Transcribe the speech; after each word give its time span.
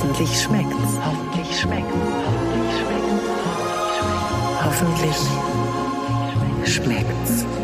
Hoffentlich 0.00 0.40
schmeckt's. 0.40 0.98
Hoffentlich 1.04 1.60
schmeckt's. 1.60 1.94
Hoffentlich 4.64 5.14
schmeckt's. 5.14 5.44
Hoffentlich 6.64 6.74
schmeckt's. 7.44 7.59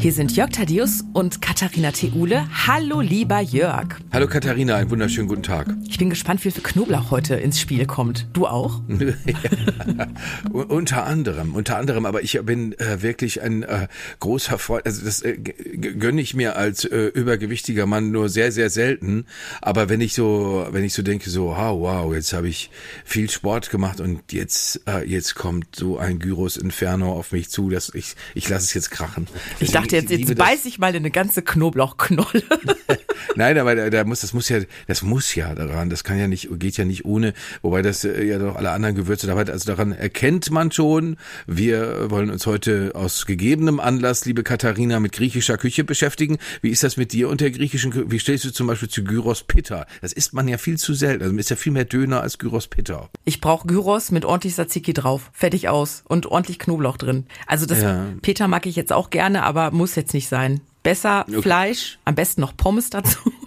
Hier 0.00 0.14
sind 0.14 0.34
Jörg 0.34 0.48
Thaddeus 0.48 1.04
und 1.12 1.42
Katharina 1.42 1.92
Theule. 1.92 2.48
Hallo, 2.66 3.02
lieber 3.02 3.38
Jörg. 3.40 3.98
Hallo 4.10 4.26
Katharina, 4.26 4.76
einen 4.76 4.88
wunderschönen 4.88 5.28
guten 5.28 5.42
Tag. 5.42 5.76
Ich 5.86 5.98
bin 5.98 6.08
gespannt, 6.08 6.42
wie 6.42 6.50
viel 6.50 6.62
Knoblauch 6.62 7.10
heute 7.10 7.34
ins 7.34 7.60
Spiel 7.60 7.84
kommt. 7.84 8.26
Du 8.32 8.46
auch? 8.46 8.80
ja, 8.88 10.06
unter 10.52 11.04
anderem, 11.04 11.54
unter 11.54 11.76
anderem, 11.76 12.06
aber 12.06 12.22
ich 12.22 12.40
bin 12.44 12.72
äh, 12.78 13.02
wirklich 13.02 13.42
ein 13.42 13.62
äh, 13.62 13.88
großer 14.20 14.58
Freund, 14.58 14.86
also 14.86 15.04
das 15.04 15.20
äh, 15.20 15.36
gönne 15.36 16.22
ich 16.22 16.32
mir 16.32 16.56
als 16.56 16.86
äh, 16.86 17.08
übergewichtiger 17.08 17.84
Mann 17.84 18.10
nur 18.10 18.30
sehr, 18.30 18.52
sehr 18.52 18.70
selten. 18.70 19.26
Aber 19.60 19.90
wenn 19.90 20.00
ich 20.00 20.14
so, 20.14 20.66
wenn 20.70 20.82
ich 20.82 20.94
so 20.94 21.02
denke, 21.02 21.28
so, 21.28 21.48
wow, 21.48 21.78
wow, 21.78 22.14
jetzt 22.14 22.32
habe 22.32 22.48
ich 22.48 22.70
viel 23.04 23.28
Sport 23.28 23.68
gemacht 23.68 24.00
und 24.00 24.32
jetzt, 24.32 24.80
äh, 24.88 25.06
jetzt 25.06 25.34
kommt 25.34 25.76
so 25.76 25.98
ein 25.98 26.20
Gyros 26.20 26.56
Inferno 26.56 27.12
auf 27.12 27.32
mich 27.32 27.50
zu, 27.50 27.68
dass 27.68 27.92
ich, 27.92 28.16
ich 28.34 28.48
lasse 28.48 28.64
es 28.64 28.72
jetzt 28.72 28.90
krachen. 28.90 29.26
Ich 29.58 29.72
dachte, 29.72 29.89
jetzt, 29.90 30.10
jetzt 30.10 30.34
beiß 30.36 30.64
ich 30.64 30.78
mal 30.78 30.90
in 30.90 30.96
eine 30.96 31.10
ganze 31.10 31.42
Knoblauchknolle. 31.42 32.42
Nein, 33.36 33.58
aber 33.58 33.74
da, 33.74 33.90
da 33.90 34.04
muss, 34.04 34.20
das 34.20 34.32
muss 34.32 34.48
ja, 34.48 34.60
das 34.86 35.02
muss 35.02 35.34
ja 35.34 35.54
daran, 35.54 35.90
das 35.90 36.04
kann 36.04 36.18
ja 36.18 36.26
nicht, 36.26 36.48
geht 36.58 36.76
ja 36.76 36.84
nicht 36.84 37.04
ohne, 37.04 37.32
wobei 37.62 37.82
das 37.82 38.04
äh, 38.04 38.24
ja 38.24 38.38
doch 38.38 38.56
alle 38.56 38.70
anderen 38.70 38.94
Gewürze 38.94 39.26
dabei 39.26 39.42
hat. 39.42 39.50
Also 39.50 39.66
daran 39.66 39.92
erkennt 39.92 40.50
man 40.50 40.72
schon. 40.72 41.16
Wir 41.46 42.10
wollen 42.10 42.30
uns 42.30 42.46
heute 42.46 42.92
aus 42.94 43.26
gegebenem 43.26 43.80
Anlass, 43.80 44.24
liebe 44.24 44.42
Katharina, 44.42 45.00
mit 45.00 45.12
griechischer 45.12 45.58
Küche 45.58 45.84
beschäftigen. 45.84 46.38
Wie 46.62 46.70
ist 46.70 46.82
das 46.82 46.96
mit 46.96 47.12
dir 47.12 47.28
und 47.28 47.40
der 47.40 47.50
griechischen 47.50 47.92
Küche? 47.92 48.10
Wie 48.10 48.18
stellst 48.18 48.44
du 48.44 48.52
zum 48.52 48.66
Beispiel 48.66 48.88
zu 48.88 49.04
Gyros 49.04 49.44
Pitta? 49.44 49.86
Das 50.00 50.12
isst 50.12 50.34
man 50.34 50.48
ja 50.48 50.58
viel 50.58 50.78
zu 50.78 50.94
selten. 50.94 51.22
Also 51.22 51.36
ist 51.36 51.50
ja 51.50 51.56
viel 51.56 51.72
mehr 51.72 51.84
Döner 51.84 52.20
als 52.20 52.38
Gyros 52.38 52.68
Pitta. 52.68 53.10
Ich 53.24 53.40
brauche 53.40 53.66
Gyros 53.66 54.10
mit 54.10 54.24
ordentlich 54.24 54.54
Tzatziki 54.54 54.92
drauf. 54.92 55.30
Fertig 55.32 55.68
aus. 55.68 56.02
Und 56.06 56.26
ordentlich 56.26 56.58
Knoblauch 56.58 56.96
drin. 56.96 57.26
Also 57.46 57.66
das 57.66 57.80
ja. 57.80 58.06
Peter 58.22 58.48
mag 58.48 58.66
ich 58.66 58.76
jetzt 58.76 58.92
auch 58.92 59.10
gerne, 59.10 59.42
aber 59.42 59.70
muss 59.80 59.96
jetzt 59.96 60.12
nicht 60.12 60.28
sein. 60.28 60.60
Besser 60.82 61.24
okay. 61.26 61.40
Fleisch, 61.42 61.98
am 62.04 62.14
besten 62.14 62.42
noch 62.42 62.56
Pommes 62.56 62.90
dazu. 62.90 63.18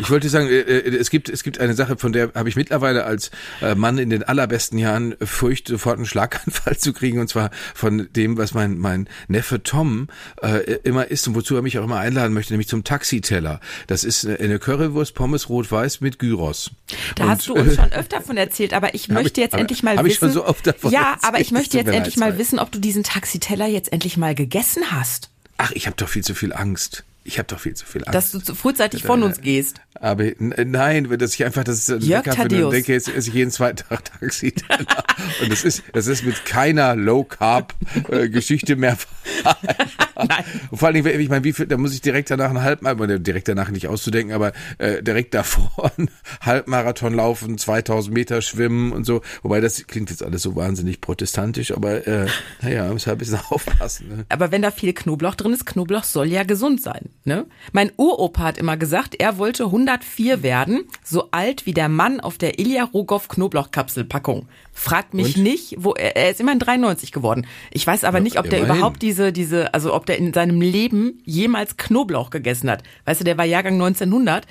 Ich 0.00 0.10
wollte 0.10 0.28
sagen, 0.28 0.48
äh, 0.48 0.60
äh, 0.60 0.96
es 0.96 1.10
gibt 1.10 1.28
es 1.28 1.42
gibt 1.42 1.60
eine 1.60 1.74
Sache, 1.74 1.96
von 1.98 2.12
der 2.12 2.32
habe 2.34 2.48
ich 2.48 2.56
mittlerweile 2.56 3.04
als 3.04 3.30
äh, 3.60 3.74
Mann 3.74 3.98
in 3.98 4.08
den 4.08 4.22
allerbesten 4.22 4.78
Jahren 4.78 5.14
Furcht, 5.22 5.68
sofort 5.68 5.96
einen 5.96 6.06
Schlaganfall 6.06 6.76
zu 6.78 6.92
kriegen, 6.92 7.18
und 7.18 7.28
zwar 7.28 7.50
von 7.74 8.08
dem, 8.16 8.38
was 8.38 8.54
mein 8.54 8.78
mein 8.78 9.06
Neffe 9.28 9.62
Tom 9.62 10.08
äh, 10.42 10.78
immer 10.84 11.08
isst 11.08 11.28
und 11.28 11.34
wozu 11.34 11.56
er 11.56 11.62
mich 11.62 11.78
auch 11.78 11.84
immer 11.84 11.98
einladen 11.98 12.32
möchte, 12.32 12.54
nämlich 12.54 12.68
zum 12.68 12.84
Taxiteller. 12.84 13.60
Das 13.86 14.04
ist 14.04 14.26
eine 14.26 14.58
Currywurst, 14.58 15.14
Pommes 15.14 15.50
rot-weiß 15.50 16.00
mit 16.00 16.18
Gyros. 16.18 16.70
Da 17.16 17.24
und, 17.24 17.30
hast 17.30 17.48
du 17.48 17.54
uns 17.54 17.74
schon 17.76 17.92
öfter 17.92 18.22
von 18.22 18.38
erzählt, 18.38 18.72
aber 18.72 18.94
ich 18.94 19.08
möchte 19.08 19.42
jetzt 19.42 19.54
ich, 19.54 19.60
endlich 19.60 19.82
mal 19.82 19.96
wissen. 19.98 20.06
Ich 20.06 20.18
schon 20.18 20.32
so 20.32 20.46
oft 20.46 20.66
davon 20.66 20.90
ja, 20.90 21.12
erzählt, 21.12 21.24
aber 21.24 21.40
ich 21.40 21.52
möchte 21.52 21.76
jetzt 21.76 21.90
endlich 21.90 22.16
mal 22.16 22.38
wissen, 22.38 22.58
ob 22.58 22.72
du 22.72 22.78
diesen 22.78 23.02
Taxiteller 23.02 23.66
jetzt 23.66 23.92
endlich 23.92 24.16
mal 24.16 24.34
gegessen 24.34 24.84
hast. 24.90 25.30
Ach, 25.58 25.72
ich 25.72 25.86
habe 25.86 25.96
doch 25.96 26.08
viel 26.08 26.24
zu 26.24 26.34
viel 26.34 26.52
Angst. 26.52 27.04
Ich 27.26 27.38
habe 27.38 27.48
doch 27.48 27.58
viel 27.58 27.74
zu 27.74 27.84
viel 27.84 28.02
Angst. 28.02 28.14
Dass 28.14 28.30
du 28.30 28.38
zu 28.38 28.54
frühzeitig 28.54 29.02
von 29.02 29.22
uns 29.22 29.40
gehst. 29.40 29.80
Aber 29.94 30.24
nein, 30.38 31.08
dass 31.18 31.34
ich 31.34 31.44
einfach 31.44 31.64
das 31.64 31.88
Jörg 31.88 32.02
Lecker 32.02 32.32
finde 32.32 32.66
und 32.66 32.72
denke, 32.72 32.92
jetzt 32.92 33.08
esse 33.08 33.28
ich 33.28 33.34
jeden 33.34 33.50
zweiten 33.50 33.78
Tag 33.88 34.04
Taxi. 34.04 34.54
und 35.42 35.50
das 35.50 35.64
ist, 35.64 35.82
das 35.92 36.06
ist 36.06 36.24
mit 36.24 36.44
keiner 36.44 36.94
Low 36.94 37.24
Carb 37.24 37.74
äh, 38.10 38.28
Geschichte 38.28 38.76
mehr. 38.76 38.96
Nein. 40.16 40.44
Und 40.70 40.78
vor 40.78 40.88
allen 40.88 41.02
Dingen, 41.02 41.20
ich 41.20 41.28
meine, 41.28 41.44
wie 41.44 41.52
viel, 41.52 41.66
da 41.66 41.76
muss 41.76 41.92
ich 41.92 42.00
direkt 42.00 42.30
danach 42.30 42.50
einen 42.50 42.62
Halbmarathon, 42.62 43.22
direkt 43.22 43.48
danach 43.48 43.70
nicht 43.70 43.88
auszudenken, 43.88 44.34
aber 44.34 44.52
äh, 44.78 45.02
direkt 45.02 45.34
davor 45.34 45.92
einen 45.98 46.10
Halbmarathon 46.40 47.14
laufen, 47.14 47.58
2000 47.58 48.14
Meter 48.14 48.42
schwimmen 48.42 48.92
und 48.92 49.04
so. 49.04 49.22
Wobei 49.42 49.60
das 49.60 49.86
klingt 49.86 50.10
jetzt 50.10 50.22
alles 50.22 50.42
so 50.42 50.56
wahnsinnig 50.56 51.00
protestantisch, 51.00 51.72
aber 51.72 52.06
äh, 52.06 52.26
naja, 52.62 52.92
muss 52.92 53.06
halt 53.06 53.16
ein 53.16 53.18
bisschen 53.18 53.40
aufpassen. 53.50 54.08
Ne? 54.08 54.26
Aber 54.28 54.52
wenn 54.52 54.62
da 54.62 54.70
viel 54.70 54.92
Knoblauch 54.92 55.34
drin 55.34 55.52
ist, 55.52 55.66
Knoblauch 55.66 56.04
soll 56.04 56.28
ja 56.28 56.44
gesund 56.44 56.82
sein. 56.82 57.10
Ne? 57.24 57.46
Mein 57.72 57.90
Uropa 57.96 58.42
hat 58.44 58.58
immer 58.58 58.76
gesagt, 58.76 59.16
er 59.18 59.38
wollte 59.38 59.64
104 59.64 60.42
werden, 60.44 60.84
so 61.02 61.28
alt 61.32 61.66
wie 61.66 61.74
der 61.74 61.88
Mann 61.88 62.20
auf 62.20 62.38
der 62.38 62.60
Ilya 62.60 62.84
Rogoff 62.84 63.28
Knoblauchkapselpackung. 63.28 64.46
Fragt 64.72 65.12
mich 65.14 65.36
Und? 65.36 65.42
nicht, 65.42 65.74
wo 65.78 65.92
er, 65.94 66.16
er 66.16 66.30
ist 66.30 66.40
immerhin 66.40 66.60
93 66.60 67.10
geworden. 67.10 67.46
Ich 67.72 67.86
weiß 67.86 68.04
aber 68.04 68.18
ja, 68.18 68.24
nicht, 68.24 68.38
ob 68.38 68.48
der 68.48 68.60
immerhin. 68.60 68.76
überhaupt 68.76 69.02
diese 69.02 69.32
diese 69.32 69.74
also 69.74 69.92
ob 69.92 70.06
der 70.06 70.18
in 70.18 70.32
seinem 70.32 70.60
Leben 70.60 71.20
jemals 71.24 71.76
Knoblauch 71.76 72.30
gegessen 72.30 72.70
hat. 72.70 72.82
Weißt 73.06 73.20
du, 73.20 73.24
der 73.24 73.36
war 73.38 73.44
Jahrgang 73.44 73.74
1900. 73.74 74.46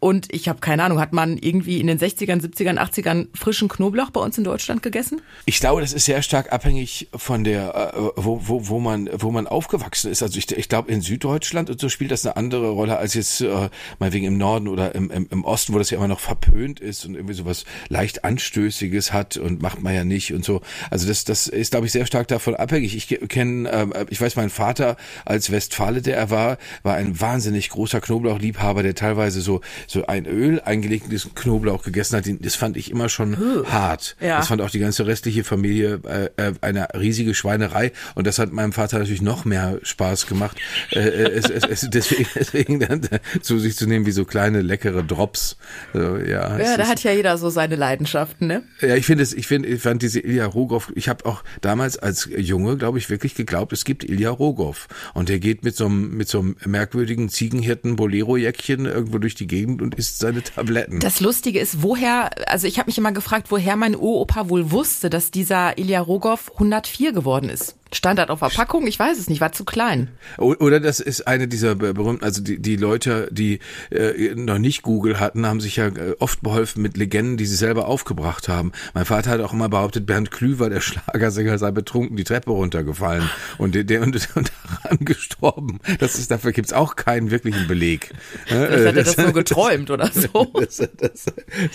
Und 0.00 0.32
ich 0.32 0.48
habe 0.48 0.60
keine 0.60 0.84
Ahnung, 0.84 1.00
hat 1.00 1.12
man 1.12 1.36
irgendwie 1.38 1.80
in 1.80 1.86
den 1.86 1.98
60ern, 1.98 2.40
70ern, 2.40 2.78
80ern 2.78 3.28
frischen 3.34 3.68
Knoblauch 3.68 4.10
bei 4.10 4.20
uns 4.20 4.38
in 4.38 4.44
Deutschland 4.44 4.82
gegessen? 4.82 5.20
Ich 5.44 5.58
glaube, 5.60 5.80
das 5.80 5.92
ist 5.92 6.04
sehr 6.04 6.22
stark 6.22 6.52
abhängig 6.52 7.08
von 7.14 7.44
der, 7.44 7.92
äh, 7.94 8.00
wo, 8.16 8.40
wo, 8.44 8.68
wo, 8.68 8.78
man, 8.78 9.08
wo 9.12 9.30
man 9.30 9.46
aufgewachsen 9.46 10.10
ist. 10.10 10.22
Also 10.22 10.38
ich, 10.38 10.50
ich 10.52 10.68
glaube, 10.68 10.92
in 10.92 11.00
Süddeutschland 11.00 11.70
und 11.70 11.80
so 11.80 11.88
spielt 11.88 12.10
das 12.10 12.24
eine 12.24 12.36
andere 12.36 12.70
Rolle 12.70 12.98
als 12.98 13.14
jetzt 13.14 13.40
äh, 13.40 13.70
mal 13.98 14.12
wegen 14.12 14.26
im 14.26 14.38
Norden 14.38 14.68
oder 14.68 14.94
im, 14.94 15.10
im, 15.10 15.26
im 15.30 15.44
Osten, 15.44 15.74
wo 15.74 15.78
das 15.78 15.90
ja 15.90 15.98
immer 15.98 16.08
noch 16.08 16.20
verpönt 16.20 16.80
ist 16.80 17.04
und 17.04 17.14
irgendwie 17.14 17.34
sowas 17.34 17.64
leicht 17.88 18.24
Anstößiges 18.24 19.12
hat 19.12 19.36
und 19.36 19.62
macht 19.62 19.82
man 19.82 19.94
ja 19.94 20.04
nicht 20.04 20.32
und 20.32 20.44
so. 20.44 20.60
Also 20.90 21.08
das, 21.08 21.24
das 21.24 21.48
ist, 21.48 21.72
glaube 21.72 21.86
ich, 21.86 21.92
sehr 21.92 22.06
stark 22.06 22.28
davon 22.28 22.54
abhängig. 22.54 22.94
Ich 22.96 23.08
kenne, 23.28 23.68
äh, 23.68 24.06
ich 24.10 24.20
weiß, 24.20 24.36
mein 24.36 24.50
Vater 24.50 24.96
als 25.24 25.50
Westfale, 25.50 26.02
der 26.02 26.16
er 26.16 26.30
war, 26.30 26.58
war 26.82 26.94
ein 26.94 27.20
wahnsinnig 27.20 27.70
großer 27.70 28.00
Knoblauchliebhaber, 28.00 28.82
der 28.82 28.94
teilweise 28.94 29.40
so 29.40 29.60
so 29.88 30.06
ein 30.06 30.26
Öl 30.26 30.60
eingelegtes 30.60 31.28
Knoblauch 31.34 31.82
gegessen 31.82 32.16
hat, 32.16 32.24
das 32.40 32.54
fand 32.54 32.76
ich 32.76 32.90
immer 32.90 33.08
schon 33.08 33.34
uh, 33.34 33.64
hart. 33.66 34.16
Ja. 34.20 34.36
Das 34.36 34.48
fand 34.48 34.60
auch 34.60 34.70
die 34.70 34.78
ganze 34.78 35.06
restliche 35.06 35.44
Familie 35.44 36.00
äh, 36.04 36.48
äh, 36.48 36.52
eine 36.60 36.88
riesige 36.94 37.34
Schweinerei 37.34 37.92
und 38.14 38.26
das 38.26 38.38
hat 38.38 38.52
meinem 38.52 38.72
Vater 38.72 38.98
natürlich 38.98 39.22
noch 39.22 39.46
mehr 39.46 39.78
Spaß 39.82 40.26
gemacht, 40.26 40.58
äh, 40.92 40.98
äh 40.98 41.30
es, 41.30 41.48
es, 41.48 41.64
es, 41.64 41.90
deswegen, 41.90 42.26
deswegen 42.34 42.80
dann 42.80 43.00
zu 43.40 43.58
sich 43.58 43.76
zu 43.76 43.86
nehmen 43.86 44.04
wie 44.04 44.10
so 44.12 44.24
kleine 44.24 44.60
leckere 44.60 45.02
Drops. 45.02 45.56
Also, 45.94 46.18
ja, 46.18 46.58
ja 46.58 46.76
da 46.76 46.82
ist, 46.82 46.88
hat 46.88 47.02
ja 47.02 47.12
jeder 47.12 47.38
so 47.38 47.48
seine 47.48 47.76
Leidenschaften, 47.76 48.46
ne? 48.46 48.62
Ja, 48.80 48.94
ich 48.94 49.06
finde 49.06 49.22
es, 49.22 49.32
ich 49.32 49.46
finde, 49.46 49.68
ich 49.68 49.80
fand 49.80 50.02
diese 50.02 50.20
Ilya 50.20 50.46
Rogoff, 50.46 50.92
ich 50.94 51.08
habe 51.08 51.24
auch 51.24 51.42
damals 51.62 51.98
als 51.98 52.28
Junge, 52.36 52.76
glaube 52.76 52.98
ich, 52.98 53.08
wirklich 53.08 53.34
geglaubt, 53.34 53.72
es 53.72 53.84
gibt 53.84 54.04
Ilya 54.04 54.30
Rogoff 54.30 54.88
und 55.14 55.30
der 55.30 55.38
geht 55.38 55.64
mit 55.64 55.76
so 55.76 55.86
einem 55.86 56.16
mit 56.16 56.28
so 56.28 56.40
einem 56.40 56.56
merkwürdigen 56.66 57.30
Ziegenhirten 57.30 57.96
Bolero-Jäckchen 57.96 58.84
irgendwo 58.84 59.18
durch 59.18 59.34
die 59.34 59.46
Gegend 59.46 59.77
und 59.82 59.94
isst 59.94 60.18
seine 60.18 60.42
Tabletten. 60.42 61.00
Das 61.00 61.20
Lustige 61.20 61.58
ist, 61.58 61.82
woher, 61.82 62.30
also 62.48 62.66
ich 62.66 62.78
habe 62.78 62.88
mich 62.88 62.98
immer 62.98 63.12
gefragt, 63.12 63.50
woher 63.50 63.76
mein 63.76 63.96
Uropa 63.96 64.48
wohl 64.48 64.70
wusste, 64.70 65.10
dass 65.10 65.30
dieser 65.30 65.78
Ilya 65.78 66.00
Rogoff 66.00 66.52
104 66.54 67.12
geworden 67.12 67.48
ist. 67.48 67.76
Standard 67.92 68.30
auf 68.30 68.40
Verpackung? 68.40 68.86
Ich 68.86 68.98
weiß 68.98 69.18
es 69.18 69.28
nicht, 69.28 69.40
war 69.40 69.52
zu 69.52 69.64
klein. 69.64 70.08
Oder 70.36 70.80
das 70.80 71.00
ist 71.00 71.26
eine 71.26 71.48
dieser 71.48 71.74
berühmten, 71.74 72.24
also 72.24 72.42
die, 72.42 72.58
die 72.60 72.76
Leute, 72.76 73.28
die 73.30 73.60
äh, 73.90 74.34
noch 74.34 74.58
nicht 74.58 74.82
Google 74.82 75.20
hatten, 75.20 75.46
haben 75.46 75.60
sich 75.60 75.76
ja 75.76 75.86
äh, 75.86 76.14
oft 76.18 76.42
beholfen 76.42 76.82
mit 76.82 76.96
Legenden, 76.96 77.36
die 77.36 77.46
sie 77.46 77.56
selber 77.56 77.88
aufgebracht 77.88 78.48
haben. 78.48 78.72
Mein 78.94 79.04
Vater 79.04 79.30
hat 79.30 79.40
auch 79.40 79.52
immer 79.52 79.68
behauptet, 79.68 80.06
Bernd 80.06 80.30
Klüver, 80.30 80.70
der 80.70 80.80
Schlagersänger, 80.82 81.58
sei 81.58 81.70
betrunken 81.70 82.16
die 82.16 82.24
Treppe 82.24 82.50
runtergefallen 82.50 83.28
und 83.56 83.74
der, 83.74 83.84
der 83.84 84.02
und, 84.02 84.16
und 84.34 84.52
daran 84.82 84.98
gestorben. 85.00 85.80
Das 85.98 86.18
ist, 86.18 86.30
dafür 86.30 86.52
gibt's 86.52 86.72
auch 86.72 86.96
keinen 86.96 87.30
wirklichen 87.30 87.66
Beleg. 87.68 88.10
Vielleicht 88.46 88.70
hat 88.70 88.80
er 88.84 88.92
das, 88.92 89.16
das 89.16 89.24
nur 89.24 89.34
geträumt 89.34 89.90
oder 89.90 90.10
so. 90.12 90.46
Das, 90.54 90.76
das, 90.76 91.26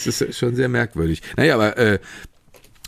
das 0.04 0.22
ist 0.22 0.38
schon 0.38 0.56
sehr 0.56 0.70
merkwürdig. 0.70 1.22
Naja, 1.38 1.56
aber 1.56 1.78
äh, 1.78 2.00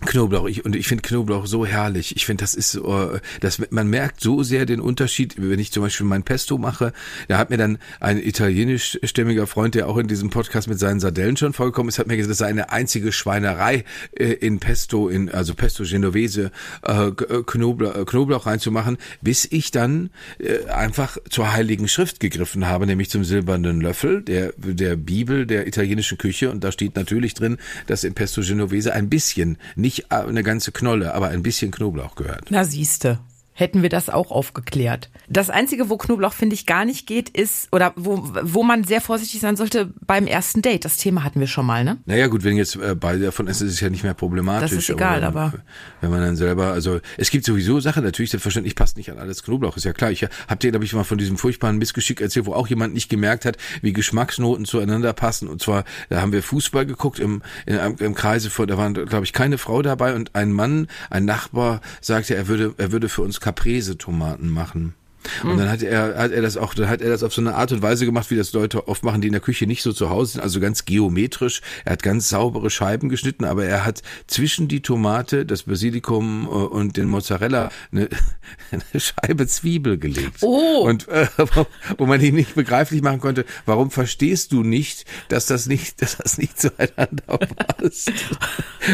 Knoblauch, 0.06 0.48
ich, 0.48 0.66
und 0.66 0.76
ich 0.76 0.88
finde 0.88 1.02
Knoblauch 1.02 1.46
so 1.46 1.66
herrlich. 1.66 2.16
Ich 2.16 2.26
finde, 2.26 2.44
das 2.44 2.56
ist 2.56 2.72
so, 2.72 3.20
das, 3.40 3.62
man 3.70 3.88
merkt 3.90 4.22
so 4.22 4.44
sehr 4.44 4.66
den 4.66 4.80
Unterschied, 4.80 5.36
wenn 5.38 5.60
ich 5.60 5.72
zum 5.72 5.84
Beispiel 5.84 6.06
mein 6.06 6.24
Pesto 6.24 6.58
mache. 6.58 6.94
Da 7.28 7.38
hat 7.38 7.50
mir 7.50 7.58
dann 7.58 7.78
ein 8.00 8.18
italienischstämmiger 8.18 9.48
Freund, 9.48 9.75
der 9.75 9.88
auch 9.88 9.98
in 9.98 10.07
diesem 10.07 10.30
Podcast 10.30 10.68
mit 10.68 10.80
seinen 10.80 11.00
Sardellen 11.00 11.38
schon 11.38 11.54
vorgekommen 11.54 11.90
ist, 11.90 12.00
hat 12.00 12.07
mir 12.07 12.18
gesagt, 12.18 12.31
das 12.31 12.40
sei 12.40 12.48
eine 12.48 12.72
einzige 12.72 13.12
Schweinerei 13.12 13.84
äh, 14.13 14.25
in 14.25 14.60
Pesto, 14.60 15.10
in 15.10 15.30
also 15.30 15.54
Pesto 15.54 15.84
Genovese, 15.84 16.51
äh, 16.86 17.08
äh 17.08 17.44
Knoblauch, 17.46 17.96
äh, 17.96 18.06
Knoblauch 18.06 18.46
reinzumachen, 18.46 18.98
bis 19.22 19.48
ich 19.50 19.72
dann 19.72 20.10
äh, 20.40 20.69
einfach 20.69 21.18
zur 21.30 21.54
Heiligen 21.54 21.88
Schrift 21.88 22.19
gegriffen 22.19 22.68
habe, 22.68 22.86
nämlich 22.86 23.10
zum 23.10 23.24
silbernen 23.24 23.81
Löffel 23.81 24.22
der 24.22 24.54
der 24.58 24.96
Bibel 24.96 25.46
der 25.46 25.68
italienischen 25.68 26.18
Küche. 26.18 26.51
Und 26.51 26.63
da 26.63 26.72
steht 26.72 26.96
natürlich 26.96 27.34
drin, 27.34 27.58
dass 27.88 28.04
in 28.04 28.13
Pesto 28.13 28.42
Genovese 28.42 28.94
ein 28.94 29.10
bisschen 29.10 29.58
nicht 29.75 29.94
äh, 30.00 30.15
eine 30.15 30.44
ganze 30.44 30.71
Knolle, 30.71 31.13
aber 31.13 31.30
ein 31.30 31.44
bisschen 31.44 31.71
Knoblauch 31.71 32.15
gehört. 32.15 32.45
Na 32.50 32.63
siehste. 32.63 33.19
Hätten 33.57 33.81
wir 33.81 33.90
das 33.90 34.10
auch 34.10 34.31
aufgeklärt. 34.31 35.10
Das 35.30 35.50
Einzige, 35.50 35.90
wo 35.90 35.98
Knoblauch, 35.98 36.34
finde 36.34 36.56
ich, 36.56 36.66
gar 36.66 36.84
nicht 36.84 37.07
geht, 37.07 37.30
ist, 37.30 37.69
oder 37.72 37.94
wo, 37.96 38.22
wo 38.44 38.63
man 38.63 38.84
sehr 38.84 39.00
vorsichtig 39.00 39.40
sein 39.40 39.56
sollte 39.56 39.94
beim 40.06 40.28
ersten 40.28 40.62
Date. 40.62 40.84
Das 40.84 40.98
Thema 40.98 41.24
hatten 41.24 41.40
wir 41.40 41.48
schon 41.48 41.66
mal, 41.66 41.86
ne? 41.86 41.98
Naja 42.06 42.28
gut, 42.28 42.44
wenn 42.44 42.57
jetzt 42.57 42.75
äh, 42.75 42.96
beide 42.96 43.24
davon 43.24 43.48
essen, 43.48 43.66
ist 43.68 43.74
es 43.75 43.80
ja 43.80 43.90
nicht 43.90 44.04
mehr 44.04 44.13
problematisch. 44.13 44.72
Das 44.72 44.80
ist 44.80 44.90
egal, 44.90 45.24
aber, 45.24 45.42
aber 45.42 45.54
wenn 46.02 46.10
man 46.12 46.19
dann 46.19 46.36
selber, 46.36 46.74
also 46.74 47.00
es 47.18 47.30
gibt 47.30 47.46
sowieso 47.46 47.80
Sachen, 47.80 48.04
natürlich 48.04 48.31
selbstverständlich 48.31 48.75
passt 48.75 48.98
nicht 48.98 49.10
an 49.10 49.19
alles 49.19 49.42
Knoblauch, 49.42 49.78
ist 49.78 49.86
ja 49.86 49.94
klar. 49.94 50.12
Ich 50.12 50.24
habe 50.24 50.58
dir, 50.60 50.72
glaube 50.72 50.84
ich, 50.84 50.92
mal 50.92 51.06
von 51.06 51.18
diesem 51.18 51.38
furchtbaren 51.38 51.78
Missgeschick 51.78 52.19
erzählt, 52.19 52.48
wo 52.48 52.54
auch 52.54 52.68
jemand 52.68 52.94
nicht 52.94 53.08
gemerkt 53.08 53.46
hat, 53.46 53.56
wie 53.81 53.94
Geschmacksnoten 53.94 54.66
zueinander 54.66 55.13
passen. 55.13 55.48
Und 55.48 55.62
zwar, 55.62 55.86
da 56.10 56.22
haben 56.22 56.34
wir 56.34 56.44
Fußball 56.44 56.86
geguckt 56.86 57.19
im, 57.19 57.42
in, 57.66 57.78
im 57.78 58.16
Kreise 58.16 58.50
vor, 58.50 58.68
da 58.68 58.78
waren, 58.78 58.94
glaube 58.94 59.24
ich, 59.24 59.31
keine 59.31 59.58
Frau 59.58 59.81
dabei 59.81 60.13
und 60.13 60.36
ein 60.36 60.51
Mann, 60.51 60.88
ein 61.10 61.24
Nachbar, 61.24 61.80
sagte, 62.01 62.36
er 62.36 62.50
würde, 62.50 62.74
er 62.78 62.92
würde 62.92 63.08
für 63.08 63.22
uns 63.22 63.40
Caprese-Tomaten 63.45 64.50
machen. 64.50 64.95
Und 65.44 65.57
dann 65.57 65.69
hat 65.69 65.83
er, 65.83 66.18
hat 66.18 66.31
er 66.31 66.42
das 66.42 66.57
auch, 66.57 66.74
dann 66.74 66.89
hat 66.89 67.01
er 67.01 67.09
das 67.09 67.21
auf 67.21 67.31
so 67.31 67.42
eine 67.42 67.53
Art 67.53 67.71
und 67.71 67.83
Weise 67.83 68.06
gemacht, 68.06 68.31
wie 68.31 68.36
das 68.36 68.53
Leute 68.53 68.88
oft 68.88 69.03
machen, 69.03 69.21
die 69.21 69.27
in 69.27 69.33
der 69.33 69.42
Küche 69.42 69.68
nicht 69.68 69.83
so 69.83 69.94
zu 69.94 70.09
Hause 70.09 70.33
sind, 70.33 70.42
also 70.42 70.59
ganz 70.59 70.86
geometrisch. 70.86 71.62
Er 71.83 71.94
hat 71.94 72.03
ganz 72.03 72.30
saubere 72.30 72.71
Scheiben 72.71 73.09
geschnitten, 73.09 73.45
aber 73.45 73.65
er 73.65 73.86
hat 73.86 74.01
zwischen 74.25 74.68
die 74.68 74.81
Tomate, 74.81 75.45
das 75.45 75.63
Basilikum 75.63 76.45
äh, 76.45 76.50
und 76.50 76.97
den 76.97 77.07
Mozzarella 77.07 77.69
eine, 77.92 78.09
eine 78.71 79.00
Scheibe 79.00 79.45
Zwiebel 79.45 80.00
gelegt. 80.00 80.41
Oh. 80.41 80.83
Und 80.88 81.07
äh, 81.07 81.27
wo, 81.98 82.06
man 82.07 82.21
ihn 82.21 82.36
nicht 82.36 82.56
begreiflich 82.56 83.03
machen 83.03 83.19
konnte, 83.19 83.45
warum 83.68 83.91
verstehst 83.91 84.51
du 84.51 84.63
nicht, 84.63 85.06
dass 85.30 85.45
das 85.45 85.68
nicht, 85.68 86.01
dass 86.01 86.18
das 86.18 86.38
nicht 86.38 86.59
zueinander 86.59 87.38
passt? 87.38 88.12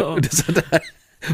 Und 0.01 0.31
das 0.31 0.47
hat 0.47 0.63
er 0.71 0.81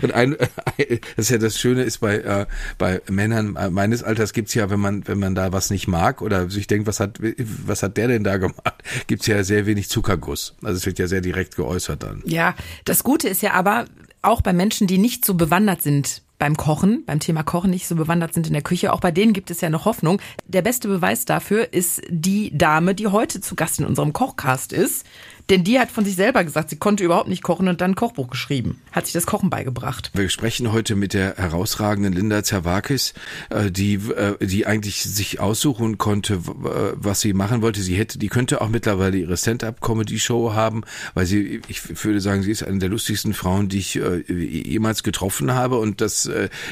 und 0.01 0.13
ein, 0.13 0.35
das 0.77 0.87
ist 1.17 1.29
ja 1.29 1.37
das 1.37 1.59
Schöne 1.59 1.83
ist 1.83 1.99
bei 1.99 2.17
äh, 2.17 2.45
bei 2.77 3.01
Männern 3.09 3.57
meines 3.71 4.03
Alters 4.03 4.33
gibt's 4.33 4.53
ja, 4.53 4.69
wenn 4.69 4.79
man 4.79 5.07
wenn 5.07 5.19
man 5.19 5.35
da 5.35 5.53
was 5.53 5.69
nicht 5.69 5.87
mag 5.87 6.21
oder 6.21 6.49
sich 6.49 6.67
denkt, 6.67 6.87
was 6.87 6.99
hat 6.99 7.19
was 7.65 7.83
hat 7.83 7.97
der 7.97 8.07
denn 8.07 8.23
da 8.23 8.37
gemacht, 8.37 8.83
gibt's 9.07 9.27
ja 9.27 9.43
sehr 9.43 9.65
wenig 9.65 9.89
Zuckerguss. 9.89 10.55
Also 10.63 10.77
es 10.77 10.85
wird 10.85 10.99
ja 10.99 11.07
sehr 11.07 11.21
direkt 11.21 11.55
geäußert 11.55 12.03
dann. 12.03 12.21
Ja, 12.25 12.55
das 12.85 13.03
Gute 13.03 13.27
ist 13.27 13.41
ja 13.41 13.53
aber 13.53 13.85
auch 14.21 14.41
bei 14.41 14.53
Menschen, 14.53 14.87
die 14.87 14.97
nicht 14.97 15.25
so 15.25 15.35
bewandert 15.35 15.81
sind 15.81 16.21
beim 16.39 16.55
Kochen, 16.55 17.03
beim 17.05 17.19
Thema 17.19 17.43
Kochen 17.43 17.71
nicht 17.71 17.87
so 17.87 17.95
bewandert 17.95 18.33
sind 18.33 18.47
in 18.47 18.53
der 18.53 18.61
Küche, 18.61 18.93
auch 18.93 18.99
bei 18.99 19.11
denen 19.11 19.33
gibt 19.33 19.49
es 19.49 19.61
ja 19.61 19.69
noch 19.69 19.85
Hoffnung. 19.85 20.21
Der 20.45 20.61
beste 20.61 20.87
Beweis 20.87 21.25
dafür 21.25 21.73
ist 21.73 22.01
die 22.09 22.55
Dame, 22.55 22.93
die 22.93 23.07
heute 23.07 23.41
zu 23.41 23.55
Gast 23.55 23.79
in 23.79 23.85
unserem 23.85 24.13
Kochcast 24.13 24.71
ist. 24.71 25.05
Denn 25.49 25.63
die 25.63 25.79
hat 25.79 25.89
von 25.91 26.03
sich 26.03 26.15
selber 26.15 26.44
gesagt, 26.44 26.69
sie 26.69 26.75
konnte 26.75 27.05
überhaupt 27.05 27.29
nicht 27.29 27.41
kochen 27.41 27.69
und 27.69 27.79
dann 27.79 27.91
ein 27.91 27.95
Kochbuch 27.95 28.27
geschrieben. 28.27 28.81
Hat 28.91 29.05
sich 29.05 29.13
das 29.13 29.25
Kochen 29.25 29.49
beigebracht. 29.49 30.11
Wir 30.13 30.27
sprechen 30.29 30.73
heute 30.73 30.95
mit 30.95 31.13
der 31.13 31.35
herausragenden 31.38 32.11
Linda 32.11 32.44
Zerwakis, 32.44 33.13
äh, 33.49 33.71
die, 33.71 33.94
äh, 33.95 34.45
die 34.45 34.65
eigentlich 34.65 35.03
sich 35.03 35.39
aussuchen 35.39 35.97
konnte, 35.97 36.33
äh, 36.33 36.94
was 36.95 37.21
sie 37.21 37.31
machen 37.31 37.61
wollte. 37.61 37.81
Sie 37.81 37.95
hätte, 37.95 38.19
die 38.19 38.27
könnte 38.27 38.59
auch 38.59 38.67
mittlerweile 38.67 39.17
ihre 39.17 39.38
Stand-up-Comedy-Show 39.38 40.53
haben, 40.53 40.83
weil 41.13 41.25
sie, 41.25 41.61
ich 41.69 42.03
würde 42.03 42.19
sagen, 42.19 42.44
sie 42.44 42.51
ist 42.51 42.63
eine 42.63 42.79
der 42.79 42.89
lustigsten 42.89 43.33
Frauen, 43.33 43.69
die 43.69 43.77
ich 43.77 43.99
jemals 44.27 45.03
getroffen 45.03 45.53
habe 45.53 45.77
und 45.77 46.01
das, 46.01 46.29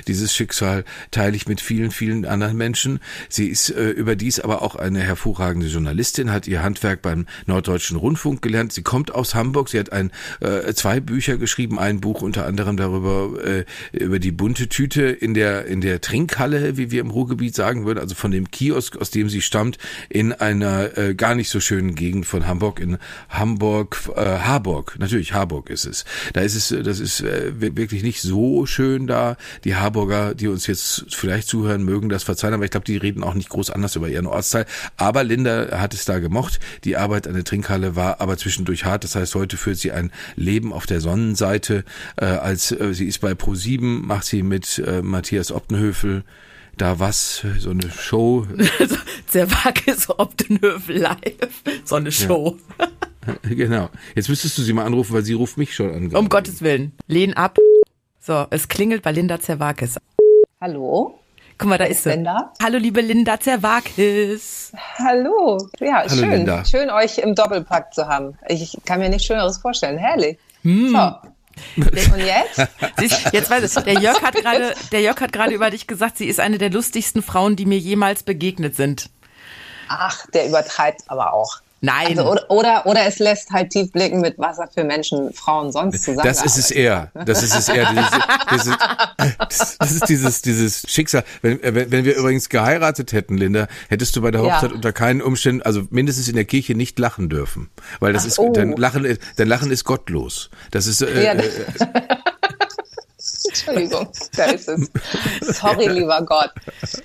dieses 0.08 0.36
Schicksal 0.36 0.84
teile 1.12 1.36
ich 1.36 1.48
mit 1.48 1.62
vielen, 1.62 1.92
vielen 1.92 2.26
anderen 2.26 2.58
Menschen. 2.58 3.00
Sie 3.30 3.48
ist 3.48 3.70
überdies 3.70 4.40
aber 4.40 4.62
auch 4.62 4.76
eine 4.76 5.00
hervorragende 5.00 5.68
Journalistin, 5.68 6.32
hat 6.32 6.48
ihr 6.48 6.64
Handwerk 6.64 7.02
beim 7.02 7.26
Norddeutschen 7.46 7.98
Rundfunk 7.98 8.42
gelernt 8.42 8.65
gelernt. 8.66 8.74
Sie 8.74 8.84
kommt 8.84 9.14
aus 9.14 9.36
Hamburg. 9.36 9.70
Sie 9.70 9.80
hat 9.80 9.92
ein, 9.92 10.12
äh, 10.40 10.74
zwei 10.74 11.00
Bücher 11.00 11.38
geschrieben. 11.38 11.80
Ein 11.80 12.02
Buch 12.02 12.22
unter 12.22 12.46
anderem 12.46 12.78
darüber, 12.78 13.44
äh, 13.44 13.66
über 13.92 14.20
die 14.20 14.32
bunte 14.32 14.68
Tüte 14.68 15.04
in 15.04 15.34
der, 15.34 15.66
in 15.66 15.82
der 15.82 16.02
Trinkhalle, 16.02 16.78
wie 16.78 16.92
wir 16.92 17.02
im 17.02 17.10
Ruhrgebiet 17.10 17.56
sagen 17.56 17.86
würden. 17.86 18.00
Also 18.00 18.16
von 18.16 18.32
dem 18.32 18.52
Kiosk, 18.52 18.98
aus 18.98 19.12
dem 19.12 19.30
sie 19.30 19.42
stammt, 19.42 19.78
in 20.10 20.34
einer 20.34 20.98
äh, 20.98 21.16
gar 21.16 21.36
nicht 21.36 21.50
so 21.50 21.60
schönen 21.60 21.96
Gegend 21.96 22.26
von 22.26 22.48
Hamburg, 22.48 22.80
in 22.80 22.98
Hamburg, 23.30 24.10
äh, 24.16 24.22
Harburg. 24.22 24.98
Natürlich, 25.00 25.34
Harburg 25.34 25.70
ist 25.70 25.86
es. 25.86 26.06
Da 26.34 26.42
ist 26.42 26.56
es, 26.56 26.76
das 26.84 27.00
ist 27.00 27.22
äh, 27.22 27.54
wirklich 27.58 28.04
nicht 28.04 28.22
so 28.22 28.66
schön 28.66 29.08
da. 29.08 29.38
Die 29.64 29.76
Harburger, 29.76 30.36
die 30.36 30.48
uns 30.48 30.68
jetzt 30.68 31.06
vielleicht 31.10 31.48
zuhören, 31.48 31.84
mögen 31.84 32.10
das 32.10 32.24
verzeihen, 32.24 32.54
aber 32.54 32.66
ich 32.66 32.72
glaube, 32.72 32.86
die 32.86 32.98
reden 32.98 33.24
auch 33.24 33.34
nicht 33.34 33.50
groß 33.50 33.70
anders 33.70 33.96
über 33.96 34.10
ihren 34.10 34.26
Ortsteil. 34.26 34.66
Aber 34.98 35.24
Linda 35.24 35.80
hat 35.80 35.94
es 35.94 36.06
da 36.06 36.20
gemocht. 36.20 36.60
Die 36.84 36.98
Arbeit 36.98 37.28
an 37.28 37.34
der 37.34 37.44
Trinkhalle 37.44 37.96
war 37.96 38.22
aber 38.22 38.38
zwischen 38.38 38.55
zwischendurch 38.56 38.86
hart. 38.86 39.04
Das 39.04 39.16
heißt, 39.16 39.36
heute 39.36 39.58
führt 39.58 39.78
sie 39.78 39.92
ein 39.92 40.12
Leben 40.36 40.74
auf 40.74 40.86
der 40.86 41.02
Sonnenseite. 41.02 41.84
Äh, 42.18 42.26
als 42.26 42.72
äh, 42.72 42.94
sie 42.94 43.06
ist 43.06 43.20
bei 43.20 43.32
Pro7, 43.32 43.82
macht 43.82 44.26
sie 44.26 44.44
mit 44.44 44.80
äh, 44.80 45.02
Matthias 45.02 45.52
Optenhöfel 45.52 46.24
da 46.78 47.00
was, 47.00 47.46
so 47.60 47.70
eine 47.70 47.90
Show. 47.90 48.46
Zerwakis 49.28 50.10
Optenhöfel 50.10 50.98
live. 50.98 51.64
So 51.86 51.96
eine 51.96 52.12
Show. 52.12 52.58
Ja. 52.78 53.34
genau. 53.56 53.90
Jetzt 54.14 54.28
müsstest 54.28 54.58
du 54.58 54.62
sie 54.62 54.74
mal 54.74 54.86
anrufen, 54.86 55.14
weil 55.14 55.24
sie 55.24 55.34
ruft 55.34 55.58
mich 55.58 55.74
schon 55.74 55.94
an. 55.94 56.16
Um 56.16 56.28
Gottes 56.28 56.62
Willen. 56.62 56.92
Lehn 57.08 57.34
ab. 57.34 57.58
So, 58.20 58.46
es 58.50 58.68
klingelt 58.68 59.04
bei 59.04 59.14
Linda 59.14 59.40
Zerwakis. 59.40 59.98
Hallo? 60.60 61.18
Guck 61.58 61.70
mal, 61.70 61.78
da 61.78 61.86
ist 61.86 62.04
sie. 62.04 62.10
Linda. 62.10 62.52
Hallo, 62.62 62.78
liebe 62.78 63.02
Linda 63.02 63.40
Zerwakis. 63.40 64.74
Hallo. 64.98 65.58
Ja, 65.80 66.00
Hallo, 66.00 66.10
schön. 66.10 66.32
Linda. 66.32 66.66
Schön, 66.66 66.90
euch 66.90 67.18
im 67.18 67.34
Doppelpack 67.34 67.94
zu 67.94 68.08
haben. 68.08 68.38
Ich 68.48 68.78
kann 68.86 69.00
mir 69.00 69.10
nichts 69.10 69.26
Schöneres 69.26 69.58
vorstellen. 69.58 69.98
Herrlich. 69.98 70.38
Hm. 70.64 70.90
So. 70.90 71.32
Und 71.78 72.20
jetzt? 72.20 72.68
Siehst, 72.98 73.32
jetzt 73.32 73.50
weiß 73.50 73.78
ich, 73.78 73.84
der 73.84 73.94
Jörg 73.94 74.22
hat 74.22 74.36
gerade, 74.36 74.74
der 74.92 75.02
Jörg 75.02 75.20
hat 75.22 75.32
gerade 75.32 75.54
über 75.54 75.70
dich 75.70 75.88
gesagt, 75.88 76.18
sie 76.18 76.28
ist 76.28 76.42
eine 76.42 76.58
der 76.58 76.70
lustigsten 76.70 77.22
Frauen, 77.22 77.56
die 77.56 77.66
mir 77.66 77.78
jemals 77.78 78.24
begegnet 78.24 78.76
sind. 78.76 79.10
Ach, 79.88 80.26
der 80.32 80.48
übertreibt 80.48 81.04
aber 81.08 81.34
auch. 81.34 81.62
Nein. 81.82 82.18
Also, 82.18 82.32
oder, 82.32 82.50
oder, 82.52 82.86
oder 82.88 83.06
es 83.06 83.20
lässt 83.20 83.52
halt 83.52 83.70
tief 83.70 83.92
blicken, 83.92 84.20
mit 84.22 84.40
was 84.40 84.58
er 84.58 84.68
für 84.74 84.84
Menschen, 84.84 85.32
Frauen 85.34 85.72
sonst 85.72 86.04
zusammen. 86.04 86.26
Das 86.28 86.44
ist 86.44 86.58
es 86.58 86.72
eher. 86.72 87.12
Das 87.26 87.44
ist 87.44 87.54
es 87.56 87.70
eher. 87.70 87.86
Dieses, 87.92 88.12
dieses, 88.52 88.78
das, 89.40 89.78
das 89.78 89.92
ist 89.92 90.10
dieses, 90.10 90.42
dieses 90.42 90.84
Schicksal. 90.88 91.24
Wenn, 91.42 91.60
wenn, 91.62 91.92
wenn 91.92 92.06
wir 92.06 92.16
übrigens 92.16 92.50
geheiratet 92.50 93.14
hätten, 93.14 93.38
Linda, 93.38 93.68
hättest 93.90 94.16
du 94.16 94.22
bei 94.22 94.32
der 94.32 94.42
Hochzeit 94.42 94.70
Ja. 94.72 94.76
unter 94.76 94.94
keinen 94.94 95.22
Umständen, 95.22 95.62
also 95.62 95.84
mindestens 95.92 96.28
in 96.28 96.36
der 96.36 96.46
Kirche 96.46 96.74
nicht 96.76 96.98
lachen 96.98 97.30
dürfen. 97.30 97.70
Weil 98.00 98.14
das 98.14 98.24
Ach, 98.24 98.28
ist, 98.30 98.40
oh. 98.40 98.52
dein 98.52 98.72
Lachen, 98.78 99.06
ist- 99.06 99.22
dein 99.36 99.48
Lachen 99.48 99.70
ist 99.70 99.84
gottlos. 99.84 100.50
Das 100.72 100.88
ist, 100.88 101.02
äh, 101.02 101.24
Ja, 101.24 101.34
äh, 101.34 101.50
Entschuldigung, 103.66 104.08
da 104.36 104.44
ist 104.46 104.68
es. 104.70 104.90
Sorry, 105.42 105.88
lieber 105.88 106.22
Gott. 106.24 106.52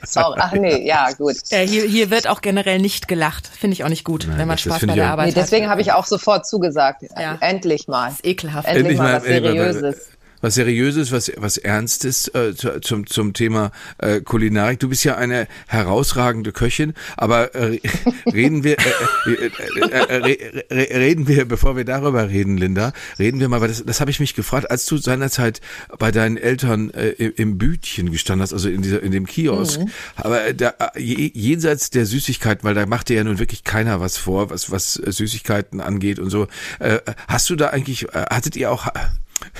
Sorry. 0.04 0.38
Ach 0.42 0.52
nee, 0.52 0.86
ja, 0.86 1.10
gut. 1.12 1.36
Äh, 1.50 1.66
hier, 1.66 1.84
hier 1.84 2.10
wird 2.10 2.28
auch 2.28 2.40
generell 2.40 2.78
nicht 2.78 3.08
gelacht. 3.08 3.46
Finde 3.46 3.74
ich 3.74 3.84
auch 3.84 3.88
nicht 3.88 4.04
gut, 4.04 4.26
Nein, 4.28 4.38
wenn 4.38 4.48
man 4.48 4.56
das- 4.56 4.64
das 4.64 4.76
Spaß 4.76 4.86
bei 4.88 4.94
der 4.94 5.10
Arbeit 5.10 5.26
Nee, 5.28 5.32
deswegen 5.34 5.68
habe 5.68 5.80
ich 5.80 5.92
auch 5.92 6.06
sofort 6.06 6.46
zugesagt. 6.46 7.02
Ja. 7.18 7.36
Endlich 7.40 7.88
mal. 7.88 8.06
hat. 8.06 8.12
Ist 8.12 8.24
ekelhaft. 8.26 8.66
Endlich, 8.68 8.82
Endlich 8.84 8.98
mal 8.98 9.04
mal, 9.04 9.16
was 9.16 9.24
weil- 9.28 9.42
Seriöses. 9.42 10.08
Was 10.40 10.54
Seriöses, 10.54 11.12
was, 11.12 11.30
was 11.36 11.56
Ernstes 11.58 12.28
äh, 12.34 12.54
zu- 12.54 12.80
zum, 12.80 13.06
zum 13.06 13.32
Thema 13.34 13.72
äh, 13.98 14.20
Kulinarik. 14.20 14.78
Du 14.80 14.88
bist 14.88 15.04
ja 15.04 15.16
eine 15.16 15.46
herausragende 15.68 16.52
Köchin, 16.52 16.94
aber 17.16 17.54
äh, 17.54 17.80
reden 18.32 18.64
wir, 18.64 18.76
äh, 18.78 18.82
äh, 19.26 19.46
äh, 19.46 19.88
äh, 19.90 20.14
re, 20.16 20.64
re, 20.70 20.88
reden 21.00 21.28
wir, 21.28 21.44
bevor 21.46 21.76
wir 21.76 21.84
darüber 21.84 22.28
reden, 22.28 22.56
Linda, 22.56 22.92
reden 23.18 23.40
wir 23.40 23.48
mal, 23.48 23.60
weil 23.60 23.68
das, 23.68 23.84
das 23.84 24.00
habe 24.00 24.10
ich 24.10 24.20
mich 24.20 24.34
gefragt, 24.34 24.70
als 24.70 24.86
du 24.86 24.96
seinerzeit 24.96 25.60
bei 25.98 26.10
deinen 26.10 26.36
Eltern 26.36 26.90
äh, 26.90 27.08
im 27.10 27.58
Bütchen 27.58 28.10
gestanden 28.12 28.42
hast, 28.42 28.52
also 28.52 28.68
in, 28.68 28.82
dieser, 28.82 29.02
in 29.02 29.12
dem 29.12 29.26
Kiosk, 29.26 29.80
aber 30.16 30.52
da, 30.52 30.74
äh, 30.94 31.00
je- 31.00 31.30
jenseits 31.34 31.90
der 31.90 32.06
Süßigkeiten, 32.06 32.64
weil 32.64 32.74
da 32.74 32.86
macht 32.86 33.08
dir 33.08 33.16
ja 33.16 33.24
nun 33.24 33.38
wirklich 33.38 33.64
keiner 33.64 34.00
was 34.00 34.16
vor, 34.16 34.50
was, 34.50 34.70
was 34.70 34.96
äh, 34.96 35.12
Süßigkeiten 35.12 35.80
angeht 35.80 36.18
und 36.18 36.30
so, 36.30 36.46
äh, 36.78 36.98
hast 37.28 37.50
du 37.50 37.56
da 37.56 37.68
eigentlich, 37.68 38.04
äh, 38.14 38.26
hattet 38.30 38.56
ihr 38.56 38.70
auch 38.70 38.86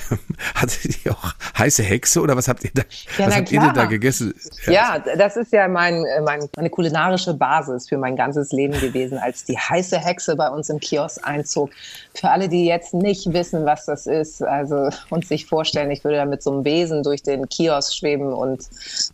Hattet 0.55 1.05
ihr 1.05 1.11
auch 1.11 1.33
heiße 1.57 1.83
Hexe 1.83 2.21
oder 2.21 2.35
was 2.35 2.47
habt 2.47 2.63
ihr 2.63 2.71
da, 2.73 2.83
Ja, 3.17 3.27
was 3.27 3.35
habt 3.35 3.51
ihr 3.51 3.59
denn 3.59 3.73
da 3.73 3.85
gegessen? 3.85 4.33
Ja, 4.65 4.99
das 4.99 5.37
ist 5.37 5.51
ja 5.51 5.67
mein, 5.67 6.05
äh, 6.05 6.21
mein, 6.21 6.47
meine 6.55 6.69
kulinarische 6.69 7.33
Basis 7.33 7.89
für 7.89 7.97
mein 7.97 8.15
ganzes 8.15 8.51
Leben 8.51 8.79
gewesen, 8.79 9.17
als 9.17 9.45
die 9.45 9.57
heiße 9.57 9.97
Hexe 9.97 10.35
bei 10.35 10.49
uns 10.49 10.69
im 10.69 10.79
Kiosk 10.79 11.19
einzog. 11.27 11.71
Für 12.13 12.29
alle, 12.29 12.49
die 12.49 12.65
jetzt 12.65 12.93
nicht 12.93 13.31
wissen, 13.33 13.65
was 13.65 13.85
das 13.85 14.07
ist, 14.07 14.43
also 14.43 14.89
und 15.09 15.25
sich 15.27 15.45
vorstellen, 15.45 15.91
ich 15.91 16.03
würde 16.03 16.17
da 16.17 16.25
mit 16.25 16.43
so 16.43 16.51
einem 16.51 16.63
Besen 16.63 17.03
durch 17.03 17.23
den 17.23 17.47
Kiosk 17.49 17.93
schweben 17.93 18.33
und 18.33 18.67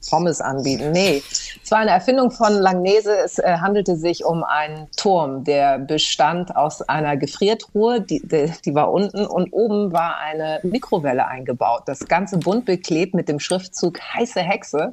Pommes 0.09 0.41
anbieten. 0.41 0.91
Nee, 0.91 1.21
es 1.63 1.71
war 1.71 1.79
eine 1.79 1.91
Erfindung 1.91 2.31
von 2.31 2.53
Langnese. 2.53 3.17
Es 3.17 3.39
äh, 3.39 3.57
handelte 3.59 3.95
sich 3.95 4.25
um 4.25 4.43
einen 4.43 4.87
Turm, 4.95 5.43
der 5.43 5.79
bestand 5.79 6.55
aus 6.55 6.81
einer 6.81 7.17
Gefriertruhe, 7.17 8.01
die, 8.01 8.25
die, 8.25 8.51
die 8.65 8.75
war 8.75 8.91
unten 8.91 9.25
und 9.25 9.51
oben 9.51 9.91
war 9.91 10.17
eine 10.17 10.56
Mikrowelle 10.63 11.27
eingebaut. 11.27 11.83
Das 11.85 11.99
Ganze 12.07 12.37
bunt 12.37 12.65
beklebt 12.65 13.13
mit 13.13 13.29
dem 13.29 13.39
Schriftzug 13.39 13.99
heiße 13.99 14.39
Hexe. 14.41 14.91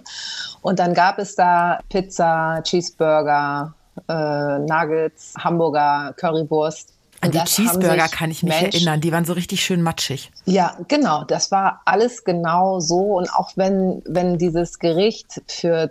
Und 0.63 0.79
dann 0.79 0.95
gab 0.95 1.19
es 1.19 1.35
da 1.35 1.79
Pizza, 1.89 2.61
Cheeseburger, 2.63 3.75
äh, 4.09 4.59
Nuggets, 4.61 5.35
Hamburger, 5.39 6.15
Currywurst. 6.17 6.91
An 7.21 7.31
die 7.31 7.39
Cheeseburger 7.39 8.09
kann 8.09 8.31
ich 8.31 8.43
mich 8.43 8.53
Menschen- 8.61 8.73
erinnern. 8.75 9.01
Die 9.01 9.11
waren 9.13 9.25
so 9.25 9.33
richtig 9.33 9.65
schön 9.65 9.81
matschig. 9.83 10.31
Ja, 10.45 10.77
genau. 10.89 11.25
Das 11.25 11.51
war 11.51 11.81
alles 11.87 12.25
genau 12.25 12.81
so. 12.81 13.17
Und 13.17 13.33
auch 13.33 13.53
wenn, 13.57 14.03
wenn 14.07 14.37
dieses 14.37 14.79
Gericht 14.79 15.41
für 15.49 15.91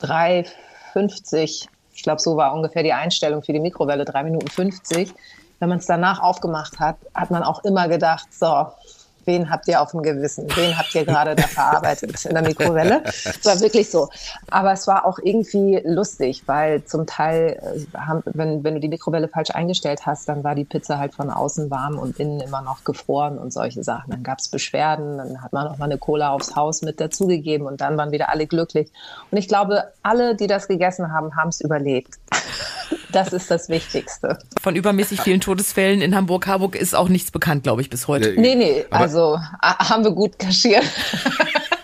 3,50, 0.00 1.68
ich 1.94 2.02
glaube, 2.02 2.20
so 2.20 2.36
war 2.36 2.54
ungefähr 2.54 2.82
die 2.82 2.92
Einstellung 2.92 3.42
für 3.42 3.52
die 3.52 3.60
Mikrowelle, 3.60 4.04
3 4.04 4.24
Minuten 4.24 4.48
50, 4.48 5.12
wenn 5.62 5.68
man 5.68 5.78
es 5.78 5.86
danach 5.86 6.18
aufgemacht 6.18 6.80
hat, 6.80 6.96
hat 7.14 7.30
man 7.30 7.44
auch 7.44 7.62
immer 7.62 7.86
gedacht, 7.86 8.26
so, 8.32 8.66
wen 9.24 9.50
habt 9.50 9.68
ihr 9.68 9.80
auf 9.80 9.92
dem 9.92 10.02
Gewissen? 10.02 10.46
Wen 10.56 10.76
habt 10.76 10.94
ihr 10.94 11.04
gerade 11.04 11.34
da 11.34 11.42
verarbeitet 11.42 12.24
in 12.24 12.34
der 12.34 12.42
Mikrowelle? 12.42 13.02
Es 13.04 13.44
war 13.44 13.60
wirklich 13.60 13.90
so. 13.90 14.08
Aber 14.50 14.72
es 14.72 14.86
war 14.86 15.04
auch 15.06 15.18
irgendwie 15.22 15.80
lustig, 15.84 16.42
weil 16.46 16.84
zum 16.84 17.06
Teil, 17.06 17.60
äh, 17.62 18.20
wenn, 18.34 18.62
wenn 18.64 18.74
du 18.74 18.80
die 18.80 18.88
Mikrowelle 18.88 19.28
falsch 19.28 19.50
eingestellt 19.50 20.06
hast, 20.06 20.28
dann 20.28 20.44
war 20.44 20.54
die 20.54 20.64
Pizza 20.64 20.98
halt 20.98 21.14
von 21.14 21.30
außen 21.30 21.70
warm 21.70 21.98
und 21.98 22.18
innen 22.18 22.40
immer 22.40 22.62
noch 22.62 22.84
gefroren 22.84 23.38
und 23.38 23.52
solche 23.52 23.82
Sachen. 23.82 24.10
Dann 24.10 24.22
gab 24.22 24.38
es 24.38 24.48
Beschwerden, 24.48 25.18
dann 25.18 25.42
hat 25.42 25.52
man 25.52 25.66
noch 25.66 25.78
mal 25.78 25.86
eine 25.86 25.98
Cola 25.98 26.30
aufs 26.30 26.56
Haus 26.56 26.82
mit 26.82 27.00
dazugegeben 27.00 27.66
und 27.66 27.80
dann 27.80 27.96
waren 27.96 28.12
wieder 28.12 28.28
alle 28.28 28.46
glücklich. 28.46 28.90
Und 29.30 29.38
ich 29.38 29.48
glaube, 29.48 29.84
alle, 30.02 30.36
die 30.36 30.46
das 30.46 30.68
gegessen 30.68 31.12
haben, 31.12 31.36
haben 31.36 31.48
es 31.48 31.60
überlebt. 31.60 32.14
Das 33.10 33.32
ist 33.34 33.50
das 33.50 33.68
Wichtigste. 33.68 34.38
Von 34.62 34.74
übermäßig 34.74 35.20
vielen 35.20 35.40
Todesfällen 35.40 36.00
in 36.00 36.14
Hamburg-Harburg 36.16 36.74
ist 36.76 36.94
auch 36.94 37.10
nichts 37.10 37.30
bekannt, 37.30 37.62
glaube 37.62 37.82
ich, 37.82 37.90
bis 37.90 38.08
heute. 38.08 38.32
Nee, 38.38 38.54
nee, 38.54 38.86
Aber- 38.90 39.04
also 39.12 39.38
haben 39.62 40.04
wir 40.04 40.12
gut 40.12 40.38
kaschiert. 40.38 40.84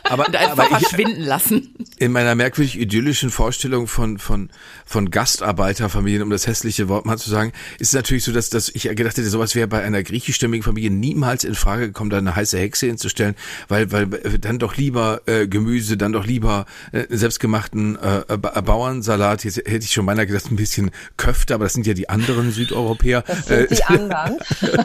Aber, 0.05 0.27
einfach 0.27 0.65
aber 0.65 0.65
ich, 0.65 0.89
verschwinden 0.89 1.23
lassen. 1.23 1.75
In 1.99 2.13
meiner 2.13 2.35
merkwürdig 2.35 2.79
idyllischen 2.79 3.31
Vorstellung 3.31 3.87
von, 3.87 4.19
von, 4.19 4.51
von 4.87 5.11
Gastarbeiterfamilien, 5.11 6.23
um 6.23 6.31
das 6.31 6.47
hässliche 6.47 6.89
Wort 6.89 7.07
mal 7.07 7.19
zu 7.19 7.31
sagen, 7.31 7.53
ist 7.79 7.89
es 7.89 7.95
natürlich 7.95 8.25
so, 8.25 8.33
dass, 8.33 8.51
dass 8.51 8.69
ich 8.69 8.83
gedacht 8.85 9.17
hätte, 9.17 9.29
sowas 9.29 9.55
wäre 9.55 9.69
bei 9.69 9.83
einer 9.83 10.03
griechischstämmigen 10.03 10.63
Familie 10.65 10.91
niemals 10.91 11.45
in 11.45 11.55
Frage 11.55 11.87
gekommen, 11.89 12.11
da 12.11 12.19
eine 12.19 12.37
heiße 12.37 12.59
Hexe 12.59 12.87
hinzustellen, 12.87 13.35
weil, 13.69 13.91
weil 13.93 14.13
äh, 14.15 14.39
dann 14.39 14.59
doch 14.59 14.77
lieber 14.77 15.23
äh, 15.27 15.47
Gemüse, 15.49 15.97
dann 15.97 16.13
doch 16.13 16.27
lieber 16.27 16.67
äh, 16.93 17.05
selbstgemachten 17.09 17.97
äh, 17.97 18.37
Ba- 18.37 18.61
Bauernsalat, 18.61 19.45
jetzt 19.45 19.59
hätte 19.59 19.79
ich 19.85 19.93
schon 19.93 20.07
beinahe 20.07 20.27
gedacht, 20.27 20.51
ein 20.51 20.57
bisschen 20.57 20.91
Köfte, 21.17 21.55
aber 21.55 21.65
das 21.65 21.75
sind 21.75 21.87
ja 21.87 21.95
die 21.95 22.09
anderen 22.09 22.53
Südeuropäer. 22.53 23.23
Das 23.23 23.47
sind 23.47 23.71
Äh, 23.71 23.75
die 23.75 23.85
anderen. 23.85 24.37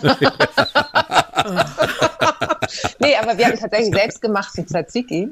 nee, 3.00 3.16
aber 3.22 3.38
wir 3.38 3.48
hatten 3.48 3.60
tatsächlich 3.60 3.94
selbstgemachten 3.94 4.68
Tzatziki. 4.68 5.30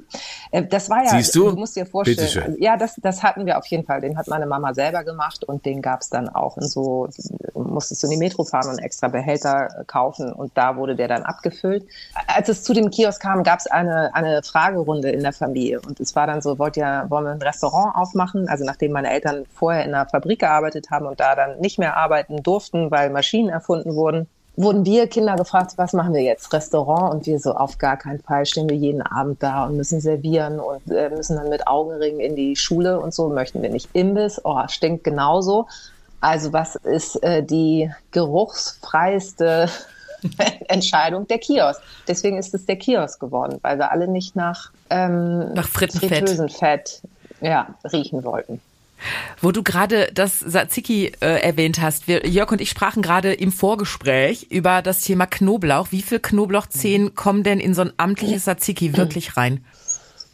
Äh, 0.51 0.63
Das 0.67 0.89
war 0.89 1.03
ja, 1.03 1.11
Siehst 1.11 1.35
du? 1.35 1.50
Musst 1.71 1.77
dir 1.77 1.85
vorstellen. 1.85 2.17
Bitteschön. 2.17 2.61
Ja, 2.61 2.77
das, 2.77 2.95
das 3.01 3.23
hatten 3.23 3.45
wir 3.45 3.57
auf 3.57 3.65
jeden 3.67 3.85
Fall. 3.85 4.01
Den 4.01 4.17
hat 4.17 4.27
meine 4.27 4.45
Mama 4.45 4.73
selber 4.73 5.03
gemacht 5.03 5.43
und 5.43 5.65
den 5.65 5.81
gab's 5.81 6.09
dann 6.09 6.29
auch 6.29 6.57
in 6.57 6.67
so, 6.67 7.07
musstest 7.53 8.03
du 8.03 8.07
in 8.07 8.11
die 8.11 8.17
Metro 8.17 8.43
fahren 8.43 8.69
und 8.69 8.79
extra 8.79 9.07
Behälter 9.07 9.83
kaufen 9.87 10.31
und 10.31 10.51
da 10.55 10.75
wurde 10.75 10.95
der 10.95 11.07
dann 11.07 11.23
abgefüllt. 11.23 11.85
Als 12.27 12.49
es 12.49 12.63
zu 12.63 12.73
dem 12.73 12.89
Kiosk 12.89 13.21
kam, 13.21 13.43
gab's 13.43 13.67
eine, 13.67 14.13
eine 14.13 14.43
Fragerunde 14.43 15.09
in 15.09 15.21
der 15.21 15.33
Familie 15.33 15.79
und 15.81 15.99
es 15.99 16.15
war 16.15 16.27
dann 16.27 16.41
so, 16.41 16.59
wollt 16.59 16.77
ihr, 16.77 17.05
wollen 17.09 17.25
wir 17.25 17.31
ein 17.31 17.41
Restaurant 17.41 17.95
aufmachen? 17.95 18.47
Also 18.47 18.65
nachdem 18.65 18.91
meine 18.91 19.09
Eltern 19.09 19.45
vorher 19.53 19.85
in 19.85 19.93
einer 19.93 20.07
Fabrik 20.07 20.39
gearbeitet 20.39 20.91
haben 20.91 21.05
und 21.05 21.19
da 21.19 21.35
dann 21.35 21.59
nicht 21.59 21.79
mehr 21.79 21.97
arbeiten 21.97 22.43
durften, 22.43 22.91
weil 22.91 23.09
Maschinen 23.09 23.49
erfunden 23.49 23.95
wurden, 23.95 24.27
wurden 24.55 24.86
wir 24.86 25.08
Kinder 25.08 25.36
gefragt, 25.36 25.74
was 25.77 25.93
machen 25.93 26.13
wir 26.13 26.22
jetzt? 26.22 26.51
Restaurant? 26.53 27.13
Und 27.13 27.25
wir 27.25 27.39
so, 27.39 27.53
auf 27.53 27.77
gar 27.77 27.98
keinen 27.98 28.20
Fall 28.20 28.46
stehen 28.46 28.70
wir 28.70 28.75
jeden 28.75 29.01
Abend 29.01 29.41
da 29.41 29.65
und 29.65 29.77
müssen 29.77 30.01
servieren 30.01 30.60
und 30.60 30.91
äh, 30.91 31.10
müssen 31.10 31.38
dann 31.38 31.50
mit 31.50 31.67
Augenringen 31.67 32.20
in 32.20 32.36
die 32.36 32.55
Schule 32.55 33.00
und 33.00 33.13
so, 33.13 33.29
möchten 33.29 33.62
wir 33.62 33.70
nicht. 33.70 33.89
Imbiss, 33.93 34.41
oh, 34.43 34.62
stinkt 34.67 35.03
genauso. 35.03 35.67
Also 36.20 36.53
was 36.53 36.75
ist 36.75 37.22
äh, 37.24 37.43
die 37.43 37.89
geruchsfreiste 38.12 39.70
Entscheidung? 40.67 41.27
Der 41.27 41.39
Kiosk. 41.39 41.81
Deswegen 42.08 42.38
ist 42.38 42.53
es 42.53 42.65
der 42.65 42.75
Kiosk 42.75 43.20
geworden, 43.20 43.58
weil 43.62 43.77
wir 43.77 43.91
alle 43.91 44.08
nicht 44.08 44.36
nach, 44.36 44.72
ähm, 44.89 45.53
Nach 45.53 45.67
Frittenfett. 45.67 46.10
Fritteusenfett 46.10 47.01
ja, 47.41 47.74
riechen 47.91 48.24
wollten. 48.24 48.62
Wo 49.41 49.51
du 49.51 49.63
gerade 49.63 50.10
das 50.13 50.39
Tzatziki 50.39 51.13
äh, 51.22 51.41
erwähnt 51.41 51.81
hast, 51.81 52.08
wir, 52.08 52.27
Jörg 52.27 52.51
und 52.51 52.62
ich 52.62 52.70
sprachen 52.70 53.01
gerade 53.01 53.34
im 53.34 53.51
Vorgespräch 53.51 54.48
über 54.50 54.81
das 54.81 55.01
Thema 55.01 55.25
Knoblauch. 55.25 55.88
Wie 55.91 56.01
viel 56.01 56.20
Knoblauchzehen 56.20 57.15
kommen 57.15 57.43
denn 57.43 57.60
in 57.60 57.74
so 57.74 57.81
ein 57.81 57.93
amtliches 57.98 58.43
Tzatziki 58.43 58.96
wirklich 58.98 59.38
rein? 59.38 59.65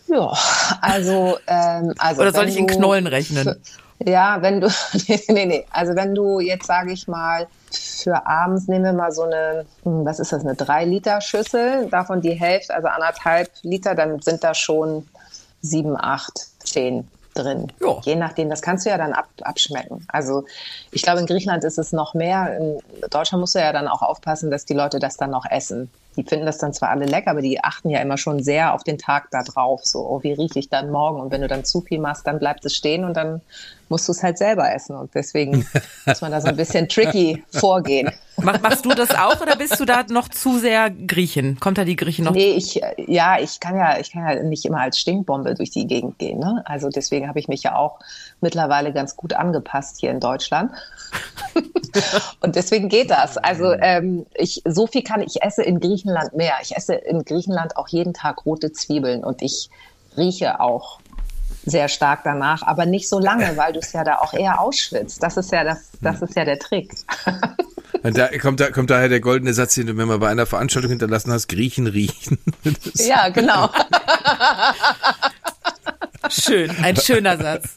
Ja, 0.08 0.32
also, 0.82 1.38
ähm, 1.48 1.94
also 1.98 2.22
Oder 2.22 2.34
soll 2.34 2.48
ich 2.48 2.58
in 2.58 2.68
Knollen 2.68 3.08
rechnen? 3.08 3.56
Ja, 4.06 4.42
wenn 4.42 4.62
du, 4.62 4.68
nee, 5.08 5.22
nee, 5.28 5.46
nee, 5.46 5.66
also 5.72 5.96
wenn 5.96 6.14
du 6.14 6.40
jetzt, 6.40 6.68
sage 6.68 6.92
ich 6.92 7.08
mal, 7.08 7.48
für 7.72 8.28
abends 8.28 8.68
nehmen 8.68 8.86
wir 8.86 8.94
mal 8.94 9.12
so 9.12 9.24
eine, 9.24 9.66
hm, 9.84 10.06
was 10.06 10.20
ist 10.20 10.32
das, 10.32 10.44
eine 10.44 10.54
3-Liter-Schüssel, 10.54 11.88
davon 11.90 12.22
die 12.22 12.34
Hälfte, 12.34 12.76
also 12.76 12.88
anderthalb 12.88 13.50
Liter, 13.64 13.96
dann 13.96 14.22
sind 14.22 14.44
da 14.44 14.54
schon 14.54 15.08
sieben, 15.62 15.96
acht, 15.98 16.48
zehn 16.60 17.08
drin. 17.38 17.72
Ja. 17.79 18.00
Je 18.03 18.15
nachdem, 18.15 18.50
das 18.50 18.62
kannst 18.62 18.86
du 18.86 18.89
ja 18.89 18.98
dann 18.98 19.13
ab, 19.13 19.27
abschmecken. 19.41 20.06
Also 20.10 20.46
ich 20.91 21.01
glaube, 21.01 21.20
in 21.20 21.25
Griechenland 21.25 21.63
ist 21.63 21.77
es 21.77 21.91
noch 21.91 22.13
mehr. 22.13 22.58
In 22.58 22.79
Deutschland 23.10 23.41
musst 23.41 23.56
du 23.56 23.60
ja 23.60 23.72
dann 23.74 23.88
auch 23.88 24.01
aufpassen, 24.01 24.51
dass 24.51 24.65
die 24.65 24.74
Leute 24.74 25.00
das 25.00 25.17
dann 25.17 25.32
noch 25.32 25.46
essen. 25.50 25.89
Die 26.18 26.24
finden 26.24 26.46
das 26.46 26.58
dann 26.58 26.74
zwar 26.74 26.90
alle 26.90 27.06
lecker, 27.06 27.32
aber 27.32 27.42
die 27.42 27.64
achten 27.64 27.90
ja 27.90 28.00
immer 28.00 28.18
schon 28.18 28.44
sehr 28.44 28.74
auf 28.74 28.84
den 28.84 28.98
Tag 28.98 29.30
da 29.32 29.44
drauf. 29.44 29.86
So, 29.86 30.00
oh, 30.00 30.24
wie 30.24 30.34
rieche 30.34 30.60
ich 30.60 30.70
dann 30.70 30.90
morgen? 30.90 31.22
Und 31.22 31.32
wenn 31.32 31.42
du 31.42 31.48
dann 31.48 31.64
zu 31.64 31.82
viel 31.82 32.00
machst, 32.00 32.26
dann 32.26 32.40
bleibt 32.40 32.66
es 32.66 32.76
stehen 32.76 33.06
und 33.06 33.16
dann 33.16 33.42
musst 33.90 34.08
du 34.08 34.12
es 34.12 34.24
halt 34.24 34.38
selber 34.38 34.74
essen. 34.74 34.96
Und 34.96 35.14
deswegen 35.16 35.66
muss 36.06 36.22
man 36.22 36.32
da 36.32 36.42
so 36.42 36.48
ein 36.48 36.56
bisschen 36.56 36.90
tricky 36.90 37.44
vorgehen. 37.52 38.12
Mach, 38.38 38.62
machst 38.62 38.86
du 38.86 38.90
das 38.90 39.12
auch 39.12 39.42
oder 39.42 39.56
bist 39.56 39.80
du 39.80 39.86
da 39.86 40.04
noch 40.10 40.28
zu 40.30 40.60
sehr 40.60 40.90
Griechen? 40.92 41.60
Kommt 41.60 41.78
da 41.78 41.86
die 41.86 41.96
Griechen 41.96 42.26
noch? 42.26 42.34
Nee, 42.34 42.52
ich, 42.52 42.82
ja, 42.98 43.40
ich 43.40 43.60
kann 43.60 43.76
ja, 43.76 43.98
ich 44.00 44.12
kann 44.12 44.28
ja 44.28 44.44
nicht 44.44 44.66
immer 44.66 44.82
als 44.82 45.00
Stinkbombe 45.00 45.56
durch 45.56 45.72
die 45.72 45.88
Gegend 45.88 46.20
gehen. 46.20 46.40
Ne? 46.40 46.62
Also 46.66 46.90
deswegen 46.90 47.28
habe 47.28 47.40
ich 47.40 47.48
mich 47.48 47.64
ja 47.64 47.76
auch 47.76 48.00
mittlerweile 48.42 48.94
ganz 48.94 49.16
gut 49.16 49.34
angepasst 49.34 50.00
hier 50.00 50.12
in 50.12 50.20
Deutschland. 50.20 50.72
Und 52.42 52.56
deswegen 52.56 52.90
geht 52.90 53.10
das. 53.10 53.38
Also 53.38 53.72
ähm, 53.72 54.26
ich, 54.36 54.62
so 54.66 54.88
viel 54.88 55.04
kann 55.04 55.22
ich 55.22 55.42
esse 55.42 55.64
in 55.64 55.80
Griechenland 55.80 56.07
mehr. 56.34 56.56
Ich 56.62 56.76
esse 56.76 56.94
in 56.96 57.24
Griechenland 57.26 57.78
auch 57.78 57.88
jeden 57.88 58.14
Tag 58.14 58.46
rote 58.46 58.72
Zwiebeln 58.72 59.24
und 59.24 59.42
ich 59.42 59.70
rieche 60.18 60.60
auch 60.60 61.00
sehr 61.66 61.90
stark 61.90 62.22
danach, 62.24 62.62
aber 62.64 62.86
nicht 62.86 63.10
so 63.10 63.20
lange, 63.20 63.58
weil 63.58 63.74
du 63.74 63.80
es 63.80 63.92
ja 63.94 64.04
da 64.04 64.20
auch 64.20 64.34
eher 64.34 64.60
ausschwitzt. 64.62 65.22
Das 65.22 65.36
ist 65.38 65.52
ja 65.52 65.64
das, 65.64 65.90
das 66.02 66.22
ist 66.22 66.36
ja 66.36 66.46
der 66.46 66.60
Trick. 66.60 66.94
Und 68.04 68.16
da 68.16 68.28
kommt, 68.38 68.60
da 68.60 68.70
kommt 68.70 68.90
daher 68.92 69.10
der 69.10 69.20
goldene 69.20 69.54
Satz, 69.54 69.74
den 69.74 69.88
du 69.88 69.94
mir 69.94 70.06
mal 70.06 70.20
bei 70.20 70.30
einer 70.30 70.46
Veranstaltung 70.46 70.92
hinterlassen 70.92 71.32
hast, 71.32 71.48
Griechen 71.48 71.88
riechen. 71.88 72.38
Das- 72.64 73.06
Ja, 73.08 73.30
genau. 73.30 73.70
Schön, 76.30 76.70
ein 76.82 76.96
schöner 76.98 77.38
Satz. 77.38 77.76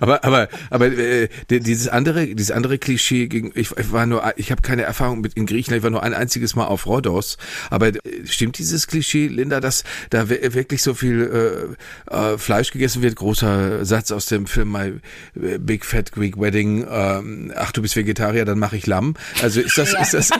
aber 0.00 0.24
aber 0.24 0.48
aber 0.70 0.86
äh, 0.86 1.28
die- 1.50 1.60
dieses 1.60 1.88
andere 1.88 2.26
dieses 2.26 2.50
andere 2.50 2.78
Klischee 2.78 3.26
gegen 3.28 3.52
ich, 3.54 3.70
ich 3.76 3.92
war 3.92 4.06
nur 4.06 4.32
ich 4.36 4.50
habe 4.50 4.62
keine 4.62 4.82
Erfahrung 4.82 5.20
mit 5.20 5.34
in 5.34 5.46
Griechenland 5.46 5.78
ich 5.80 5.82
war 5.84 5.90
nur 5.90 6.02
ein 6.02 6.14
einziges 6.14 6.54
Mal 6.54 6.66
auf 6.66 6.86
Rhodos 6.86 7.36
aber 7.70 7.88
äh, 7.88 7.98
stimmt 8.26 8.58
dieses 8.58 8.86
Klischee 8.86 9.26
Linda 9.28 9.60
dass 9.60 9.84
da 10.10 10.28
wirklich 10.28 10.82
so 10.82 10.94
viel 10.94 11.76
äh, 12.10 12.14
äh, 12.14 12.38
Fleisch 12.38 12.70
gegessen 12.72 13.02
wird 13.02 13.16
großer 13.16 13.84
Satz 13.84 14.10
aus 14.12 14.26
dem 14.26 14.46
Film 14.46 14.72
My 14.72 14.92
Big 15.34 15.84
Fat 15.84 16.12
Greek 16.12 16.40
Wedding 16.40 16.86
ähm, 16.90 17.52
ach 17.56 17.72
du 17.72 17.82
bist 17.82 17.96
Vegetarier 17.96 18.44
dann 18.44 18.58
mache 18.58 18.76
ich 18.76 18.86
Lamm 18.86 19.14
also 19.42 19.60
ist 19.60 19.76
das 19.78 19.92
ist 19.94 20.14
das 20.14 20.30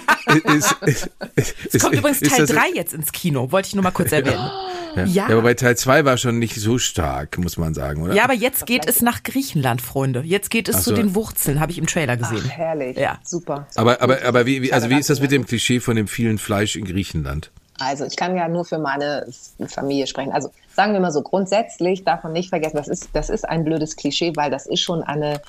ist, 0.44 0.76
ist, 0.86 1.10
ist, 1.36 1.54
Es 1.72 1.82
kommt 1.82 1.94
übrigens 1.96 2.20
Teil 2.20 2.46
das- 2.46 2.50
3 2.50 2.70
jetzt 2.74 2.94
ins 2.94 3.12
Kino, 3.12 3.50
wollte 3.52 3.68
ich 3.68 3.74
nur 3.74 3.82
mal 3.84 3.90
kurz 3.90 4.12
erwähnen. 4.12 4.36
ja. 4.36 4.69
Ja. 4.96 5.04
ja, 5.04 5.26
aber 5.26 5.42
bei 5.42 5.54
Teil 5.54 5.76
2 5.76 6.04
war 6.04 6.16
schon 6.16 6.38
nicht 6.38 6.56
so 6.56 6.78
stark, 6.78 7.38
muss 7.38 7.56
man 7.56 7.74
sagen, 7.74 8.02
oder? 8.02 8.14
Ja, 8.14 8.24
aber 8.24 8.34
jetzt 8.34 8.66
geht 8.66 8.86
es 8.86 9.02
nach 9.02 9.22
Griechenland, 9.22 9.82
Freunde. 9.82 10.20
Jetzt 10.20 10.50
geht 10.50 10.68
es 10.68 10.76
Ach 10.76 10.80
zu 10.80 10.90
so. 10.90 10.96
den 10.96 11.14
Wurzeln, 11.14 11.60
habe 11.60 11.72
ich 11.72 11.78
im 11.78 11.86
Trailer 11.86 12.16
gesehen. 12.16 12.42
Ach, 12.46 12.50
herrlich. 12.50 12.96
Ja. 12.96 13.18
Super. 13.24 13.66
Aber, 13.76 14.00
aber, 14.02 14.24
aber 14.24 14.46
wie, 14.46 14.62
wie, 14.62 14.72
also 14.72 14.90
wie 14.90 14.98
ist 14.98 15.10
das 15.10 15.20
mit 15.20 15.30
dem 15.32 15.46
Klischee 15.46 15.80
von 15.80 15.96
dem 15.96 16.08
vielen 16.08 16.38
Fleisch 16.38 16.76
in 16.76 16.84
Griechenland? 16.84 17.50
Also 17.78 18.04
ich 18.04 18.16
kann 18.16 18.36
ja 18.36 18.46
nur 18.48 18.64
für 18.64 18.78
meine 18.78 19.26
Familie 19.66 20.06
sprechen. 20.06 20.32
Also 20.32 20.50
sagen 20.74 20.92
wir 20.92 21.00
mal 21.00 21.12
so, 21.12 21.22
grundsätzlich 21.22 22.04
darf 22.04 22.22
man 22.22 22.32
nicht 22.32 22.50
vergessen, 22.50 22.76
das 22.76 22.88
ist, 22.88 23.08
das 23.14 23.30
ist 23.30 23.48
ein 23.48 23.64
blödes 23.64 23.96
Klischee, 23.96 24.32
weil 24.36 24.50
das 24.50 24.66
ist 24.66 24.80
schon 24.80 25.02
eine 25.02 25.40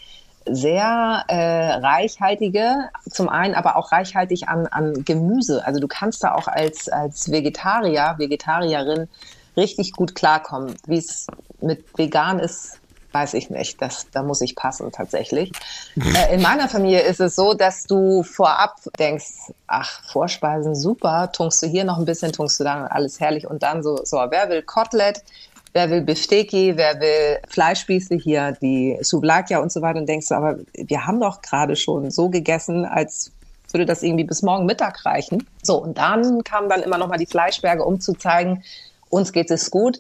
sehr 0.46 1.24
äh, 1.28 1.74
reichhaltige, 1.76 2.90
zum 3.10 3.30
einen 3.30 3.56
aber 3.56 3.76
auch 3.76 3.92
reichhaltig 3.92 4.48
an, 4.48 4.68
an 4.68 5.06
Gemüse. 5.06 5.66
Also 5.66 5.80
du 5.80 5.88
kannst 5.88 6.24
da 6.24 6.34
auch 6.34 6.48
als, 6.48 6.90
als 6.90 7.32
Vegetarier, 7.32 8.16
Vegetarierin 8.18 9.08
richtig 9.58 9.94
gut 9.94 10.16
klarkommen. 10.16 10.76
Wie 10.88 10.98
es 10.98 11.28
mit 11.62 11.86
vegan 11.98 12.40
ist, 12.40 12.80
weiß 13.12 13.34
ich 13.34 13.50
nicht. 13.50 13.82
Das, 13.82 14.08
da 14.12 14.24
muss 14.24 14.42
ich 14.42 14.56
passen 14.56 14.92
tatsächlich. 14.92 15.52
äh, 15.96 16.34
in 16.34 16.42
meiner 16.42 16.70
Familie 16.70 17.02
ist 17.02 17.20
es 17.20 17.36
so, 17.36 17.54
dass 17.54 17.84
du 17.84 18.24
vorab 18.24 18.78
denkst, 18.98 19.52
ach, 19.68 20.02
Vorspeisen 20.12 20.76
super, 20.76 21.32
tunkst 21.32 21.62
du 21.64 21.68
hier 21.68 21.84
noch 21.84 21.98
ein 21.98 22.06
bisschen, 22.06 22.32
tunkst 22.32 22.60
du 22.60 22.64
da 22.64 22.86
alles 22.86 23.20
herrlich 23.20 23.48
und 23.48 23.64
dann 23.64 23.84
so, 23.84 24.00
so, 24.04 24.18
wer 24.18 24.50
will 24.50 24.62
Kotelett? 24.62 25.24
Wer 25.74 25.90
will 25.90 26.01
Bifteki, 26.01 26.74
wer 26.75 27.00
will 27.00 27.40
Fleischspieße 27.48 28.16
hier, 28.16 28.58
die 28.62 28.98
Souvlakia 29.01 29.60
und 29.60 29.72
so 29.72 29.82
weiter. 29.82 30.00
Und 30.00 30.10
denkst 30.10 30.28
du, 30.28 30.36
aber 30.36 30.60
wir 30.74 31.06
haben 31.06 31.20
doch 31.20 31.42
gerade 31.42 31.75
schon 31.75 32.12
so 32.12 32.30
gegessen, 32.30 32.86
als 32.86 33.32
würde 33.72 33.86
das 33.86 34.04
irgendwie 34.04 34.25
bis 34.25 34.42
morgen 34.42 34.66
Mittag 34.66 35.06
reichen. 35.06 35.48
So, 35.63 35.82
und 35.82 35.98
dann 35.98 36.44
kamen 36.44 36.70
dann 36.70 36.82
immer 36.82 36.98
noch 36.98 37.08
mal 37.08 37.18
die 37.18 37.25
Fleischberge, 37.25 37.86
um 37.86 38.01
zu 38.01 38.13
zeigen, 38.13 38.63
uns 39.10 39.32
geht 39.32 39.50
es 39.51 39.72
gut 39.72 40.00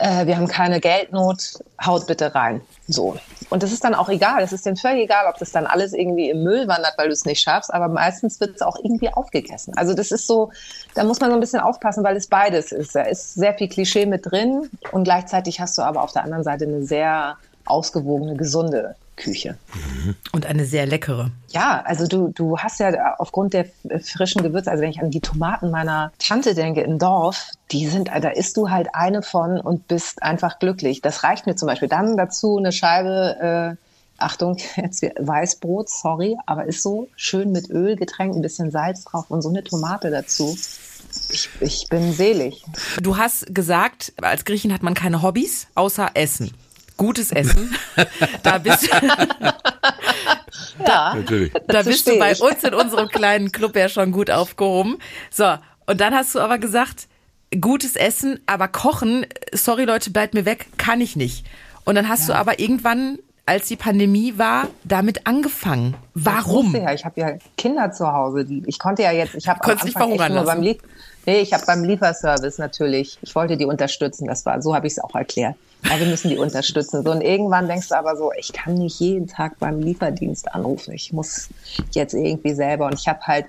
äh, 0.00 0.26
wir 0.26 0.36
haben 0.36 0.48
keine 0.48 0.80
Geldnot, 0.80 1.62
haut 1.84 2.06
bitte 2.06 2.34
rein. 2.34 2.60
So. 2.88 3.16
Und 3.50 3.62
das 3.62 3.72
ist 3.72 3.84
dann 3.84 3.94
auch 3.94 4.08
egal. 4.08 4.42
Es 4.42 4.52
ist 4.52 4.64
denen 4.64 4.76
völlig 4.76 5.04
egal, 5.04 5.26
ob 5.28 5.38
das 5.38 5.52
dann 5.52 5.66
alles 5.66 5.92
irgendwie 5.92 6.30
im 6.30 6.42
Müll 6.42 6.66
wandert, 6.68 6.94
weil 6.96 7.08
du 7.08 7.12
es 7.12 7.24
nicht 7.24 7.42
schaffst, 7.42 7.72
aber 7.72 7.88
meistens 7.88 8.40
wird 8.40 8.56
es 8.56 8.62
auch 8.62 8.76
irgendwie 8.82 9.12
aufgegessen. 9.12 9.74
Also 9.76 9.92
das 9.94 10.10
ist 10.10 10.26
so, 10.26 10.50
da 10.94 11.04
muss 11.04 11.20
man 11.20 11.30
so 11.30 11.36
ein 11.36 11.40
bisschen 11.40 11.60
aufpassen, 11.60 12.02
weil 12.02 12.16
es 12.16 12.26
beides 12.26 12.72
ist. 12.72 12.94
Da 12.94 13.02
ist 13.02 13.34
sehr 13.34 13.54
viel 13.54 13.68
Klischee 13.68 14.06
mit 14.06 14.30
drin 14.30 14.70
und 14.92 15.04
gleichzeitig 15.04 15.60
hast 15.60 15.76
du 15.76 15.82
aber 15.82 16.02
auf 16.02 16.12
der 16.12 16.24
anderen 16.24 16.44
Seite 16.44 16.64
eine 16.64 16.82
sehr 16.82 17.36
ausgewogene, 17.66 18.36
gesunde 18.36 18.96
Küche. 19.20 19.56
Und 20.32 20.46
eine 20.46 20.64
sehr 20.64 20.86
leckere. 20.86 21.30
Ja, 21.50 21.82
also 21.84 22.06
du, 22.06 22.28
du 22.28 22.58
hast 22.58 22.80
ja 22.80 23.16
aufgrund 23.18 23.52
der 23.52 23.66
frischen 24.02 24.42
Gewürze, 24.42 24.70
also 24.70 24.82
wenn 24.82 24.90
ich 24.90 25.00
an 25.00 25.10
die 25.10 25.20
Tomaten 25.20 25.70
meiner 25.70 26.12
Tante 26.18 26.54
denke 26.54 26.80
im 26.80 26.98
Dorf, 26.98 27.50
die 27.70 27.86
sind, 27.86 28.08
da 28.08 28.30
isst 28.30 28.56
du 28.56 28.70
halt 28.70 28.88
eine 28.94 29.22
von 29.22 29.60
und 29.60 29.86
bist 29.86 30.22
einfach 30.22 30.58
glücklich. 30.58 31.02
Das 31.02 31.22
reicht 31.22 31.46
mir 31.46 31.54
zum 31.54 31.68
Beispiel. 31.68 31.88
Dann 31.88 32.16
dazu 32.16 32.56
eine 32.56 32.72
Scheibe, 32.72 33.76
äh, 33.78 33.84
Achtung, 34.18 34.56
jetzt 34.76 35.02
Weißbrot, 35.02 35.88
sorry, 35.88 36.36
aber 36.46 36.64
ist 36.64 36.82
so 36.82 37.08
schön 37.16 37.52
mit 37.52 37.70
Öl 37.70 37.96
getränkt, 37.96 38.36
ein 38.36 38.42
bisschen 38.42 38.70
Salz 38.70 39.04
drauf 39.04 39.26
und 39.28 39.42
so 39.42 39.48
eine 39.50 39.62
Tomate 39.62 40.10
dazu. 40.10 40.56
Ich, 41.30 41.48
ich 41.60 41.88
bin 41.88 42.12
selig. 42.12 42.64
Du 43.00 43.16
hast 43.16 43.52
gesagt, 43.54 44.12
als 44.22 44.44
Griechin 44.44 44.72
hat 44.72 44.82
man 44.82 44.94
keine 44.94 45.22
Hobbys 45.22 45.66
außer 45.74 46.10
Essen 46.14 46.52
gutes 47.00 47.32
Essen. 47.32 47.74
da 48.42 48.58
bist, 48.58 48.90
ja, 50.86 51.14
Natürlich. 51.14 51.50
da 51.66 51.82
bist 51.82 52.06
du 52.06 52.18
bei 52.18 52.36
uns 52.36 52.62
in 52.62 52.74
unserem 52.74 53.08
kleinen 53.08 53.50
Club 53.52 53.74
ja 53.74 53.88
schon 53.88 54.12
gut 54.12 54.30
aufgehoben. 54.30 54.98
So, 55.30 55.54
und 55.86 55.98
dann 56.02 56.14
hast 56.14 56.34
du 56.34 56.40
aber 56.40 56.58
gesagt, 56.58 57.08
gutes 57.58 57.96
Essen, 57.96 58.38
aber 58.44 58.68
kochen, 58.68 59.24
sorry 59.52 59.84
Leute, 59.84 60.10
bleibt 60.10 60.34
mir 60.34 60.44
weg, 60.44 60.66
kann 60.76 61.00
ich 61.00 61.16
nicht. 61.16 61.46
Und 61.86 61.94
dann 61.94 62.06
hast 62.06 62.28
ja. 62.28 62.34
du 62.34 62.40
aber 62.40 62.60
irgendwann 62.60 63.18
als 63.46 63.66
die 63.66 63.76
Pandemie 63.76 64.34
war, 64.36 64.68
damit 64.84 65.26
angefangen. 65.26 65.96
Warum? 66.12 66.76
Ja, 66.76 66.92
ich 66.92 67.06
habe 67.06 67.18
ja 67.18 67.32
Kinder 67.56 67.90
zu 67.92 68.12
Hause, 68.12 68.44
die 68.44 68.62
ich 68.66 68.78
konnte 68.78 69.04
ja 69.04 69.10
jetzt, 69.10 69.34
ich 69.34 69.48
habe 69.48 69.64
am 69.64 69.70
Anfang 69.70 70.12
echt 70.12 70.28
nur 70.28 70.44
beim 70.44 70.60
nee, 70.60 70.76
ich 71.26 71.54
habe 71.54 71.64
beim 71.64 71.82
Lieferservice 71.82 72.58
natürlich, 72.58 73.18
ich 73.22 73.34
wollte 73.34 73.56
die 73.56 73.64
unterstützen, 73.64 74.26
das 74.26 74.44
war 74.44 74.60
so 74.60 74.74
habe 74.74 74.86
ich 74.86 74.92
es 74.92 74.98
auch 74.98 75.14
erklärt. 75.14 75.56
Ja, 75.84 75.98
wir 75.98 76.06
müssen 76.06 76.28
die 76.28 76.38
unterstützen. 76.38 77.02
So, 77.02 77.10
und 77.10 77.20
irgendwann 77.22 77.66
denkst 77.66 77.88
du 77.88 77.96
aber 77.96 78.16
so, 78.16 78.32
ich 78.38 78.52
kann 78.52 78.74
nicht 78.74 79.00
jeden 79.00 79.26
Tag 79.26 79.58
beim 79.58 79.80
Lieferdienst 79.80 80.52
anrufen. 80.54 80.92
Ich 80.92 81.12
muss 81.12 81.48
jetzt 81.92 82.14
irgendwie 82.14 82.54
selber. 82.54 82.86
Und 82.86 82.94
ich 82.94 83.08
habe 83.08 83.20
halt 83.22 83.46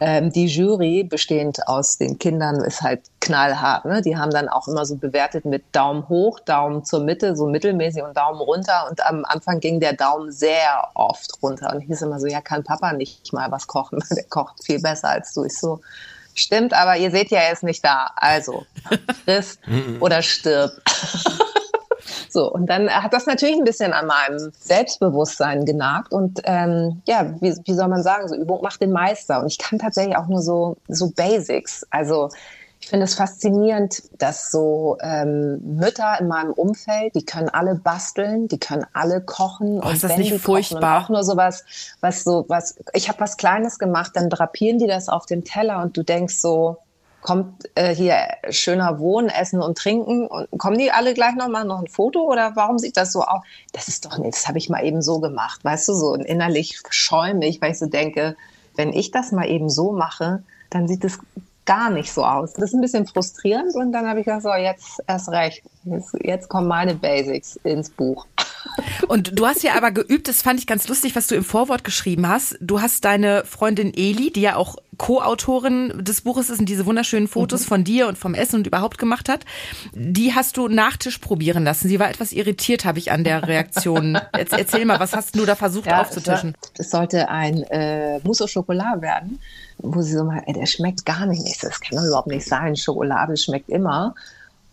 ähm, 0.00 0.32
die 0.32 0.46
Jury, 0.46 1.04
bestehend 1.04 1.66
aus 1.68 1.98
den 1.98 2.18
Kindern, 2.18 2.56
ist 2.56 2.82
halt 2.82 3.02
knallhart. 3.20 3.84
Ne? 3.84 4.02
Die 4.02 4.16
haben 4.16 4.30
dann 4.30 4.48
auch 4.48 4.68
immer 4.68 4.84
so 4.86 4.96
bewertet 4.96 5.44
mit 5.44 5.64
Daumen 5.72 6.08
hoch, 6.08 6.40
Daumen 6.40 6.84
zur 6.84 7.00
Mitte, 7.00 7.36
so 7.36 7.46
mittelmäßig 7.46 8.02
und 8.02 8.16
Daumen 8.16 8.40
runter. 8.40 8.86
Und 8.90 9.04
am 9.06 9.24
Anfang 9.24 9.60
ging 9.60 9.80
der 9.80 9.92
Daumen 9.92 10.32
sehr 10.32 10.88
oft 10.94 11.42
runter. 11.42 11.72
Und 11.72 11.82
ich 11.82 11.86
hieß 11.86 12.02
immer 12.02 12.18
so, 12.18 12.26
ja, 12.26 12.40
kann 12.40 12.64
Papa 12.64 12.92
nicht 12.92 13.32
mal 13.32 13.50
was 13.50 13.66
kochen? 13.66 14.02
Der 14.10 14.24
kocht 14.24 14.64
viel 14.64 14.80
besser 14.80 15.08
als 15.10 15.32
du. 15.32 15.44
Ich 15.44 15.58
so, 15.58 15.80
stimmt, 16.34 16.72
aber 16.72 16.96
ihr 16.96 17.10
seht 17.10 17.30
ja, 17.30 17.40
er 17.40 17.52
ist 17.52 17.62
nicht 17.62 17.84
da. 17.84 18.10
Also, 18.16 18.66
friss 19.24 19.58
oder 20.00 20.22
stirb. 20.22 20.72
So, 22.34 22.50
und 22.50 22.66
dann 22.66 22.90
hat 22.90 23.12
das 23.12 23.26
natürlich 23.26 23.56
ein 23.56 23.62
bisschen 23.62 23.92
an 23.92 24.08
meinem 24.08 24.50
Selbstbewusstsein 24.58 25.64
genagt. 25.64 26.10
Und 26.10 26.40
ähm, 26.42 27.00
ja, 27.06 27.32
wie, 27.40 27.54
wie 27.64 27.74
soll 27.74 27.86
man 27.86 28.02
sagen, 28.02 28.26
so 28.26 28.34
Übung 28.34 28.60
macht 28.60 28.80
den 28.80 28.90
Meister. 28.90 29.40
Und 29.40 29.46
ich 29.46 29.56
kann 29.56 29.78
tatsächlich 29.78 30.16
auch 30.16 30.26
nur 30.26 30.42
so, 30.42 30.76
so 30.88 31.10
Basics. 31.10 31.86
Also 31.90 32.30
ich 32.80 32.88
finde 32.88 33.04
es 33.04 33.14
faszinierend, 33.14 34.02
dass 34.18 34.50
so 34.50 34.98
ähm, 35.00 35.60
Mütter 35.76 36.16
in 36.18 36.26
meinem 36.26 36.50
Umfeld, 36.50 37.14
die 37.14 37.24
können 37.24 37.48
alle 37.50 37.76
basteln, 37.76 38.48
die 38.48 38.58
können 38.58 38.84
alle 38.94 39.20
kochen 39.20 39.78
oh, 39.78 39.86
und 39.86 39.94
ist 39.94 40.02
das 40.02 40.16
nicht 40.16 40.34
furchtbar? 40.40 40.98
Und 40.98 41.04
auch 41.04 41.08
nur 41.10 41.22
sowas, 41.22 41.64
was 42.00 42.24
so 42.24 42.46
was. 42.48 42.74
Ich 42.94 43.08
habe 43.08 43.20
was 43.20 43.36
Kleines 43.36 43.78
gemacht, 43.78 44.10
dann 44.14 44.28
drapieren 44.28 44.80
die 44.80 44.88
das 44.88 45.08
auf 45.08 45.26
dem 45.26 45.44
Teller 45.44 45.80
und 45.82 45.96
du 45.96 46.02
denkst 46.02 46.38
so, 46.38 46.78
kommt 47.24 47.70
äh, 47.74 47.94
hier 47.94 48.16
schöner 48.50 48.98
Wohnen, 48.98 49.30
Essen 49.30 49.62
und 49.62 49.78
Trinken 49.78 50.26
und 50.26 50.46
kommen 50.58 50.76
die 50.76 50.92
alle 50.92 51.14
gleich 51.14 51.34
nochmal 51.34 51.64
noch 51.64 51.80
ein 51.80 51.88
Foto 51.88 52.20
oder 52.20 52.52
warum 52.54 52.78
sieht 52.78 52.98
das 52.98 53.12
so 53.12 53.22
aus? 53.22 53.42
Das 53.72 53.88
ist 53.88 54.04
doch 54.04 54.18
nichts, 54.18 54.42
das 54.42 54.48
habe 54.48 54.58
ich 54.58 54.68
mal 54.68 54.84
eben 54.84 55.00
so 55.00 55.20
gemacht, 55.20 55.64
weißt 55.64 55.88
du, 55.88 55.94
so 55.94 56.14
innerlich 56.14 56.80
schäumig, 56.90 57.62
weil 57.62 57.72
ich 57.72 57.78
so 57.78 57.86
denke, 57.86 58.36
wenn 58.76 58.92
ich 58.92 59.10
das 59.10 59.32
mal 59.32 59.48
eben 59.48 59.70
so 59.70 59.92
mache, 59.92 60.42
dann 60.68 60.86
sieht 60.86 61.02
es 61.02 61.18
gar 61.64 61.88
nicht 61.88 62.12
so 62.12 62.26
aus. 62.26 62.52
Das 62.52 62.64
ist 62.64 62.74
ein 62.74 62.82
bisschen 62.82 63.06
frustrierend 63.06 63.74
und 63.74 63.92
dann 63.92 64.06
habe 64.06 64.20
ich 64.20 64.26
gesagt, 64.26 64.42
so 64.42 64.52
jetzt 64.52 65.02
erst 65.06 65.30
recht, 65.30 65.62
jetzt, 65.84 66.14
jetzt 66.22 66.48
kommen 66.50 66.68
meine 66.68 66.94
Basics 66.94 67.56
ins 67.64 67.88
Buch. 67.88 68.26
Und 69.08 69.38
du 69.38 69.46
hast 69.46 69.62
ja 69.62 69.74
aber 69.76 69.90
geübt, 69.90 70.28
das 70.28 70.42
fand 70.42 70.60
ich 70.60 70.66
ganz 70.66 70.88
lustig, 70.88 71.14
was 71.16 71.26
du 71.26 71.34
im 71.34 71.44
Vorwort 71.44 71.84
geschrieben 71.84 72.28
hast. 72.28 72.56
Du 72.60 72.80
hast 72.80 73.04
deine 73.04 73.44
Freundin 73.44 73.92
Eli, 73.94 74.32
die 74.32 74.42
ja 74.42 74.56
auch 74.56 74.76
Co-Autorin 74.96 76.04
des 76.04 76.20
Buches 76.22 76.50
ist 76.50 76.60
und 76.60 76.68
diese 76.68 76.86
wunderschönen 76.86 77.28
Fotos 77.28 77.62
mhm. 77.62 77.66
von 77.66 77.84
dir 77.84 78.08
und 78.08 78.18
vom 78.18 78.34
Essen 78.34 78.56
und 78.56 78.66
überhaupt 78.66 78.98
gemacht 78.98 79.28
hat, 79.28 79.44
die 79.92 80.34
hast 80.34 80.56
du 80.56 80.68
Nachtisch 80.68 81.18
probieren 81.18 81.64
lassen. 81.64 81.88
Sie 81.88 81.98
war 81.98 82.08
etwas 82.08 82.32
irritiert, 82.32 82.84
habe 82.84 82.98
ich 82.98 83.10
an 83.10 83.24
der 83.24 83.46
Reaktion. 83.46 84.18
Erzähl 84.32 84.84
mal, 84.84 85.00
was 85.00 85.14
hast 85.14 85.36
du 85.36 85.44
da 85.44 85.54
versucht 85.54 85.86
ja, 85.86 86.00
aufzutischen? 86.00 86.54
Es 86.78 86.90
sollte 86.90 87.28
ein 87.28 87.62
äh, 87.64 88.20
Mousse 88.20 88.44
au 88.44 88.46
Chocolat 88.46 89.02
werden, 89.02 89.40
wo 89.78 90.02
sie 90.02 90.12
so 90.12 90.24
mal, 90.24 90.42
ey, 90.46 90.52
der 90.52 90.66
schmeckt 90.66 91.04
gar 91.04 91.26
nicht. 91.26 91.62
Das 91.62 91.80
kann 91.80 91.98
doch 91.98 92.04
überhaupt 92.04 92.28
nicht 92.28 92.46
sein. 92.46 92.76
Schokolade 92.76 93.36
schmeckt 93.36 93.68
immer. 93.68 94.14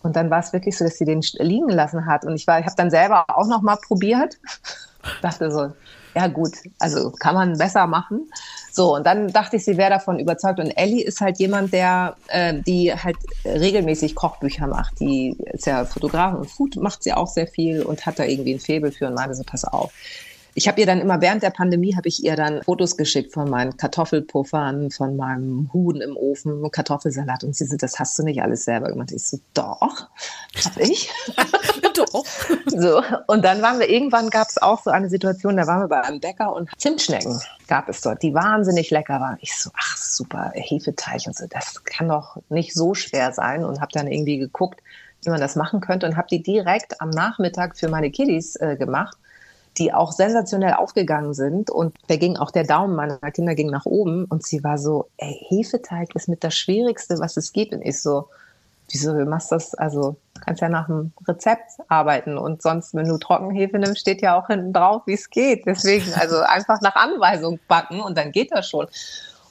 Und 0.04 0.16
dann 0.16 0.30
war 0.30 0.40
es 0.40 0.54
wirklich 0.54 0.78
so, 0.78 0.84
dass 0.84 0.98
sie 0.98 1.06
den 1.06 1.22
liegen 1.38 1.70
lassen 1.70 2.06
hat. 2.06 2.26
Und 2.26 2.36
ich 2.36 2.48
war, 2.48 2.60
ich 2.60 2.66
habe 2.66 2.76
dann 2.76 2.90
selber 2.90 3.26
auch 3.28 3.48
noch 3.48 3.62
mal 3.62 3.78
probiert. 3.78 4.38
dachte 5.22 5.52
so, 5.52 5.72
ja 6.16 6.28
gut, 6.28 6.52
also 6.80 7.12
kann 7.12 7.36
man 7.36 7.58
besser 7.58 7.88
machen. 7.88 8.30
So, 8.72 8.96
und 8.96 9.06
dann 9.06 9.32
dachte 9.32 9.58
ich, 9.58 9.66
sie 9.66 9.78
wäre 9.78 9.90
davon 9.90 10.20
überzeugt. 10.20 10.60
Und 10.60 10.72
Ellie 10.72 11.04
ist 11.04 11.22
halt 11.22 11.40
jemand, 11.40 11.74
der, 11.74 12.16
äh, 12.28 12.54
die 12.66 12.94
halt 12.94 13.18
regelmäßig 13.46 14.16
Kochbücher 14.16 14.68
macht. 14.68 15.00
Die 15.00 15.38
ist 15.54 15.66
ja 15.66 15.86
Fotografin 15.86 16.40
und 16.40 16.52
Food 16.52 16.76
macht 16.78 17.04
sie 17.04 17.14
auch 17.14 17.28
sehr 17.28 17.48
viel 17.48 17.82
und 17.84 18.06
hat 18.06 18.20
da 18.20 18.24
irgendwie 18.24 18.54
ein 18.54 18.60
Faible 18.60 18.92
für 18.92 19.08
und 19.08 19.16
meinte 19.16 19.36
so, 19.36 19.44
pass 19.44 19.66
auf 19.66 19.92
ich 20.54 20.68
habe 20.68 20.80
ihr 20.80 20.86
dann 20.86 21.00
immer 21.00 21.22
während 21.22 21.44
der 21.44 21.50
Pandemie 21.50 21.96
habe 21.96 22.08
ich 22.08 22.24
ihr 22.24 22.36
dann 22.36 22.62
Fotos 22.64 22.98
geschickt 22.98 23.34
von 23.34 23.50
meinen 23.50 23.78
Kartoffelpuffern, 23.78 24.92
von 24.92 25.16
meinem 25.16 25.70
Huhn 25.74 26.02
im 26.02 26.18
Ofen, 26.18 26.70
Kartoffelsalat 26.72 27.44
und 27.44 27.56
sie 27.56 27.66
so, 27.66 27.78
das 27.78 28.00
hast 28.00 28.18
du 28.20 28.24
nicht 28.24 28.42
alles 28.42 28.66
selber 28.66 28.90
gemacht. 28.90 29.12
Ich 29.12 29.24
so, 29.24 29.40
doch, 29.54 30.10
hab 30.64 30.78
ich. 30.78 31.10
doch. 31.94 32.26
So 32.68 33.02
und 33.28 33.46
dann 33.46 33.62
waren 33.62 33.80
wir 33.80 33.90
irgendwann 33.90 34.30
gab 34.30 34.48
es 34.50 34.62
auch 34.62 34.84
so 34.84 34.92
eine 34.92 35.10
Situation, 35.10 35.58
da 35.58 35.68
waren 35.68 35.82
wir 35.82 35.88
bei 35.88 36.02
einem 36.02 36.20
Bäcker 36.20 36.54
und 36.54 36.70
Zimtschnecken 36.78 37.40
gab 37.68 37.88
es 37.88 38.02
dort, 38.02 38.22
die 38.22 38.34
wahnsinnig 38.34 38.92
lecker 38.92 39.20
waren. 39.20 39.38
Ich 39.42 39.56
so, 39.56 39.70
ach 39.78 39.98
super, 39.98 40.52
Hefeteig 40.54 41.22
und 41.28 41.36
so, 41.36 41.46
das 41.48 41.84
kann 41.84 42.10
doch 42.10 42.38
nicht 42.50 42.74
so 42.74 42.94
schwer 42.94 43.32
sein 43.32 43.64
und 43.64 43.80
habe 43.80 43.92
dann 43.94 44.08
irgendwie 44.08 44.38
geguckt, 44.38 44.82
wie 45.24 45.30
man 45.30 45.40
das 45.40 45.56
machen 45.56 45.80
könnte 45.80 46.06
und 46.06 46.18
habe 46.18 46.28
die 46.30 46.44
direkt 46.44 47.00
am 47.00 47.10
Nachmittag 47.10 47.78
für 47.78 47.88
meine 47.88 48.12
Kiddies 48.12 48.56
äh, 48.58 48.76
gemacht 48.76 49.18
die 49.77 49.93
auch 49.93 50.12
sensationell 50.12 50.73
aufgegangen 50.73 51.34
sind. 51.34 51.69
Und 51.69 51.95
da 52.07 52.17
ging 52.17 52.38
auch 52.38 52.51
der 52.51 52.65
Daumen 52.65 52.95
meiner 52.95 53.17
Kinder 53.31 53.55
ging 53.55 53.69
nach 53.69 53.86
oben 53.86 54.25
und 54.25 54.45
sie 54.45 54.63
war 54.63 54.77
so, 54.77 55.10
ey, 55.17 55.45
Hefeteig 55.49 56.15
ist 56.15 56.27
mit 56.27 56.43
das 56.43 56.55
Schwierigste, 56.55 57.19
was 57.19 57.38
es 57.38 57.53
gibt. 57.53 57.73
Und 57.73 57.81
ich 57.81 58.01
so, 58.01 58.27
wieso 58.89 59.13
du 59.13 59.25
machst 59.25 59.51
das? 59.51 59.73
Also 59.75 60.17
kannst 60.43 60.62
ja 60.62 60.69
nach 60.69 60.88
dem 60.88 61.13
Rezept 61.27 61.71
arbeiten 61.88 62.38
und 62.38 62.62
sonst, 62.62 62.93
wenn 62.93 63.07
du 63.07 63.17
Trockenhefe 63.17 63.77
nimmst, 63.77 64.01
steht 64.01 64.21
ja 64.21 64.39
auch 64.39 64.47
hinten 64.47 64.73
drauf, 64.73 65.03
wie 65.05 65.13
es 65.13 65.29
geht. 65.29 65.65
Deswegen, 65.65 66.13
also 66.15 66.39
einfach 66.39 66.81
nach 66.81 66.95
Anweisung 66.95 67.60
backen 67.67 68.01
und 68.01 68.17
dann 68.17 68.31
geht 68.31 68.51
das 68.51 68.67
schon. 68.67 68.88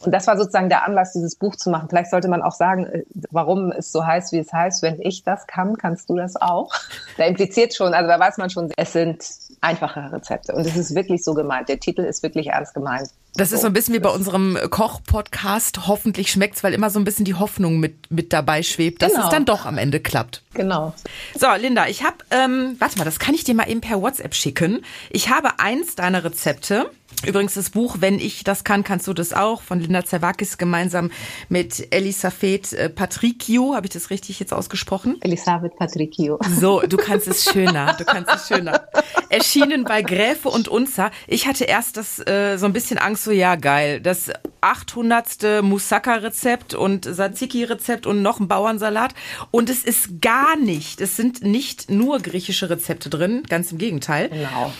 Und 0.01 0.13
das 0.13 0.27
war 0.27 0.37
sozusagen 0.37 0.69
der 0.69 0.87
Anlass, 0.87 1.13
dieses 1.13 1.37
Buch 1.37 1.57
zu 1.57 1.71
machen. 1.71 1.89
Vielleicht 1.89 2.11
sollte 2.11 2.29
man 2.29 2.43
auch 2.43 2.55
sagen, 2.55 2.87
äh, 2.87 3.03
warum 3.31 3.71
es 3.73 3.93
so 3.93 4.05
heißt, 4.05 4.33
wie 4.33 4.39
es 4.39 4.53
heißt. 4.53 4.83
Wenn 4.83 5.01
ich 5.01 5.25
das 5.25 5.47
kann, 5.47 5.77
kannst 5.77 6.09
du 6.09 6.17
das 6.17 6.37
auch. 6.37 6.73
Da 7.17 7.27
impliziert 7.27 7.75
schon, 7.75 7.93
also 7.93 8.09
da 8.09 8.19
weiß 8.19 8.39
man 8.39 8.49
schon, 8.49 8.73
es 8.77 8.93
sind 8.95 9.23
einfache 9.61 10.11
Rezepte. 10.11 10.55
Und 10.55 10.67
es 10.67 10.77
ist 10.77 10.95
wirklich 10.95 11.23
so 11.23 11.35
gemeint. 11.35 11.69
Der 11.69 11.79
Titel 11.79 12.03
ist 12.03 12.23
wirklich 12.23 12.47
ernst 12.47 12.73
gemeint. 12.73 13.11
Das 13.35 13.53
ist 13.53 13.61
so 13.61 13.69
ein 13.69 13.73
bisschen 13.73 13.95
wie 13.95 14.01
bei 14.01 14.11
unserem 14.11 14.59
Koch-Podcast. 14.71 15.87
Hoffentlich 15.87 16.33
schmeckt's, 16.33 16.65
weil 16.65 16.75
immer 16.75 16.91
so 16.91 16.99
ein 16.99 17.05
bisschen 17.05 17.25
die 17.25 17.35
Hoffnung 17.35 17.79
mit, 17.79 18.11
mit 18.11 18.33
dabei 18.33 18.63
schwebt, 18.63 19.03
dass 19.03 19.13
genau. 19.13 19.25
es 19.25 19.31
dann 19.31 19.45
doch 19.45 19.67
am 19.67 19.79
Ende 19.79 20.01
klappt. 20.01 20.43
Genau. 20.55 20.95
So, 21.39 21.47
Linda, 21.61 21.87
ich 21.87 22.03
habe, 22.03 22.17
ähm, 22.31 22.77
warte 22.79 22.99
mal, 22.99 23.05
das 23.05 23.19
kann 23.19 23.35
ich 23.35 23.45
dir 23.45 23.55
mal 23.55 23.69
eben 23.69 23.81
per 23.81 24.03
WhatsApp 24.03 24.35
schicken. 24.35 24.83
Ich 25.11 25.31
habe 25.31 25.59
eins 25.59 25.95
deiner 25.95 26.25
Rezepte 26.25 26.91
Übrigens 27.27 27.55
das 27.55 27.71
Buch 27.71 27.97
Wenn 28.01 28.19
ich 28.19 28.45
das 28.45 28.65
kann, 28.65 28.83
kannst 28.83 29.07
du 29.07 29.13
das 29.13 29.33
auch 29.33 29.61
von 29.63 29.79
Linda 29.79 30.05
Zerwakis 30.05 30.57
gemeinsam 30.57 31.11
mit 31.49 31.93
Elisabeth 31.93 32.73
äh, 32.73 32.89
Patricio. 32.89 33.75
Habe 33.75 33.87
ich 33.87 33.93
das 33.93 34.11
richtig 34.11 34.41
jetzt 34.41 34.53
ausgesprochen? 34.53 35.19
Elisabeth 35.21 35.77
Patricio. 35.77 36.39
So, 36.59 36.81
du 36.81 36.97
kannst 36.99 37.29
es 37.29 37.45
schöner. 37.45 37.95
Du 37.99 38.05
kannst 38.05 38.33
es 38.35 38.49
schöner. 38.49 38.89
Erschienen 39.29 39.85
bei 39.85 40.03
Gräfe 40.03 40.49
und 40.49 40.69
Unzer. 40.69 41.11
Ich 41.27 41.47
hatte 41.47 41.65
erst 41.65 41.97
das 41.97 42.19
äh, 42.27 42.57
so 42.57 42.67
ein 42.67 42.73
bisschen 42.73 42.99
Angst, 42.99 43.25
so 43.25 43.31
ja 43.31 43.57
geil, 43.57 44.01
das 44.01 44.31
800. 44.61 45.63
Moussaka-Rezept 45.63 46.75
und 46.75 47.05
Tzatziki-Rezept 47.05 48.07
und 48.07 48.23
noch 48.23 48.41
ein 48.41 48.49
Bauernsalat. 48.49 49.15
Und 49.51 49.71
es 49.71 49.85
ist 49.85 50.21
gar 50.21 50.57
nicht. 50.57 51.01
Es 51.01 51.17
sind 51.17 51.43
nicht 51.43 51.91
nur 51.91 52.21
griechische 52.21 52.71
Rezepte 52.71 53.11
drin, 53.11 53.43
ganz 53.49 53.73
im 53.73 53.79
Gegenteil. 53.79 54.29
Genau. 54.29 54.73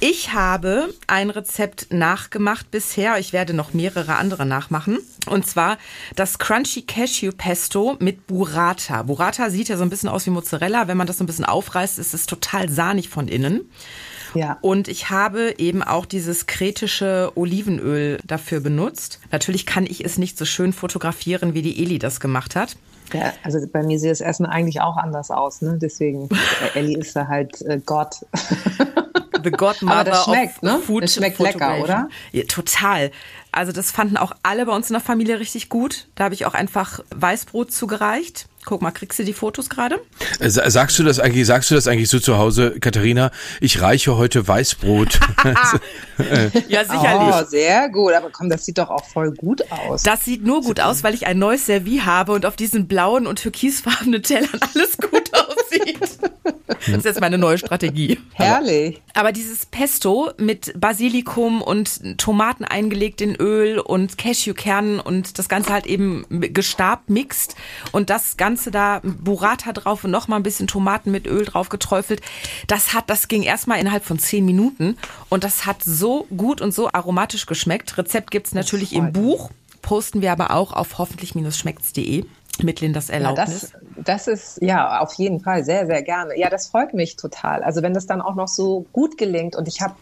Ich 0.00 0.32
habe 0.32 0.92
ein 1.06 1.30
Rezept 1.30 1.92
nachgemacht 1.92 2.70
bisher. 2.70 3.18
Ich 3.18 3.32
werde 3.32 3.54
noch 3.54 3.72
mehrere 3.72 4.16
andere 4.16 4.44
nachmachen. 4.44 4.98
Und 5.26 5.46
zwar 5.46 5.78
das 6.16 6.38
Crunchy 6.38 6.82
Cashew 6.82 7.30
Pesto 7.36 7.96
mit 8.00 8.26
Burrata. 8.26 9.02
Burrata 9.02 9.50
sieht 9.50 9.68
ja 9.68 9.76
so 9.76 9.84
ein 9.84 9.90
bisschen 9.90 10.08
aus 10.08 10.26
wie 10.26 10.30
Mozzarella. 10.30 10.88
Wenn 10.88 10.96
man 10.96 11.06
das 11.06 11.18
so 11.18 11.24
ein 11.24 11.28
bisschen 11.28 11.44
aufreißt, 11.44 11.98
ist 11.98 12.14
es 12.14 12.26
total 12.26 12.68
sahnig 12.68 13.08
von 13.08 13.28
innen. 13.28 13.70
Ja. 14.34 14.58
Und 14.60 14.88
ich 14.88 15.10
habe 15.10 15.54
eben 15.58 15.82
auch 15.82 16.06
dieses 16.06 16.46
kretische 16.46 17.32
Olivenöl 17.34 18.18
dafür 18.24 18.60
benutzt. 18.60 19.20
Natürlich 19.30 19.66
kann 19.66 19.84
ich 19.86 20.04
es 20.04 20.18
nicht 20.18 20.38
so 20.38 20.44
schön 20.44 20.72
fotografieren, 20.72 21.54
wie 21.54 21.62
die 21.62 21.82
Eli 21.82 21.98
das 21.98 22.20
gemacht 22.20 22.56
hat. 22.56 22.76
Ja, 23.12 23.32
also 23.42 23.58
bei 23.70 23.82
mir 23.82 23.98
sieht 23.98 24.10
das 24.10 24.20
Essen 24.20 24.46
eigentlich 24.46 24.80
auch 24.80 24.96
anders 24.96 25.30
aus, 25.30 25.60
ne? 25.60 25.78
Deswegen, 25.80 26.28
äh, 26.74 26.78
Ellie 26.78 26.98
ist 26.98 27.14
da 27.14 27.26
halt 27.26 27.60
äh, 27.62 27.78
Gott. 27.84 28.24
The 29.44 29.50
Godmother 29.50 30.00
Aber 30.00 30.10
das 30.10 30.24
schmeckt, 30.24 30.62
ne? 30.62 30.78
Food 30.78 31.04
Das 31.04 31.14
schmeckt 31.14 31.38
lecker, 31.38 31.78
oder? 31.82 32.08
Ja, 32.32 32.44
total. 32.44 33.10
Also 33.50 33.72
das 33.72 33.90
fanden 33.90 34.16
auch 34.16 34.32
alle 34.42 34.66
bei 34.66 34.74
uns 34.74 34.88
in 34.88 34.94
der 34.94 35.02
Familie 35.02 35.40
richtig 35.40 35.68
gut. 35.68 36.06
Da 36.14 36.24
habe 36.24 36.34
ich 36.34 36.46
auch 36.46 36.54
einfach 36.54 37.00
Weißbrot 37.14 37.72
zugereicht. 37.72 38.46
Guck 38.64 38.80
mal, 38.80 38.92
kriegst 38.92 39.18
du 39.18 39.24
die 39.24 39.32
Fotos 39.32 39.68
gerade? 39.68 40.00
Äh, 40.38 40.48
sa- 40.48 40.70
Sagst 40.70 40.96
du 40.98 41.02
das 41.02 41.18
eigentlich, 41.18 41.46
sagst 41.46 41.70
du 41.70 41.74
das 41.74 41.88
eigentlich 41.88 42.08
so 42.08 42.20
zu 42.20 42.38
Hause, 42.38 42.78
Katharina? 42.78 43.32
Ich 43.60 43.80
reiche 43.82 44.16
heute 44.16 44.46
Weißbrot. 44.46 45.18
Ja, 46.68 46.82
Oh, 46.88 47.44
sehr 47.48 47.88
gut. 47.88 48.12
Aber 48.12 48.30
komm, 48.30 48.48
das 48.48 48.64
sieht 48.64 48.78
doch 48.78 48.90
auch 48.90 49.04
voll 49.04 49.32
gut 49.32 49.62
aus. 49.72 50.02
Das 50.04 50.24
sieht 50.24 50.44
nur 50.44 50.60
gut 50.62 50.78
aus, 50.80 51.02
weil 51.02 51.14
ich 51.14 51.26
ein 51.26 51.38
neues 51.38 51.66
Servie 51.66 52.02
habe 52.02 52.32
und 52.32 52.46
auf 52.46 52.54
diesen 52.56 52.86
blauen 52.86 53.26
und 53.26 53.40
türkisfarbenen 53.40 54.22
Tellern 54.22 54.48
alles 54.74 54.96
gut 54.98 55.32
aussieht. 55.34 55.48
Das 55.72 56.88
ist 56.88 57.04
jetzt 57.04 57.20
meine 57.20 57.38
neue 57.38 57.58
Strategie. 57.58 58.18
Herrlich. 58.32 59.00
Aber 59.14 59.30
dieses 59.30 59.66
Pesto 59.66 60.30
mit 60.36 60.72
Basilikum 60.78 61.62
und 61.62 62.18
Tomaten 62.18 62.64
eingelegt 62.64 63.20
in 63.20 63.36
Öl 63.36 63.78
und 63.78 64.18
Cashewkernen 64.18 64.98
und 64.98 65.38
das 65.38 65.48
Ganze 65.48 65.72
halt 65.72 65.86
eben 65.86 66.26
gestabt, 66.28 67.08
mixt 67.08 67.54
und 67.92 68.10
das 68.10 68.36
Ganze 68.36 68.70
da 68.72 69.00
Burrata 69.04 69.72
drauf 69.72 70.02
und 70.04 70.10
nochmal 70.10 70.40
ein 70.40 70.42
bisschen 70.42 70.66
Tomaten 70.66 71.12
mit 71.12 71.26
Öl 71.26 71.44
drauf 71.44 71.68
geträufelt. 71.68 72.20
Das 72.66 72.94
hat, 72.94 73.08
das 73.08 73.28
ging 73.28 73.42
erstmal 73.44 73.78
innerhalb 73.78 74.04
von 74.04 74.18
zehn 74.18 74.44
Minuten 74.44 74.96
und 75.28 75.44
das 75.44 75.66
hat 75.66 75.84
so 75.84 76.26
gut 76.36 76.60
und 76.60 76.74
so 76.74 76.88
aromatisch 76.92 77.46
geschmeckt. 77.46 77.96
Rezept 77.98 78.30
gibt's 78.32 78.54
natürlich 78.54 78.92
im. 78.94 79.12
Buch, 79.12 79.50
posten 79.82 80.22
wir 80.22 80.32
aber 80.32 80.52
auch 80.52 80.72
auf 80.72 80.96
hoffentlich-schmeckt's.de 80.96 82.24
mit 82.62 82.80
Lindas 82.80 83.08
Ja, 83.08 83.14
Erlaubnis. 83.14 83.60
das, 83.60 83.72
das 84.04 84.28
ist 84.28 84.58
ja 84.60 85.00
auf 85.00 85.14
jeden 85.14 85.40
Fall 85.40 85.64
sehr, 85.64 85.86
sehr 85.86 86.02
gerne. 86.02 86.38
Ja, 86.38 86.50
das 86.50 86.68
freut 86.68 86.94
mich 86.94 87.16
total. 87.16 87.62
Also 87.62 87.82
wenn 87.82 87.94
das 87.94 88.06
dann 88.06 88.20
auch 88.20 88.34
noch 88.34 88.48
so 88.48 88.86
gut 88.92 89.18
gelingt 89.18 89.56
und 89.56 89.68
ich 89.68 89.80
habe 89.80 89.94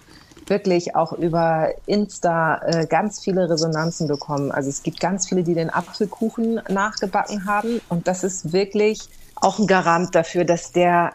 wirklich 0.47 0.97
auch 0.97 1.13
über 1.13 1.73
Insta 1.87 2.61
äh, 2.67 2.87
ganz 2.87 3.23
viele 3.23 3.49
Resonanzen 3.49 4.09
bekommen. 4.09 4.51
Also 4.51 4.69
es 4.69 4.83
gibt 4.83 5.01
ganz 5.01 5.29
viele, 5.29 5.45
die 5.45 5.55
den 5.55 5.71
Apfelkuchen 5.71 6.61
nachgebacken 6.69 7.47
haben 7.47 7.81
und 7.89 8.09
das 8.09 8.25
ist 8.25 8.53
wirklich 8.53 9.09
auch 9.37 9.59
ein 9.59 9.67
Garant 9.67 10.15
dafür, 10.15 10.45
dass 10.45 10.73
der 10.73 11.13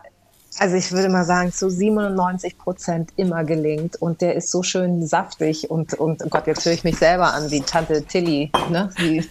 also 0.58 0.76
ich 0.76 0.92
würde 0.92 1.10
mal 1.10 1.26
sagen, 1.26 1.52
zu 1.52 1.70
97 1.70 2.58
Prozent 2.58 3.12
immer 3.16 3.44
gelingt 3.44 4.02
und 4.02 4.22
der 4.22 4.36
ist 4.36 4.52
so 4.52 4.64
schön 4.64 5.06
saftig 5.06 5.70
und, 5.70 5.94
und 5.96 6.24
oh 6.24 6.30
Gott, 6.30 6.48
jetzt 6.48 6.66
höre 6.66 6.74
ich 6.74 6.84
mich 6.84 6.98
selber 6.98 7.34
an 7.34 7.52
wie 7.52 7.62
Tante 7.62 8.04
Tilly, 8.04 8.52
ne? 8.70 8.90
Die, 9.00 9.24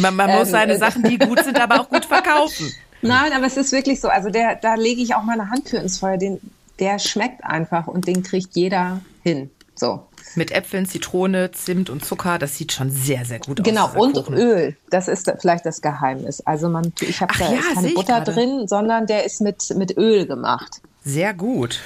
man, 0.00 0.16
man 0.16 0.30
muss 0.30 0.48
Ähm, 0.48 0.52
seine 0.52 0.72
äh, 0.74 0.78
Sachen, 0.78 1.02
die 1.04 1.18
gut 1.18 1.42
sind, 1.44 1.60
aber 1.60 1.80
auch 1.80 1.88
gut 1.88 2.04
verkaufen. 2.04 2.72
Nein, 3.02 3.32
aber 3.32 3.46
es 3.46 3.56
ist 3.56 3.70
wirklich 3.72 4.00
so. 4.00 4.08
Also 4.08 4.30
der, 4.30 4.56
da 4.56 4.74
lege 4.74 5.02
ich 5.02 5.14
auch 5.14 5.22
meine 5.22 5.50
Hand 5.50 5.68
für 5.68 5.76
ins 5.76 5.98
Feuer. 5.98 6.16
Den, 6.16 6.40
der 6.78 6.98
schmeckt 6.98 7.44
einfach 7.44 7.86
und 7.86 8.06
den 8.06 8.22
kriegt 8.22 8.56
jeder 8.56 9.00
hin. 9.22 9.50
So. 9.74 10.06
Mit 10.36 10.50
Äpfeln, 10.50 10.86
Zitrone, 10.86 11.50
Zimt 11.52 11.90
und 11.90 12.04
Zucker, 12.04 12.38
das 12.38 12.56
sieht 12.56 12.72
schon 12.72 12.90
sehr, 12.90 13.24
sehr 13.24 13.38
gut 13.38 13.62
Genau, 13.62 13.86
aus. 13.86 13.92
dieser 13.92 14.00
und 14.02 14.12
Kuchen. 14.14 14.34
Öl. 14.36 14.76
Das 14.90 15.08
ist 15.08 15.30
vielleicht 15.40 15.66
das 15.66 15.80
Geheimnis. 15.80 16.40
Also 16.40 16.68
man, 16.68 16.92
ich 17.00 17.20
habe 17.20 17.32
da 17.38 17.52
ja, 17.52 17.60
keine 17.74 17.88
Butter 17.90 18.20
drin, 18.20 18.66
sondern 18.66 19.06
der 19.06 19.24
ist 19.24 19.40
mit, 19.40 19.72
mit 19.76 19.96
Öl 19.96 20.26
gemacht. 20.26 20.80
Sehr 21.04 21.34
gut. 21.34 21.80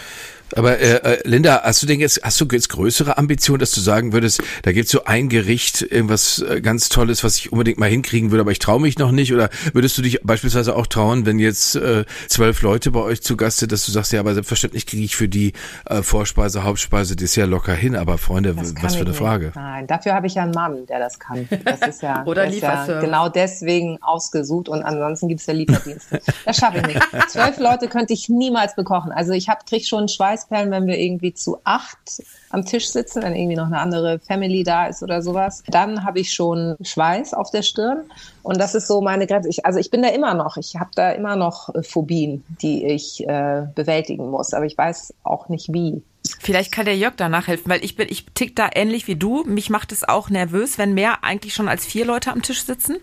Aber 0.57 0.79
äh, 0.79 0.97
äh, 0.97 1.29
Linda, 1.29 1.63
hast 1.63 1.83
du 1.83 1.87
denn 1.87 2.01
jetzt, 2.01 2.21
hast 2.23 2.41
du 2.41 2.47
jetzt 2.51 2.69
größere 2.69 3.19
Ambitionen, 3.19 3.61
dass 3.61 3.73
du 3.73 3.81
sagen 3.81 4.13
würdest, 4.13 4.43
da 4.63 4.73
gibt's 4.73 4.91
so 4.91 5.05
ein 5.05 5.29
Gericht, 5.29 5.83
irgendwas 5.83 6.41
äh, 6.41 6.61
ganz 6.61 6.89
Tolles, 6.89 7.25
was 7.25 7.37
ich 7.37 7.53
unbedingt 7.53 7.79
mal 7.79 7.89
hinkriegen 7.89 8.31
würde, 8.31 8.43
aber 8.43 8.53
ich 8.53 8.59
traue 8.59 8.81
mich 8.81 8.99
noch 8.99 9.11
nicht? 9.11 9.33
Oder 9.33 9.51
würdest 9.73 9.99
du 9.99 10.03
dich 10.03 10.21
beispielsweise 10.23 10.75
auch 10.77 10.87
trauen, 10.87 11.27
wenn 11.27 11.39
jetzt 11.39 11.77
äh, 11.77 12.05
zwölf 12.29 12.63
Leute 12.63 12.91
bei 12.91 13.01
euch 13.01 13.23
zu 13.23 13.37
Gast 13.37 13.59
sind, 13.59 13.73
dass 13.73 13.85
du 13.85 13.93
sagst, 13.93 14.13
ja, 14.13 14.21
aber 14.21 14.35
selbstverständlich 14.35 14.87
kriege 14.87 15.05
ich 15.05 15.17
für 15.17 15.29
die 15.29 15.53
äh, 15.87 16.03
Vorspeise, 16.03 16.65
Hauptspeise, 16.65 17.17
Dessert 17.17 17.49
locker 17.49 17.75
hin. 17.75 17.97
Aber 17.97 18.19
Freunde, 18.19 18.55
Das 18.55 18.75
was 18.83 18.95
für 18.95 19.01
eine 19.01 19.11
nicht. 19.11 19.19
Frage. 19.19 19.53
Nein, 19.55 19.87
dafür 19.87 20.15
habe 20.15 20.27
ich 20.27 20.35
ja 20.35 20.43
einen 20.43 20.53
Mann, 20.53 20.87
der 20.87 20.99
das 20.99 21.19
kann. 21.19 21.49
Das 21.65 21.81
ist 21.87 22.03
ja, 22.03 22.23
Oder 22.27 22.47
der 22.47 22.53
ist 22.53 22.63
ja 22.63 23.01
genau 23.01 23.29
deswegen 23.29 23.99
ausgesucht 24.03 24.69
und 24.69 24.83
ansonsten 24.83 25.29
gibt's 25.29 25.47
ja 25.47 25.55
Lieferdienste. 25.55 26.21
Das 26.45 26.57
schaffe 26.57 26.79
ich 26.79 26.87
nicht. 26.87 27.01
Zwölf 27.29 27.59
Leute 27.59 27.89
könnte 27.89 28.13
ich 28.13 28.29
niemals 28.29 28.75
bekochen. 28.75 29.13
Also 29.13 29.33
ich 29.33 29.49
hab, 29.49 29.67
krieg 29.67 29.87
schon 29.87 30.09
Schweißperlen, 30.39 30.71
wenn 30.71 30.87
wir 30.87 30.99
irgendwie 30.99 31.35
zu 31.35 31.59
acht 31.65 32.23
am 32.51 32.65
Tisch 32.65 32.89
sitzen, 32.89 33.23
wenn 33.23 33.35
irgendwie 33.35 33.57
noch 33.57 33.67
eine 33.67 33.79
andere 33.79 34.19
Family 34.19 34.63
da 34.63 34.87
ist 34.87 35.03
oder 35.03 35.23
sowas. 35.23 35.63
Dann 35.69 36.05
habe 36.05 36.21
ich 36.21 36.33
schon 36.33 36.77
Schweiß 36.83 37.35
auf 37.35 37.51
der 37.51 37.63
Stirn 37.63 38.05
und 38.49 38.59
das 38.59 38.75
ist 38.75 38.89
so 38.89 39.03
meine 39.03 39.27
Grenze. 39.27 39.49
Ich, 39.51 39.67
also 39.67 39.79
ich 39.79 39.91
bin 39.91 40.03
da 40.03 40.09
immer 40.09 40.33
noch, 40.33 40.57
ich 40.57 40.77
habe 40.77 40.91
da 40.95 41.13
immer 41.13 41.37
noch 41.37 41.75
äh, 41.75 41.83
Phobien, 41.83 42.43
die 42.63 42.85
ich 42.87 43.29
äh, 43.29 43.67
bewältigen 43.75 44.31
muss, 44.31 44.55
aber 44.55 44.65
ich 44.65 44.77
weiß 44.77 45.13
auch 45.23 45.49
nicht 45.51 45.73
wie. 45.73 46.03
Vielleicht 46.41 46.73
kann 46.73 46.85
der 46.85 46.97
Jörg 46.97 47.15
da 47.17 47.29
nachhelfen, 47.29 47.71
weil 47.71 47.83
ich 47.83 47.97
bin, 47.97 48.09
ich 48.11 48.27
tick 48.35 48.55
da 48.55 48.69
ähnlich 48.75 49.07
wie 49.07 49.17
du. 49.17 49.45
Mich 49.45 49.71
macht 49.71 49.93
es 49.93 50.07
auch 50.07 50.29
nervös, 50.29 50.77
wenn 50.77 50.93
mehr 50.93 51.25
eigentlich 51.25 51.55
schon 51.55 51.69
als 51.69 51.87
vier 51.87 52.05
Leute 52.05 52.33
am 52.33 52.43
Tisch 52.43 52.65
sitzen. 52.65 52.97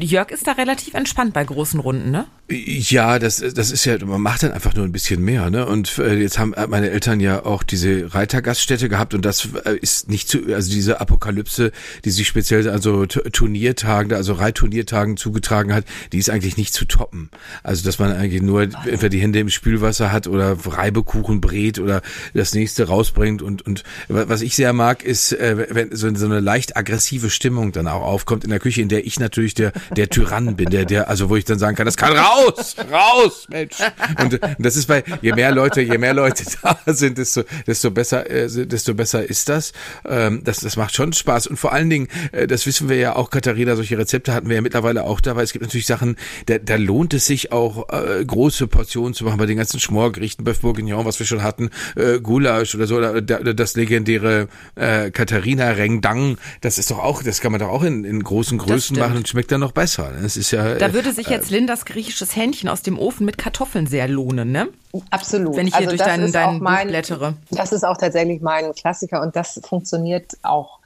Jörg 0.00 0.30
ist 0.30 0.46
da 0.46 0.52
relativ 0.52 0.94
entspannt 0.94 1.34
bei 1.34 1.44
großen 1.44 1.78
Runden, 1.78 2.10
ne? 2.10 2.26
Ja, 2.48 3.18
das, 3.18 3.38
das 3.38 3.70
ist 3.70 3.84
ja, 3.84 4.02
man 4.04 4.20
macht 4.20 4.42
dann 4.42 4.52
einfach 4.52 4.74
nur 4.74 4.84
ein 4.84 4.92
bisschen 4.92 5.22
mehr, 5.22 5.50
ne? 5.50 5.66
Und 5.66 5.98
äh, 5.98 6.14
jetzt 6.14 6.38
haben 6.38 6.54
meine 6.68 6.90
Eltern 6.90 7.20
ja 7.20 7.44
auch 7.44 7.62
diese 7.62 8.14
Reitergaststätte 8.14 8.88
gehabt 8.88 9.14
und 9.14 9.24
das 9.24 9.48
äh, 9.64 9.76
ist 9.76 10.08
nicht 10.08 10.28
zu, 10.28 10.38
also 10.52 10.70
diese 10.70 11.00
Apokalypse, 11.00 11.70
die 12.04 12.10
sich 12.10 12.26
speziell 12.26 12.68
also 12.68 13.06
T- 13.06 13.30
Turniertagen, 13.30 14.12
also 14.14 14.32
Reitturniertagen 14.38 15.16
zugetragen 15.16 15.74
hat, 15.74 15.84
die 16.12 16.18
ist 16.18 16.30
eigentlich 16.30 16.56
nicht 16.56 16.74
zu 16.74 16.84
toppen. 16.84 17.30
Also 17.62 17.84
dass 17.84 17.98
man 17.98 18.12
eigentlich 18.12 18.42
nur 18.42 18.62
entweder 18.62 19.08
die 19.08 19.20
Hände 19.20 19.40
im 19.40 19.48
Spülwasser 19.48 20.12
hat 20.12 20.26
oder 20.26 20.56
Reibekuchen 20.64 21.40
brät 21.40 21.78
oder 21.78 22.02
das 22.34 22.54
nächste 22.54 22.86
rausbringt 22.86 23.42
und 23.42 23.62
und 23.62 23.82
was 24.08 24.42
ich 24.42 24.56
sehr 24.56 24.72
mag 24.72 25.02
ist, 25.02 25.32
äh, 25.32 25.66
wenn 25.70 25.94
so, 25.94 26.14
so 26.14 26.26
eine 26.26 26.40
leicht 26.40 26.76
aggressive 26.76 27.30
Stimmung 27.30 27.72
dann 27.72 27.88
auch 27.88 28.02
aufkommt 28.02 28.44
in 28.44 28.50
der 28.50 28.60
Küche, 28.60 28.82
in 28.82 28.88
der 28.88 29.06
ich 29.06 29.18
natürlich 29.18 29.54
der 29.54 29.72
der 29.96 30.08
Tyrann 30.08 30.56
bin, 30.56 30.70
der 30.70 30.84
der 30.84 31.08
also 31.08 31.28
wo 31.28 31.36
ich 31.36 31.44
dann 31.44 31.58
sagen 31.58 31.76
kann, 31.76 31.86
das 31.86 31.96
kann 31.96 32.16
raus, 32.16 32.76
raus, 32.90 33.46
Mensch. 33.48 33.76
Und, 34.20 34.34
und 34.42 34.64
das 34.64 34.76
ist 34.76 34.86
bei 34.86 35.02
je 35.22 35.32
mehr 35.32 35.52
Leute, 35.52 35.80
je 35.80 35.98
mehr 35.98 36.14
Leute 36.14 36.44
da 36.62 36.78
sind, 36.86 37.18
desto 37.18 37.42
desto 37.66 37.90
besser 37.90 38.28
äh, 38.30 38.48
desto 38.66 38.94
besser 38.94 39.28
ist 39.28 39.48
das. 39.48 39.72
Ähm, 40.04 40.42
das 40.44 40.60
das 40.60 40.76
macht 40.76 40.94
schon 40.94 41.12
Spaß 41.12 41.46
und 41.46 41.56
vor 41.56 41.72
allen 41.72 41.90
Dingen, 41.90 42.08
äh, 42.32 42.46
das 42.46 42.66
wissen 42.66 42.88
wir 42.88 42.96
ja 42.96 43.16
auch, 43.16 43.30
Katharina, 43.30 43.76
solche 43.76 43.98
Rezepte 43.98 44.25
hatten 44.34 44.48
wir 44.48 44.56
ja 44.56 44.62
mittlerweile 44.62 45.04
auch 45.04 45.20
dabei. 45.20 45.42
Es 45.42 45.52
gibt 45.52 45.62
natürlich 45.64 45.86
Sachen, 45.86 46.16
da, 46.46 46.58
da 46.58 46.76
lohnt 46.76 47.14
es 47.14 47.26
sich 47.26 47.52
auch 47.52 47.88
äh, 47.90 48.24
große 48.24 48.66
Portionen 48.66 49.14
zu 49.14 49.24
machen 49.24 49.38
bei 49.38 49.46
den 49.46 49.56
ganzen 49.56 49.80
Schmorgerichten, 49.80 50.46
Bœuf 50.46 50.60
Bourguignon, 50.60 51.04
was 51.04 51.18
wir 51.18 51.26
schon 51.26 51.42
hatten, 51.42 51.70
äh, 51.96 52.20
Gulasch 52.20 52.74
oder 52.74 52.86
so, 52.86 52.96
oder 52.96 53.20
da- 53.22 53.40
das 53.52 53.76
legendäre 53.76 54.48
äh, 54.74 55.10
Katharina 55.10 55.70
Rendang, 55.70 56.38
das 56.60 56.78
ist 56.78 56.90
doch 56.90 56.98
auch, 56.98 57.22
das 57.22 57.40
kann 57.40 57.52
man 57.52 57.60
doch 57.60 57.68
auch 57.68 57.82
in, 57.82 58.04
in 58.04 58.22
großen 58.22 58.58
Größen 58.58 58.98
machen 58.98 59.16
und 59.18 59.28
schmeckt 59.28 59.52
dann 59.52 59.60
noch 59.60 59.72
besser. 59.72 60.12
Das 60.22 60.36
ist 60.36 60.50
ja 60.50 60.74
Da 60.76 60.88
äh, 60.88 60.92
würde 60.94 61.12
sich 61.12 61.28
jetzt 61.28 61.50
Lindas 61.50 61.84
griechisches 61.84 62.34
Hähnchen 62.36 62.68
aus 62.68 62.82
dem 62.82 62.98
Ofen 62.98 63.24
mit 63.26 63.38
Kartoffeln 63.38 63.86
sehr 63.86 64.08
lohnen, 64.08 64.52
ne? 64.52 64.68
Absolut. 65.10 65.56
Wenn 65.56 65.66
ich 65.66 65.76
hier 65.76 65.86
durch 65.88 65.98
das 65.98 66.06
dein- 66.08 66.22
ist 66.22 66.34
dein 66.34 66.48
auch 66.48 66.60
mein, 66.60 66.86
Buch 66.86 66.92
blättere. 66.92 67.34
Das 67.50 67.72
ist 67.72 67.84
auch 67.84 67.96
tatsächlich 67.98 68.40
mein 68.40 68.72
Klassiker 68.74 69.20
und 69.20 69.36
das 69.36 69.60
funktioniert 69.68 70.32
auch 70.42 70.78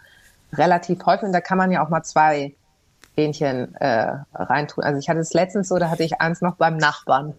relativ 0.52 1.04
häufig. 1.06 1.24
Und 1.24 1.32
da 1.32 1.40
kann 1.40 1.58
man 1.58 1.70
ja 1.70 1.84
auch 1.84 1.88
mal 1.90 2.02
zwei 2.02 2.52
Hähnchen 3.20 3.74
äh, 3.76 4.12
reintun. 4.34 4.84
Also 4.84 4.98
ich 4.98 5.08
hatte 5.08 5.20
es 5.20 5.32
letztens 5.32 5.68
so, 5.68 5.78
da 5.78 5.90
hatte 5.90 6.02
ich 6.02 6.20
eins 6.20 6.40
noch 6.40 6.56
beim 6.56 6.76
Nachbarn. 6.76 7.34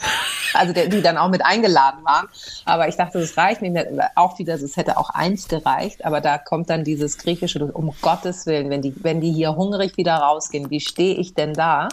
also 0.54 0.72
der, 0.72 0.88
die 0.88 1.02
dann 1.02 1.18
auch 1.18 1.28
mit 1.28 1.44
eingeladen 1.44 2.04
waren. 2.04 2.28
Aber 2.64 2.88
ich 2.88 2.96
dachte, 2.96 3.20
das 3.20 3.36
reicht 3.36 3.62
nicht. 3.62 3.76
Auch 4.16 4.38
wieder, 4.38 4.54
es 4.54 4.76
hätte 4.76 4.98
auch 4.98 5.10
eins 5.10 5.48
gereicht. 5.48 6.04
Aber 6.04 6.20
da 6.20 6.38
kommt 6.38 6.70
dann 6.70 6.84
dieses 6.84 7.18
griechische, 7.18 7.64
um 7.64 7.94
Gottes 8.00 8.46
Willen, 8.46 8.70
wenn 8.70 8.82
die, 8.82 8.94
wenn 9.02 9.20
die 9.20 9.32
hier 9.32 9.56
hungrig 9.56 9.96
wieder 9.96 10.16
rausgehen, 10.16 10.70
wie 10.70 10.80
stehe 10.80 11.14
ich 11.14 11.34
denn 11.34 11.54
da? 11.54 11.88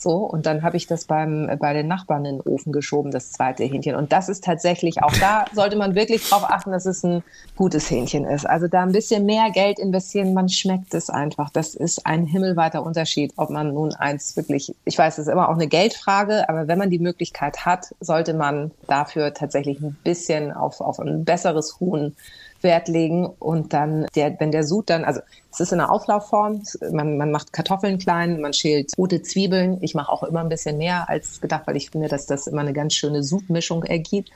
So, 0.00 0.18
und 0.18 0.46
dann 0.46 0.62
habe 0.62 0.76
ich 0.76 0.86
das 0.86 1.06
beim, 1.06 1.50
bei 1.58 1.72
den 1.72 1.88
Nachbarn 1.88 2.24
in 2.24 2.36
den 2.36 2.40
Ofen 2.40 2.72
geschoben, 2.72 3.10
das 3.10 3.32
zweite 3.32 3.64
Hähnchen. 3.64 3.96
Und 3.96 4.12
das 4.12 4.28
ist 4.28 4.44
tatsächlich, 4.44 5.02
auch 5.02 5.12
da 5.20 5.44
sollte 5.52 5.76
man 5.76 5.96
wirklich 5.96 6.28
darauf 6.28 6.48
achten, 6.48 6.70
dass 6.70 6.86
es 6.86 7.02
ein 7.02 7.24
gutes 7.56 7.90
Hähnchen 7.90 8.24
ist. 8.24 8.48
Also 8.48 8.68
da 8.68 8.84
ein 8.84 8.92
bisschen 8.92 9.26
mehr 9.26 9.50
Geld 9.50 9.80
investieren, 9.80 10.34
man 10.34 10.48
schmeckt 10.48 10.94
es 10.94 11.10
einfach. 11.10 11.50
Das 11.50 11.74
ist 11.74 12.06
ein 12.06 12.26
himmelweiter 12.26 12.84
Unterschied, 12.84 13.32
ob 13.36 13.50
man 13.50 13.74
nun 13.74 13.92
eins 13.92 14.36
wirklich, 14.36 14.72
ich 14.84 14.96
weiß, 14.96 15.18
es 15.18 15.26
ist 15.26 15.32
immer 15.32 15.48
auch 15.48 15.54
eine 15.54 15.66
Geldfrage, 15.66 16.48
aber 16.48 16.68
wenn 16.68 16.78
man 16.78 16.90
die 16.90 17.00
Möglichkeit 17.00 17.66
hat, 17.66 17.86
sollte 17.98 18.34
man 18.34 18.70
dafür 18.86 19.34
tatsächlich 19.34 19.80
ein 19.80 19.96
bisschen 20.04 20.52
auf, 20.52 20.80
auf 20.80 21.00
ein 21.00 21.24
besseres 21.24 21.80
Huhn 21.80 22.14
Wert 22.60 22.88
legen 22.88 23.26
und 23.26 23.72
dann, 23.72 24.06
der, 24.14 24.38
wenn 24.40 24.52
der 24.52 24.64
Sud 24.64 24.90
dann, 24.90 25.04
also 25.04 25.20
es 25.50 25.60
ist 25.60 25.72
in 25.72 25.80
einer 25.80 25.90
Auflaufform, 25.90 26.62
man, 26.92 27.16
man 27.16 27.30
macht 27.30 27.52
Kartoffeln 27.52 27.98
klein, 27.98 28.40
man 28.40 28.52
schält 28.52 28.92
rote 28.96 29.22
Zwiebeln. 29.22 29.78
Ich 29.80 29.94
mache 29.94 30.12
auch 30.12 30.22
immer 30.22 30.40
ein 30.40 30.48
bisschen 30.48 30.78
mehr 30.78 31.08
als 31.08 31.40
gedacht, 31.40 31.62
weil 31.66 31.76
ich 31.76 31.90
finde, 31.90 32.08
dass 32.08 32.26
das 32.26 32.46
immer 32.46 32.60
eine 32.60 32.72
ganz 32.72 32.94
schöne 32.94 33.22
Sudmischung 33.22 33.84
ergibt. 33.84 34.30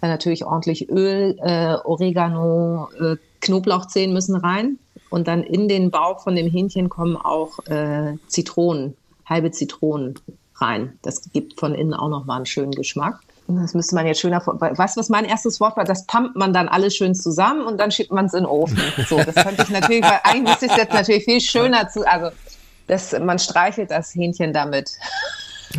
Dann 0.00 0.10
natürlich 0.10 0.44
ordentlich 0.44 0.90
Öl, 0.90 1.38
äh, 1.40 1.74
Oregano, 1.84 2.88
äh, 3.00 3.16
Knoblauchzehen 3.40 4.12
müssen 4.12 4.36
rein. 4.36 4.78
Und 5.10 5.28
dann 5.28 5.42
in 5.42 5.68
den 5.68 5.90
Bauch 5.90 6.20
von 6.20 6.34
dem 6.34 6.50
Hähnchen 6.50 6.88
kommen 6.88 7.16
auch 7.16 7.58
äh, 7.66 8.16
Zitronen, 8.28 8.96
halbe 9.26 9.50
Zitronen 9.50 10.14
rein. 10.56 10.98
Das 11.02 11.30
gibt 11.32 11.60
von 11.60 11.74
innen 11.74 11.94
auch 11.94 12.08
noch 12.08 12.24
mal 12.24 12.36
einen 12.36 12.46
schönen 12.46 12.72
Geschmack. 12.72 13.20
Das 13.60 13.74
müsste 13.74 13.94
man 13.94 14.06
jetzt 14.06 14.20
schöner 14.20 14.40
vor. 14.40 14.60
Weißt 14.60 14.96
du, 14.96 15.00
was 15.00 15.08
mein 15.08 15.24
erstes 15.24 15.60
Wort 15.60 15.76
war? 15.76 15.84
Das 15.84 16.06
pumpt 16.06 16.36
man 16.36 16.52
dann 16.52 16.68
alles 16.68 16.96
schön 16.96 17.14
zusammen 17.14 17.64
und 17.64 17.78
dann 17.78 17.90
schiebt 17.90 18.12
man 18.12 18.26
es 18.26 18.34
in 18.34 18.40
den 18.40 18.46
Ofen. 18.46 18.80
So, 19.08 19.22
das 19.22 19.34
könnte 19.34 19.62
ich 19.62 19.70
natürlich, 19.70 20.04
weil 20.04 20.20
eigentlich 20.24 20.48
müsste 20.48 20.66
ich 20.66 20.72
es 20.72 20.78
jetzt 20.78 20.92
natürlich 20.92 21.24
viel 21.24 21.40
schöner 21.40 21.88
zu, 21.88 22.06
also 22.06 22.30
das, 22.86 23.12
man 23.18 23.38
streichelt 23.38 23.90
das 23.90 24.14
Hähnchen 24.14 24.52
damit. 24.52 24.90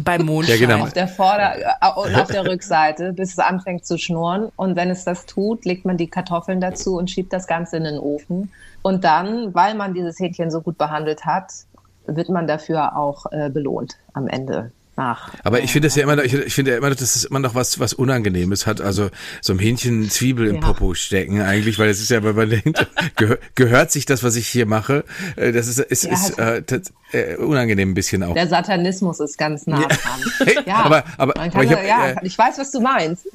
Beim 0.04 0.26
Mondschein. 0.26 0.60
Ja, 0.60 0.68
genau. 0.68 0.84
Auf 0.84 0.94
der 0.94 1.08
Vorder- 1.08 1.56
und 1.96 2.16
auf 2.16 2.28
der 2.28 2.46
Rückseite, 2.46 3.14
bis 3.14 3.34
es 3.34 3.40
anfängt 3.40 3.86
zu 3.86 3.98
schnurren. 3.98 4.52
Und 4.56 4.76
wenn 4.76 4.90
es 4.90 5.04
das 5.04 5.26
tut, 5.26 5.66
legt 5.66 5.86
man 5.86 5.98
die 5.98 6.08
Kartoffeln 6.08 6.60
dazu 6.60 6.98
und 6.98 7.12
schiebt 7.12 7.32
das 7.32 7.46
Ganze 7.46 7.78
in 7.78 7.84
den 7.84 8.00
Ofen. 8.00 8.52
Und 8.82 9.04
dann, 9.04 9.54
weil 9.54 9.76
man 9.76 9.94
dieses 9.94 10.20
Hähnchen 10.20 10.50
so 10.50 10.62
gut 10.62 10.78
behandelt 10.78 11.26
hat, 11.26 11.52
wird 12.08 12.30
man 12.30 12.48
dafür 12.48 12.98
auch 12.98 13.32
äh, 13.32 13.50
belohnt 13.50 13.98
am 14.14 14.28
Ende 14.28 14.72
nach. 14.96 15.32
Aber 15.44 15.62
ich 15.62 15.72
finde 15.72 15.88
es 15.88 15.96
ja 15.96 16.04
immer, 16.04 16.16
noch- 16.16 16.24
ich, 16.24 16.34
ich 16.34 16.54
finde 16.54 16.72
ja 16.72 16.78
immer, 16.78 16.90
noch, 16.90 16.96
dass 16.96 17.16
es 17.16 17.24
immer 17.26 17.40
noch 17.40 17.56
was, 17.56 17.80
was 17.80 17.94
Unangenehmes 17.94 18.68
hat. 18.68 18.82
Also 18.82 19.10
so 19.42 19.54
ein 19.54 19.60
Hähnchen 19.60 20.10
Zwiebel 20.10 20.48
im 20.48 20.56
Ja. 20.56 20.62
Popo 20.62 20.94
stecken 20.94 21.42
eigentlich, 21.42 21.80
weil 21.80 21.90
es 21.90 22.00
ist 22.02 22.10
ja, 22.12 22.24
wenn 22.24 22.36
man 22.36 22.50
denkt, 22.50 22.88
gehör, 23.16 23.38
gehört 23.56 23.92
sich 23.92 24.06
das, 24.06 24.24
was 24.24 24.36
ich 24.36 24.48
hier 24.48 24.66
mache? 24.66 25.04
Äh, 25.36 25.52
Das 25.52 25.68
ist, 25.68 25.80
ist, 25.80 26.04
Ja, 26.06 26.14
ist 26.14 26.38
äh, 26.40 26.62
tats- 26.62 26.92
äh, 27.12 27.36
unangenehm 27.38 27.92
ein 27.92 27.94
bisschen 27.94 28.24
auch. 28.24 28.34
Der 28.34 28.48
Satanismus 28.48 29.20
ist 29.20 29.38
ganz 29.38 29.68
nah 29.68 29.82
dran. 29.88 30.54
Ja, 30.66 30.76
Aber- 30.84 31.04
aber- 31.18 31.38
aber 31.40 31.64
ich 31.64 31.72
hab, 31.72 31.86
ja, 31.86 32.08
äh, 32.10 32.16
ich 32.24 32.38
weiß, 32.38 32.58
was 32.58 32.72
du 32.72 32.80
meinst. 32.82 33.28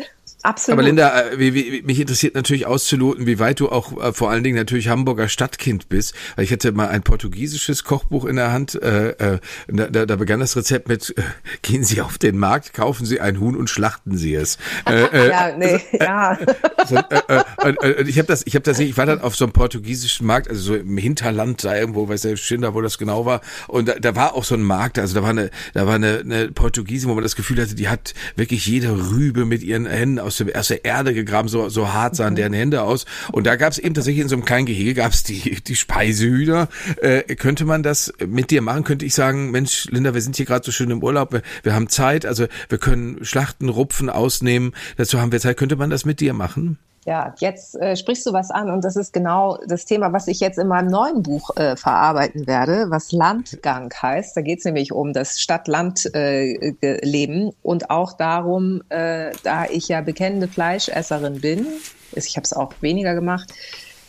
Absolut. 0.43 0.79
Aber 0.79 0.87
Linda, 0.87 1.31
äh, 1.31 1.39
wie, 1.39 1.55
wie, 1.55 1.83
mich 1.83 1.99
interessiert 1.99 2.37
natürlich 2.37 2.65
auszuloten, 2.65 3.27
wie 3.27 3.41
weit 3.41 3.59
du 3.59 3.71
auch 3.71 4.01
äh, 4.01 4.13
vor 4.13 4.31
allen 4.31 4.45
Dingen 4.45 4.57
natürlich 4.57 4.89
Hamburger 4.89 5.29
Stadtkind 5.29 5.89
bist. 5.89 6.15
Weil 6.37 6.45
ich 6.45 6.53
hatte 6.53 6.71
mal 6.71 6.89
ein 6.89 7.03
portugiesisches 7.03 7.83
Kochbuch 7.83 8.25
in 8.25 8.37
der 8.37 8.53
Hand. 8.53 8.81
Äh, 8.81 9.11
äh, 9.11 9.39
da, 9.67 10.07
da, 10.07 10.17
begann 10.17 10.39
das 10.39 10.57
Rezept 10.57 10.89
mit: 10.89 11.13
äh, 11.17 11.23
Gehen 11.63 11.83
Sie 11.83 12.01
auf 12.01 12.19
den 12.19 12.39
Markt, 12.39 12.73
kaufen 12.73 13.05
Sie 13.05 13.21
ein 13.21 13.41
Huhn 13.41 13.57
und 13.57 13.69
schlachten 13.69 14.17
Sie 14.17 14.35
es. 14.35 14.59
Äh, 14.87 15.03
äh, 15.13 15.29
ja, 15.29 15.57
nee, 15.57 15.81
ja. 15.93 16.39
so, 16.87 16.97
äh, 16.97 17.21
äh, 17.29 17.45
und, 17.65 17.83
äh, 17.83 17.97
und 18.01 18.09
ich 18.09 18.19
habe 18.19 18.29
das, 18.29 18.47
ich 18.47 18.55
habe 18.55 18.63
das, 18.63 18.79
ich 18.79 18.97
war 18.97 19.07
dann 19.07 19.21
auf 19.21 19.35
so 19.35 19.45
einem 19.45 19.53
portugiesischen 19.53 20.25
Markt, 20.25 20.49
also 20.49 20.63
so 20.63 20.75
im 20.77 20.97
Hinterland 20.99 21.65
da 21.65 21.77
irgendwo, 21.77 22.09
weiß 22.09 22.23
der 22.23 22.37
Schinder, 22.37 22.75
wo 22.75 22.81
das 22.81 22.97
genau 22.97 23.27
war. 23.27 23.41
Und 23.67 23.89
da, 23.89 23.95
da 23.95 24.15
war 24.15 24.35
auch 24.35 24.45
so 24.45 24.55
ein 24.55 24.63
Markt, 24.63 25.01
also 25.01 25.17
da 25.17 25.23
war 25.23 25.31
eine, 25.31 25.51
da 25.75 25.87
war 25.87 25.97
eine, 25.97 26.21
eine 26.21 26.53
Portugiesin, 26.53 27.11
wo 27.11 27.15
man 27.15 27.25
das 27.25 27.35
Gefühl 27.35 27.61
hatte, 27.61 27.75
die 27.75 27.89
hat 27.89 28.15
wirklich 28.37 28.67
jede 28.67 29.11
Rübe 29.11 29.45
mit 29.45 29.65
ihren 29.65 29.87
Händen 29.87 30.28
aus, 30.29 30.37
dem, 30.37 30.55
aus 30.55 30.69
der 30.69 30.85
Erde 30.85 31.15
gegraben, 31.15 31.49
so, 31.49 31.69
so 31.69 31.93
hart 31.93 32.17
sahen 32.17 32.37
deren 32.37 32.53
Hände 32.53 32.83
aus. 32.83 33.05
Und 33.33 33.47
da 33.47 33.57
gab 33.57 33.73
es 33.73 33.79
eben 33.79 33.95
tatsächlich 33.95 34.23
in 34.23 34.29
so 34.29 34.37
einem 34.37 34.45
kleinen 34.45 34.67
Gehege 34.67 34.95
gab 34.95 35.13
es 35.13 35.23
die, 35.23 35.61
die 35.63 35.77
Speisehühner. 35.77 36.69
Äh, 37.03 37.35
könnte 37.35 37.65
man 37.65 37.83
das 37.83 38.13
mit 38.27 38.51
dir 38.51 38.63
machen? 38.63 38.85
Könnte 38.85 39.05
ich 39.05 39.15
sagen, 39.15 39.51
Mensch, 39.51 39.87
Linda, 39.91 40.15
wir 40.15 40.21
sind 40.21 40.37
hier 40.37 40.47
gerade 40.47 40.65
so 40.65 40.73
schön 40.73 40.91
im 40.91 41.03
Urlaub, 41.03 41.33
wir, 41.33 41.43
wir 41.63 41.75
haben 41.75 41.89
Zeit, 41.89 42.25
also 42.27 42.47
wir 42.69 42.79
können 42.79 43.25
schlachten, 43.25 43.69
rupfen, 43.69 44.11
ausnehmen. 44.11 44.73
Dazu 44.97 45.21
haben 45.21 45.33
wir 45.33 45.41
Zeit. 45.41 45.57
Könnte 45.57 45.77
man 45.77 45.91
das 45.91 46.05
mit 46.05 46.21
dir 46.21 46.35
machen? 46.35 46.79
Ja, 47.09 47.35
jetzt 47.39 47.75
äh, 47.77 47.97
sprichst 47.97 48.27
du 48.27 48.35
was 48.35 48.51
an 48.51 48.71
und 48.71 48.85
das 48.85 48.95
ist 48.95 49.15
genau 49.15 49.57
das 49.67 49.87
Thema, 49.87 50.13
was 50.13 50.29
ich 50.29 50.41
jetzt 50.41 50.59
in 50.59 50.69
meinem 50.69 50.91
neuen 50.91 51.23
Buch 51.23 51.57
äh, 51.57 51.75
verarbeiten 51.75 52.47
werde, 52.47 52.91
was 52.91 53.13
Landgang 53.13 53.91
heißt. 53.91 54.37
Da 54.37 54.43
geht 54.43 54.59
es 54.59 54.67
nämlich 54.67 54.93
um 54.93 55.15
das 55.15 55.41
Stadt-Land-Leben 55.41 57.53
und 57.63 57.89
auch 57.89 58.13
darum, 58.13 58.83
äh, 58.91 59.33
da 59.43 59.65
ich 59.65 59.89
ja 59.89 60.03
bekennende 60.03 60.49
Fleischesserin 60.49 61.41
bin, 61.41 61.67
ich 62.13 62.37
habe 62.37 62.45
es 62.45 62.53
auch 62.53 62.75
weniger 62.83 63.15
gemacht, 63.15 63.55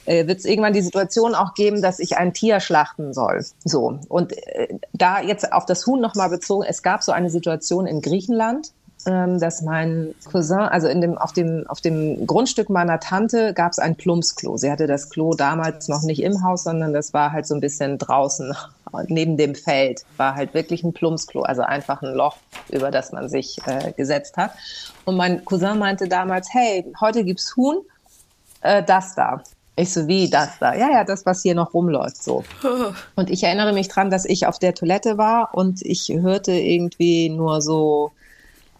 äh, 0.05 0.27
wird 0.27 0.39
es 0.39 0.45
irgendwann 0.45 0.73
die 0.73 0.81
Situation 0.81 1.35
auch 1.35 1.53
geben, 1.53 1.81
dass 1.81 1.99
ich 1.99 2.17
ein 2.17 2.33
Tier 2.33 2.59
schlachten 2.59 3.13
soll. 3.13 3.45
So 3.63 3.97
und 4.09 4.37
äh, 4.45 4.77
da 4.91 5.21
jetzt 5.21 5.53
auf 5.53 5.65
das 5.65 5.87
Huhn 5.87 6.01
nochmal 6.01 6.29
bezogen, 6.29 6.65
es 6.67 6.83
gab 6.83 7.01
so 7.01 7.13
eine 7.13 7.29
Situation 7.29 7.87
in 7.87 8.01
Griechenland, 8.01 8.73
dass 9.05 9.61
mein 9.61 10.13
Cousin, 10.29 10.59
also 10.59 10.87
in 10.87 10.99
dem, 10.99 11.17
auf, 11.17 11.31
dem, 11.31 11.65
auf 11.67 11.79
dem 11.79 12.27
Grundstück 12.27 12.69
meiner 12.69 12.99
Tante 12.99 13.53
gab 13.53 13.71
es 13.71 13.79
ein 13.79 13.95
Plumpsklo. 13.95 14.57
Sie 14.57 14.69
hatte 14.69 14.87
das 14.87 15.09
Klo 15.09 15.33
damals 15.33 15.87
noch 15.87 16.03
nicht 16.03 16.21
im 16.21 16.43
Haus, 16.43 16.65
sondern 16.65 16.93
das 16.93 17.13
war 17.13 17.31
halt 17.31 17.47
so 17.47 17.55
ein 17.55 17.61
bisschen 17.61 17.97
draußen 17.97 18.53
neben 19.07 19.37
dem 19.37 19.55
Feld. 19.55 20.03
War 20.17 20.35
halt 20.35 20.53
wirklich 20.53 20.83
ein 20.83 20.91
Plumpsklo, 20.91 21.43
also 21.43 21.61
einfach 21.61 22.01
ein 22.01 22.13
Loch, 22.13 22.37
über 22.69 22.91
das 22.91 23.13
man 23.13 23.29
sich 23.29 23.57
äh, 23.65 23.93
gesetzt 23.93 24.35
hat. 24.35 24.51
Und 25.05 25.15
mein 25.15 25.45
Cousin 25.45 25.79
meinte 25.79 26.07
damals, 26.09 26.53
hey, 26.53 26.85
heute 26.99 27.23
gibt's 27.23 27.55
Huhn, 27.55 27.77
äh, 28.61 28.83
das 28.83 29.15
da. 29.15 29.41
Ich 29.77 29.93
so, 29.93 30.09
wie 30.09 30.29
das 30.29 30.59
da? 30.59 30.75
Ja, 30.75 30.91
ja, 30.91 31.05
das, 31.05 31.25
was 31.25 31.41
hier 31.41 31.55
noch 31.55 31.73
rumläuft, 31.73 32.21
so. 32.21 32.43
Und 33.15 33.29
ich 33.29 33.43
erinnere 33.43 33.71
mich 33.71 33.87
dran, 33.87 34.11
dass 34.11 34.25
ich 34.25 34.45
auf 34.45 34.59
der 34.59 34.75
Toilette 34.75 35.17
war 35.17 35.53
und 35.53 35.81
ich 35.83 36.09
hörte 36.09 36.51
irgendwie 36.51 37.29
nur 37.29 37.61
so, 37.61 38.11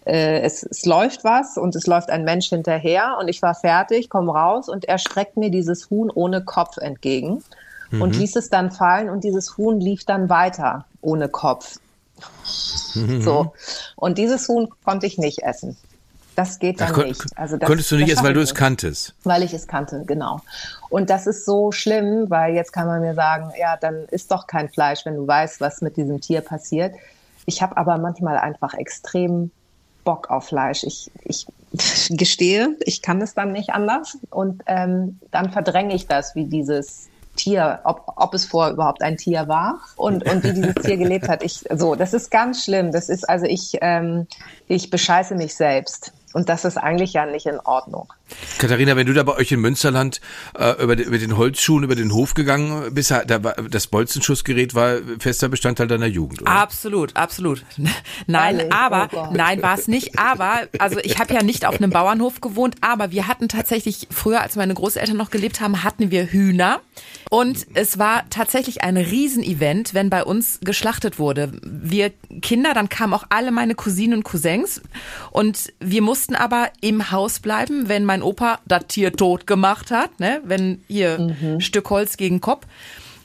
äh, 0.10 0.42
es, 0.42 0.64
es 0.64 0.86
läuft 0.86 1.24
was 1.24 1.58
und 1.58 1.76
es 1.76 1.86
läuft 1.86 2.10
ein 2.10 2.24
Mensch 2.24 2.50
hinterher 2.50 3.18
und 3.20 3.28
ich 3.28 3.42
war 3.42 3.54
fertig, 3.54 4.10
komme 4.10 4.34
raus 4.34 4.68
und 4.68 4.86
er 4.86 4.98
streckt 4.98 5.38
mir 5.38 5.52
dieses 5.52 5.90
Huhn 5.90 6.10
ohne 6.10 6.44
Kopf 6.44 6.78
entgegen 6.78 7.44
und 7.92 8.16
ließ 8.16 8.36
es 8.36 8.50
dann 8.50 8.72
fallen 8.72 9.10
und 9.10 9.24
dieses 9.24 9.58
Huhn 9.58 9.80
lief 9.80 10.06
dann 10.06 10.30
weiter 10.30 10.86
ohne 11.02 11.30
Kopf. 11.30 11.78
So. 12.94 13.54
Und 13.96 14.18
dieses 14.18 14.48
Huhn 14.48 14.68
konnte 14.84 15.06
ich 15.06 15.18
nicht 15.18 15.44
essen. 15.44 15.78
Das 16.36 16.60
geht 16.60 16.80
dann 16.80 16.92
Ach, 16.94 17.04
nicht. 17.04 17.26
Also 17.36 17.58
das, 17.58 17.68
konntest 17.68 17.92
du 17.92 17.96
nicht 17.98 18.10
essen, 18.12 18.24
weil 18.24 18.34
du 18.34 18.42
es 18.42 18.56
kanntest. 18.56 19.14
Weil 19.24 19.44
ich 19.44 19.54
es 19.54 19.68
kannte, 19.68 20.04
genau. 20.06 20.42
Und 20.90 21.10
das 21.10 21.28
ist 21.28 21.46
so 21.46 21.72
schlimm, 21.72 22.30
weil 22.30 22.56
jetzt 22.56 22.74
kann 22.74 22.88
man 22.88 23.02
mir 23.02 23.14
sagen, 23.14 23.52
ja, 23.60 23.78
dann 23.78 24.06
isst 24.12 24.32
doch 24.32 24.48
kein 24.48 24.70
Fleisch, 24.70 25.06
wenn 25.06 25.16
du 25.16 25.28
weißt, 25.28 25.62
was 25.62 25.82
mit 25.82 25.98
diesem 25.98 26.22
Tier 26.22 26.42
passiert. 26.42 26.96
Ich 27.46 27.62
habe 27.62 27.78
aber 27.78 27.98
manchmal 27.98 28.38
einfach 28.38 28.74
extrem 28.74 29.52
Bock 30.04 30.30
auf 30.30 30.48
Fleisch. 30.48 30.84
Ich, 30.84 31.12
ich 31.24 31.46
gestehe, 32.10 32.76
ich 32.82 33.02
kann 33.02 33.22
es 33.22 33.34
dann 33.34 33.52
nicht 33.52 33.70
anders. 33.72 34.18
Und 34.30 34.64
ähm, 34.68 35.20
dann 35.32 35.52
verdränge 35.52 35.96
ich 35.96 36.08
das, 36.08 36.36
wie 36.36 36.46
dieses 36.46 37.10
Tier, 37.36 37.80
ob, 37.86 38.14
ob 38.16 38.34
es 38.34 38.46
vorher 38.46 38.74
überhaupt 38.74 39.02
ein 39.02 39.18
Tier 39.18 39.48
war 39.48 39.80
und, 39.96 40.30
und 40.30 40.44
wie 40.44 40.54
dieses 40.54 40.76
Tier 40.76 40.98
gelebt 40.98 41.30
hat. 41.30 41.44
Ich, 41.44 41.64
so, 41.74 41.96
das 41.96 42.14
ist 42.14 42.32
ganz 42.32 42.64
schlimm. 42.66 42.92
Das 42.92 43.08
ist 43.08 43.28
also 43.30 43.46
ich, 43.46 43.78
ähm, 43.82 44.28
ich 44.68 44.90
bescheiße 44.90 45.36
mich 45.36 45.56
selbst. 45.56 46.12
Und 46.34 46.50
das 46.50 46.66
ist 46.66 46.78
eigentlich 46.78 47.14
ja 47.14 47.26
nicht 47.26 47.46
in 47.46 47.60
Ordnung. 47.60 48.14
Katharina, 48.60 48.96
wenn 48.96 49.08
du 49.08 49.14
da 49.14 49.24
bei 49.24 49.36
euch 49.36 49.52
in 49.52 49.60
Münsterland 49.62 50.22
äh, 50.58 50.82
über, 50.82 50.96
den, 50.96 51.08
über 51.08 51.18
den 51.18 51.38
Holzschuhen 51.38 51.84
über 51.84 51.96
den 51.96 52.14
Hof 52.14 52.36
gegangen 52.36 52.94
bist, 52.94 53.12
da 53.12 53.44
war, 53.44 53.56
das 53.56 53.88
Bolzenschussgerät 53.88 54.76
war 54.76 54.98
fester 55.20 55.50
Bestandteil 55.50 55.88
deiner 55.88 56.06
Jugend, 56.06 56.42
oder? 56.44 56.52
Absolut, 56.52 57.16
absolut. 57.16 57.66
Nein, 58.28 58.60
Ehrlich? 58.60 58.74
aber 58.74 59.10
Oh 59.14 59.28
nein, 59.32 59.62
war 59.62 59.78
es 59.78 59.88
nicht. 59.88 60.20
Aber 60.20 60.68
also 60.78 61.00
ich 61.00 61.20
habe 61.20 61.34
ja 61.34 61.42
nicht 61.42 61.66
auf 61.66 61.78
einem 61.78 61.90
Bauernhof 61.90 62.42
gewohnt, 62.42 62.76
aber 62.82 63.12
wir 63.12 63.28
hatten 63.28 63.48
tatsächlich 63.48 64.08
früher, 64.12 64.42
als 64.42 64.56
meine 64.56 64.74
Großeltern 64.74 65.18
noch 65.18 65.32
gelebt 65.32 65.62
haben, 65.62 65.84
hatten 65.84 66.12
wir 66.12 66.26
Hühner 66.26 66.82
und 67.30 67.68
es 67.74 67.98
war 67.98 68.30
tatsächlich 68.30 68.84
ein 68.84 68.98
Riesenevent, 68.98 69.94
wenn 69.94 70.10
bei 70.10 70.24
uns 70.24 70.60
geschlachtet 70.62 71.20
wurde. 71.20 71.52
Wir 71.64 72.12
Kinder, 72.42 72.74
dann 72.74 72.90
kamen 72.90 73.14
auch 73.14 73.26
alle 73.30 73.52
meine 73.52 73.76
Cousinen 73.76 74.20
und 74.20 74.24
Cousins 74.24 74.82
und 75.32 75.72
wir 75.80 76.02
mussten 76.02 76.19
aber 76.36 76.70
im 76.82 77.12
Haus 77.12 77.40
bleiben, 77.40 77.90
wenn 77.90 78.06
mein 78.06 78.22
Opa 78.22 78.60
das 78.68 78.88
Tier 78.88 79.14
tot 79.14 79.48
gemacht 79.48 79.92
hat, 79.92 80.20
ne, 80.20 80.42
wenn 80.44 80.84
hier 80.88 81.36
Stück 81.60 81.90
Holz 81.90 82.18
gegen 82.18 82.42
Kopf. 82.42 82.66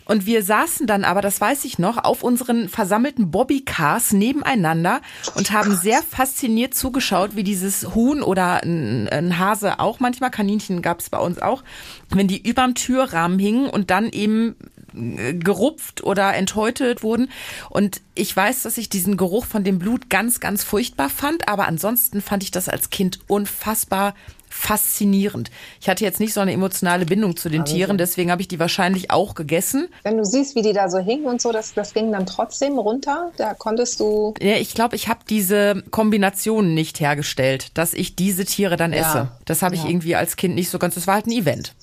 Und 0.06 0.26
wir 0.26 0.42
saßen 0.42 0.86
dann 0.86 1.04
aber, 1.04 1.22
das 1.22 1.40
weiß 1.40 1.64
ich 1.64 1.78
noch, 1.78 1.96
auf 1.96 2.22
unseren 2.22 2.68
versammelten 2.68 3.30
Bobbycars 3.30 4.12
nebeneinander 4.12 5.00
und 5.34 5.50
haben 5.50 5.74
sehr 5.76 6.02
fasziniert 6.02 6.74
zugeschaut, 6.74 7.36
wie 7.36 7.42
dieses 7.42 7.94
Huhn 7.94 8.22
oder 8.22 8.62
ein, 8.62 9.08
ein 9.08 9.38
Hase 9.38 9.80
auch 9.80 10.00
manchmal, 10.00 10.30
Kaninchen 10.30 10.82
gab 10.82 11.00
es 11.00 11.08
bei 11.08 11.18
uns 11.18 11.40
auch, 11.40 11.64
wenn 12.10 12.28
die 12.28 12.46
überm 12.46 12.74
Türrahmen 12.74 13.38
hingen 13.38 13.70
und 13.70 13.90
dann 13.90 14.10
eben 14.10 14.56
gerupft 14.94 16.04
oder 16.04 16.34
enthäutet 16.34 17.02
wurden. 17.02 17.30
Und 17.70 18.00
ich 18.14 18.34
weiß, 18.34 18.62
dass 18.62 18.78
ich 18.78 18.88
diesen 18.88 19.16
Geruch 19.16 19.44
von 19.44 19.64
dem 19.64 19.78
Blut 19.78 20.08
ganz, 20.08 20.40
ganz 20.40 20.64
furchtbar 20.64 21.10
fand, 21.10 21.48
aber 21.48 21.66
ansonsten 21.66 22.20
fand 22.20 22.42
ich 22.42 22.50
das 22.50 22.68
als 22.68 22.90
Kind 22.90 23.18
unfassbar 23.26 24.14
faszinierend. 24.54 25.50
Ich 25.80 25.88
hatte 25.88 26.04
jetzt 26.04 26.20
nicht 26.20 26.32
so 26.32 26.40
eine 26.40 26.52
emotionale 26.52 27.06
Bindung 27.06 27.36
zu 27.36 27.48
den 27.48 27.64
Tieren, 27.64 27.98
deswegen 27.98 28.30
habe 28.30 28.40
ich 28.40 28.48
die 28.48 28.58
wahrscheinlich 28.58 29.10
auch 29.10 29.34
gegessen. 29.34 29.88
Wenn 30.04 30.16
du 30.16 30.24
siehst, 30.24 30.54
wie 30.54 30.62
die 30.62 30.72
da 30.72 30.88
so 30.88 30.98
hingen 30.98 31.26
und 31.26 31.42
so, 31.42 31.50
das, 31.52 31.74
das 31.74 31.92
ging 31.92 32.12
dann 32.12 32.24
trotzdem 32.24 32.78
runter. 32.78 33.32
Da 33.36 33.54
konntest 33.54 33.98
du. 34.00 34.32
Ja, 34.40 34.56
ich 34.56 34.74
glaube, 34.74 34.94
ich 34.96 35.08
habe 35.08 35.20
diese 35.28 35.82
Kombination 35.90 36.72
nicht 36.72 37.00
hergestellt, 37.00 37.68
dass 37.74 37.94
ich 37.94 38.14
diese 38.16 38.44
Tiere 38.44 38.76
dann 38.76 38.92
esse. 38.92 39.18
Ja. 39.18 39.38
Das 39.44 39.62
habe 39.62 39.74
ich 39.74 39.82
Ja. 39.82 39.88
irgendwie 39.88 40.14
als 40.16 40.36
Kind 40.36 40.54
nicht 40.54 40.70
so 40.70 40.78
ganz. 40.78 40.94
Das 40.94 41.06
war 41.06 41.14
halt 41.14 41.26
ein 41.26 41.32
Event. 41.32 41.74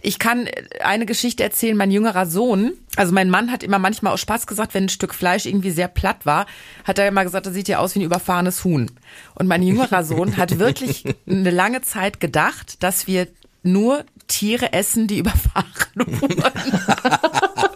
Ich 0.00 0.18
kann 0.18 0.48
eine 0.82 1.06
Geschichte 1.06 1.42
erzählen. 1.42 1.76
Mein 1.76 1.90
jüngerer 1.90 2.26
Sohn, 2.26 2.72
also 2.96 3.12
mein 3.12 3.28
Mann 3.30 3.50
hat 3.52 3.62
immer 3.62 3.78
manchmal 3.78 4.12
aus 4.12 4.20
Spaß 4.20 4.46
gesagt, 4.46 4.74
wenn 4.74 4.84
ein 4.84 4.88
Stück 4.88 5.14
Fleisch 5.14 5.46
irgendwie 5.46 5.70
sehr 5.70 5.88
platt 5.88 6.24
war, 6.26 6.46
hat 6.84 6.98
er 6.98 7.08
immer 7.08 7.24
gesagt, 7.24 7.46
das 7.46 7.54
sieht 7.54 7.68
ja 7.68 7.78
aus 7.78 7.94
wie 7.94 8.00
ein 8.00 8.04
überfahrenes 8.04 8.64
Huhn. 8.64 8.90
Und 9.34 9.46
mein 9.48 9.62
jüngerer 9.62 10.04
Sohn 10.04 10.36
hat 10.36 10.58
wirklich 10.58 11.04
eine 11.28 11.50
lange 11.50 11.82
Zeit 11.82 12.19
gedacht, 12.20 12.82
dass 12.82 13.06
wir 13.06 13.28
nur 13.62 14.04
Tiere 14.28 14.72
essen, 14.72 15.06
die 15.06 15.18
überfahren 15.20 15.66
wurden. 15.94 16.42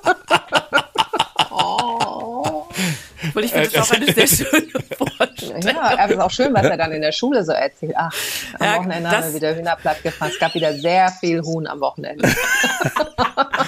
Und 3.35 3.45
ich 3.45 3.53
finde 3.53 3.69
das 3.69 3.91
auch 3.91 3.95
eine 3.95 4.13
sehr 4.13 4.27
schöne 4.27 4.67
Vorstellung. 4.97 5.63
Ja, 5.63 5.83
aber 5.83 6.05
es 6.05 6.11
ist 6.13 6.21
auch 6.21 6.31
schön, 6.31 6.55
was 6.55 6.65
er 6.65 6.77
dann 6.77 6.93
in 6.93 7.03
der 7.03 7.13
Schule 7.13 7.45
so 7.45 7.53
erzählt. 7.53 7.95
Ach, 7.97 8.13
am 8.59 8.67
Ja, 8.67 8.77
Wochenende 8.77 9.11
haben 9.11 9.27
wir 9.29 9.35
wieder 9.35 9.57
Hühner 9.57 9.77
platt 9.77 10.03
gefahren. 10.03 10.31
Es 10.33 10.39
gab 10.39 10.55
wieder 10.55 10.75
sehr 10.75 11.11
viel 11.11 11.43
Huhn 11.43 11.67
am 11.67 11.81
Wochenende. 11.81 12.29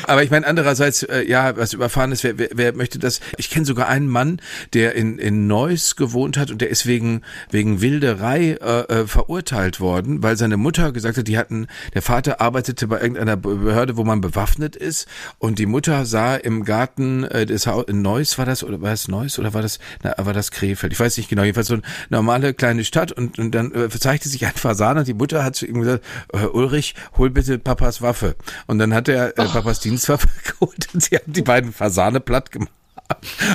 Aber 0.07 0.23
ich 0.23 0.31
meine, 0.31 0.47
andererseits, 0.47 1.03
äh, 1.03 1.23
ja, 1.23 1.57
was 1.57 1.73
überfahren 1.73 2.13
ist, 2.13 2.25
wer, 2.25 2.39
wer, 2.39 2.49
wer 2.53 2.73
möchte 2.75 2.99
das? 2.99 3.21
Ich 3.37 3.51
kenne 3.51 3.67
sogar 3.67 3.89
einen 3.89 4.09
Mann, 4.09 4.41
der 4.73 4.95
in, 4.95 5.19
in 5.19 5.47
Neuss 5.47 5.97
gewohnt 5.97 6.37
hat 6.37 6.51
und 6.51 6.61
der 6.61 6.71
ist 6.71 6.87
wegen, 6.87 7.23
wegen 7.51 7.81
Wilderei 7.81 8.59
äh, 8.61 8.81
äh, 8.81 9.07
verurteilt 9.07 9.81
worden, 9.81 10.23
weil 10.23 10.37
seine 10.37 10.57
Mutter 10.57 10.93
gesagt 10.93 11.19
hat, 11.19 11.29
die 11.29 11.39
hatten, 11.39 11.67
der 11.95 12.03
Vater 12.03 12.41
arbeitete 12.41 12.87
bei 12.87 13.01
irgendeiner 13.01 13.37
Behörde, 13.37 13.97
wo 13.97 14.05
man 14.05 14.21
bewaffnet 14.21 14.77
ist 14.77 15.09
und 15.39 15.59
die 15.59 15.67
Mutter 15.67 16.05
sah 16.05 16.37
im 16.37 16.65
Garten 16.65 17.25
äh, 17.25 17.47
des 17.47 17.67
Haus, 17.67 17.85
in 17.89 18.03
Neuss 18.03 18.39
war 18.39 18.47
das, 18.47 18.63
oder 18.63 18.81
war 18.81 18.93
es 18.93 19.09
Neuss 19.09 19.39
oder 19.39 19.55
war 19.57 19.63
das, 19.63 19.79
na, 20.03 20.15
war 20.19 20.33
das 20.33 20.51
Krefeld? 20.51 20.93
Ich 20.93 21.01
weiß 21.01 21.17
nicht 21.17 21.29
genau, 21.29 21.43
jedenfalls 21.43 21.67
so 21.67 21.75
eine 21.75 21.83
normale 22.11 22.55
kleine 22.55 22.85
Stadt 22.85 23.11
und, 23.11 23.39
und 23.39 23.51
dann 23.53 23.75
äh, 23.75 23.89
zeigte 23.89 24.29
sich 24.29 24.47
ein 24.47 24.53
Fasan 24.55 24.99
und 24.99 25.09
die 25.09 25.15
Mutter 25.15 25.43
hat 25.43 25.57
zu 25.57 25.67
ihm 25.67 25.81
gesagt, 25.81 26.05
äh, 26.33 26.45
Ulrich, 26.47 26.95
hol 27.17 27.31
bitte 27.31 27.59
Papas 27.59 28.03
Waffe. 28.03 28.37
Und 28.67 28.79
dann 28.79 28.95
hat 28.95 29.09
er 29.09 29.31
äh, 29.39 29.47
Papas 29.47 29.81
Dienstwaffe 29.81 30.29
geholt 30.45 30.89
und 30.95 31.03
sie 31.03 31.17
haben 31.17 31.33
die 31.33 31.43
beiden 31.43 31.73
Fasane 31.73 32.21
platt 32.21 32.53
gemacht. 32.53 32.71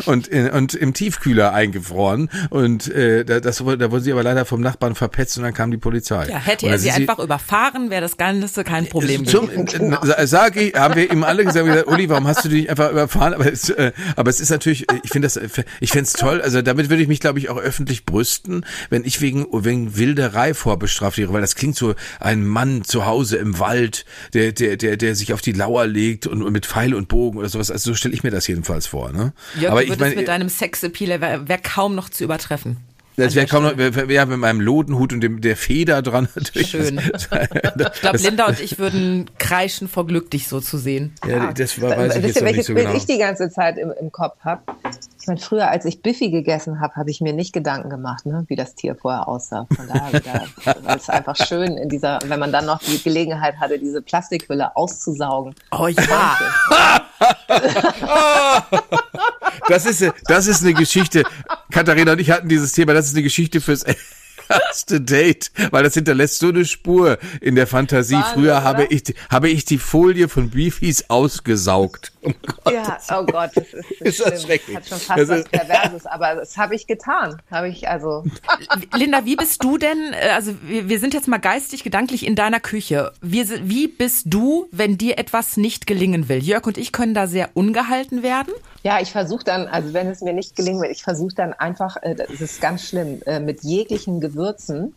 Und, 0.05 0.27
in, 0.27 0.49
und 0.49 0.73
im 0.73 0.93
Tiefkühler 0.93 1.53
eingefroren 1.53 2.29
und 2.49 2.87
äh, 2.89 3.25
da- 3.25 3.39
das, 3.39 3.63
wurde- 3.63 3.77
da 3.77 3.91
wurden 3.91 4.03
sie 4.03 4.11
aber 4.11 4.23
leider 4.23 4.45
vom 4.45 4.61
Nachbarn 4.61 4.95
verpetzt 4.95 5.37
und 5.37 5.43
dann 5.43 5.53
kam 5.53 5.71
die 5.71 5.77
Polizei. 5.77 6.27
Ja, 6.29 6.37
hätte 6.39 6.67
er 6.67 6.79
sie 6.79 6.91
einfach 6.91 7.19
überfahren, 7.19 7.89
wäre 7.89 8.01
das 8.01 8.17
Ganze 8.17 8.63
kein 8.63 8.87
Problem 8.87 9.25
zum, 9.25 9.47
gewesen. 9.49 9.93
äh, 9.93 10.27
sag 10.27 10.55
ich, 10.55 10.73
haben 10.75 10.95
wir 10.95 11.11
ihm 11.11 11.23
alle 11.23 11.43
gesagt, 11.45 11.65
gesagt, 11.65 11.87
Uli, 11.87 12.07
warum 12.09 12.27
hast 12.27 12.45
du 12.45 12.49
dich 12.49 12.69
einfach 12.69 12.91
überfahren? 12.91 13.33
Aber 13.33 13.51
es, 13.51 13.69
äh, 13.69 13.91
aber 14.15 14.29
es 14.29 14.39
ist 14.39 14.49
natürlich, 14.49 14.89
äh, 14.89 14.99
ich 15.03 15.09
finde 15.11 15.25
das, 15.27 15.35
äh, 15.37 15.47
ich 15.79 15.91
fände 15.91 16.05
es 16.05 16.13
toll. 16.13 16.41
Also 16.41 16.61
damit 16.61 16.89
würde 16.89 17.01
ich 17.01 17.07
mich, 17.09 17.19
glaube 17.19 17.39
ich, 17.39 17.49
auch 17.49 17.57
öffentlich 17.57 18.05
brüsten, 18.05 18.65
wenn 18.89 19.03
ich 19.03 19.21
wegen 19.21 19.45
wegen 19.51 19.97
Wilderei 19.97 20.53
vorbestraft 20.53 21.17
wäre, 21.17 21.33
weil 21.33 21.41
das 21.41 21.55
klingt 21.55 21.75
so 21.75 21.93
ein 22.19 22.45
Mann 22.45 22.83
zu 22.83 23.05
Hause 23.05 23.37
im 23.37 23.59
Wald, 23.59 24.05
der 24.33 24.51
der 24.53 24.77
der 24.77 24.97
der 24.97 25.15
sich 25.15 25.33
auf 25.33 25.41
die 25.41 25.51
Lauer 25.53 25.87
legt 25.87 26.25
und, 26.27 26.41
und 26.41 26.53
mit 26.53 26.65
Pfeil 26.65 26.93
und 26.93 27.07
Bogen 27.09 27.37
oder 27.37 27.49
sowas. 27.49 27.69
Also 27.71 27.91
so 27.91 27.95
stelle 27.95 28.13
ich 28.13 28.23
mir 28.23 28.31
das 28.31 28.47
jedenfalls 28.47 28.87
vor. 28.87 29.11
Ne? 29.11 29.33
Jörg, 29.55 29.71
aber 29.71 29.81
du 29.81 29.83
ich 29.83 29.89
würdest 29.89 30.01
meine, 30.01 30.15
mit 30.15 30.27
deinem 30.27 30.49
Sexappeal, 30.49 31.21
wäre 31.21 31.47
wär 31.47 31.57
kaum 31.57 31.95
noch 31.95 32.09
zu 32.09 32.23
übertreffen. 32.23 32.77
das 33.17 33.35
wäre 33.35 33.47
kaum 33.47 33.63
noch, 33.63 33.77
wär, 33.77 33.95
wär, 33.95 34.09
ja, 34.09 34.25
mit 34.25 34.37
meinem 34.37 34.61
Lodenhut 34.61 35.13
und 35.13 35.21
dem 35.21 35.41
der 35.41 35.55
Feder 35.55 36.01
dran 36.01 36.27
natürlich. 36.35 36.69
Schön. 36.69 37.01
Ich 37.93 38.01
glaube, 38.01 38.17
Linda 38.17 38.47
und 38.47 38.59
ich 38.59 38.79
würden 38.79 39.29
kreischen 39.37 39.87
vor 39.87 40.07
Glück, 40.07 40.31
dich 40.31 40.47
so 40.47 40.59
zu 40.59 40.77
sehen. 40.77 41.13
Ja, 41.27 41.53
das 41.53 41.79
war, 41.81 41.97
weiß 41.97 42.15
ich 42.15 42.23
Wisst 42.23 42.37
ihr, 42.37 42.45
welches 42.45 42.67
so 42.67 42.73
Bild 42.73 42.87
genau. 42.87 42.97
ich 42.97 43.05
die 43.05 43.17
ganze 43.17 43.49
Zeit 43.49 43.77
im, 43.77 43.91
im 43.99 44.11
Kopf 44.11 44.37
habe? 44.43 44.61
Ich 45.21 45.27
meine, 45.27 45.39
früher, 45.39 45.69
als 45.69 45.85
ich 45.85 46.01
Biffy 46.01 46.31
gegessen 46.31 46.79
habe, 46.79 46.95
habe 46.95 47.11
ich 47.11 47.21
mir 47.21 47.33
nicht 47.33 47.53
Gedanken 47.53 47.91
gemacht, 47.91 48.25
ne, 48.25 48.43
wie 48.47 48.55
das 48.55 48.73
Tier 48.73 48.95
vorher 48.95 49.27
aussah. 49.27 49.67
Von 49.75 49.87
daher, 49.87 50.13
wieder, 50.13 50.45
weil 50.83 50.97
es 50.97 51.09
einfach 51.09 51.35
schön 51.35 51.77
in 51.77 51.89
dieser, 51.89 52.17
wenn 52.25 52.39
man 52.39 52.51
dann 52.51 52.65
noch 52.65 52.79
die 52.79 53.01
Gelegenheit 53.01 53.59
hatte, 53.59 53.77
diese 53.77 54.01
Plastikhülle 54.01 54.75
auszusaugen. 54.75 55.53
Oh 55.71 55.87
ja. 55.87 56.37
Das 59.67 59.85
ist, 59.85 60.03
das 60.25 60.47
ist 60.47 60.63
eine 60.63 60.73
Geschichte. 60.73 61.23
Katharina 61.71 62.13
und 62.13 62.19
ich 62.19 62.31
hatten 62.31 62.49
dieses 62.49 62.73
Thema. 62.73 62.93
Das 62.93 63.07
ist 63.07 63.13
eine 63.13 63.23
Geschichte 63.23 63.61
fürs 63.61 63.85
erste 64.49 65.01
Date, 65.01 65.51
weil 65.71 65.83
das 65.83 65.93
hinterlässt 65.93 66.39
so 66.39 66.49
eine 66.49 66.65
Spur 66.65 67.17
in 67.39 67.55
der 67.55 67.67
Fantasie. 67.67 68.15
Wahnsinn, 68.15 68.33
Früher 68.33 68.51
oder? 68.53 68.63
habe 68.63 68.85
ich, 68.85 69.15
habe 69.29 69.49
ich 69.49 69.65
die 69.65 69.77
Folie 69.77 70.27
von 70.27 70.49
Beefies 70.49 71.09
ausgesaugt. 71.09 72.11
Um 72.23 72.33
Ja, 72.71 72.97
oh 73.17 73.25
Gott, 73.25 73.51
das 73.55 73.65
ist, 73.73 74.01
Ist 74.01 74.19
das 74.19 74.27
schlimm. 74.27 74.39
schrecklich. 74.41 74.75
Hat 74.77 74.85
schon 74.87 74.99
fast 74.99 75.19
Das 75.21 75.29
was 75.29 75.39
ist- 75.39 75.51
Perverses, 75.51 76.05
aber 76.05 76.35
das 76.35 76.55
habe 76.57 76.75
ich 76.75 76.85
getan. 76.87 77.41
Habe 77.49 77.69
ich 77.69 77.87
also. 77.89 78.23
Linda, 78.95 79.25
wie 79.25 79.35
bist 79.35 79.63
du 79.63 79.77
denn, 79.77 80.13
äh, 80.13 80.29
also 80.29 80.53
wir, 80.63 80.87
wir 80.87 80.99
sind 80.99 81.13
jetzt 81.13 81.27
mal 81.27 81.39
geistig, 81.39 81.83
gedanklich 81.83 82.25
in 82.25 82.35
deiner 82.35 82.59
Küche. 82.59 83.11
Wir, 83.21 83.45
sind- 83.45 83.67
wie 83.69 83.87
bist 83.87 84.25
du, 84.29 84.67
wenn 84.71 84.97
dir 84.97 85.17
etwas 85.17 85.57
nicht 85.57 85.87
gelingen 85.87 86.29
will? 86.29 86.43
Jörg 86.43 86.65
und 86.67 86.77
ich 86.77 86.91
können 86.91 87.13
da 87.13 87.27
sehr 87.27 87.49
ungehalten 87.55 88.21
werden. 88.23 88.53
Ja, 88.83 88.99
ich 88.99 89.11
versuche 89.11 89.43
dann, 89.43 89.67
also 89.67 89.93
wenn 89.93 90.07
es 90.07 90.21
mir 90.21 90.33
nicht 90.33 90.55
gelingen 90.55 90.81
wird, 90.81 90.91
ich 90.91 91.03
versuche 91.03 91.33
dann 91.35 91.53
einfach, 91.53 91.97
äh, 92.01 92.15
das 92.15 92.29
ist 92.41 92.61
ganz 92.61 92.87
schlimm, 92.87 93.21
äh, 93.25 93.39
mit 93.39 93.63
jeglichen 93.63 94.21
Gewürzen 94.21 94.95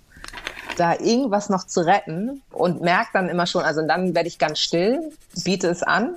da 0.76 0.94
irgendwas 0.98 1.48
noch 1.48 1.64
zu 1.64 1.80
retten 1.80 2.42
und 2.50 2.80
merke 2.80 3.10
dann 3.12 3.28
immer 3.28 3.46
schon, 3.46 3.62
also 3.62 3.86
dann 3.86 4.14
werde 4.14 4.28
ich 4.28 4.38
ganz 4.38 4.58
still, 4.58 5.12
biete 5.44 5.68
es 5.68 5.82
an. 5.82 6.16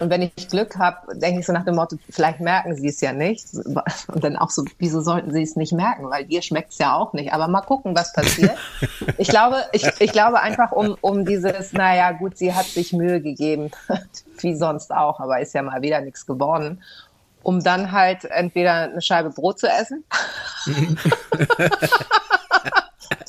Und 0.00 0.08
wenn 0.08 0.22
ich 0.22 0.48
Glück 0.48 0.78
habe, 0.78 1.18
denke 1.18 1.40
ich 1.40 1.46
so 1.46 1.52
nach 1.52 1.64
dem 1.64 1.74
Motto, 1.74 1.96
vielleicht 2.08 2.40
merken 2.40 2.74
sie 2.74 2.88
es 2.88 3.00
ja 3.00 3.12
nicht. 3.12 3.46
Und 4.08 4.24
dann 4.24 4.36
auch 4.36 4.50
so, 4.50 4.64
wieso 4.78 5.02
sollten 5.02 5.32
sie 5.32 5.42
es 5.42 5.56
nicht 5.56 5.72
merken, 5.72 6.08
weil 6.08 6.24
dir 6.24 6.40
schmeckt 6.40 6.72
es 6.72 6.78
ja 6.78 6.94
auch 6.94 7.12
nicht, 7.12 7.32
aber 7.32 7.46
mal 7.48 7.60
gucken, 7.60 7.94
was 7.94 8.12
passiert. 8.12 8.56
Ich 9.18 9.28
glaube, 9.28 9.64
ich, 9.72 9.86
ich 9.98 10.12
glaube 10.12 10.40
einfach 10.40 10.72
um, 10.72 10.96
um 11.00 11.24
dieses, 11.24 11.72
naja 11.72 12.12
gut, 12.12 12.36
sie 12.36 12.54
hat 12.54 12.66
sich 12.66 12.92
Mühe 12.92 13.20
gegeben, 13.20 13.70
wie 14.38 14.54
sonst 14.54 14.92
auch, 14.92 15.20
aber 15.20 15.40
ist 15.40 15.54
ja 15.54 15.62
mal 15.62 15.82
wieder 15.82 16.00
nichts 16.00 16.26
geworden 16.26 16.82
um 17.42 17.62
dann 17.62 17.92
halt 17.92 18.24
entweder 18.24 18.90
eine 18.90 19.00
Scheibe 19.00 19.30
Brot 19.30 19.60
zu 19.60 19.68
essen 19.68 20.04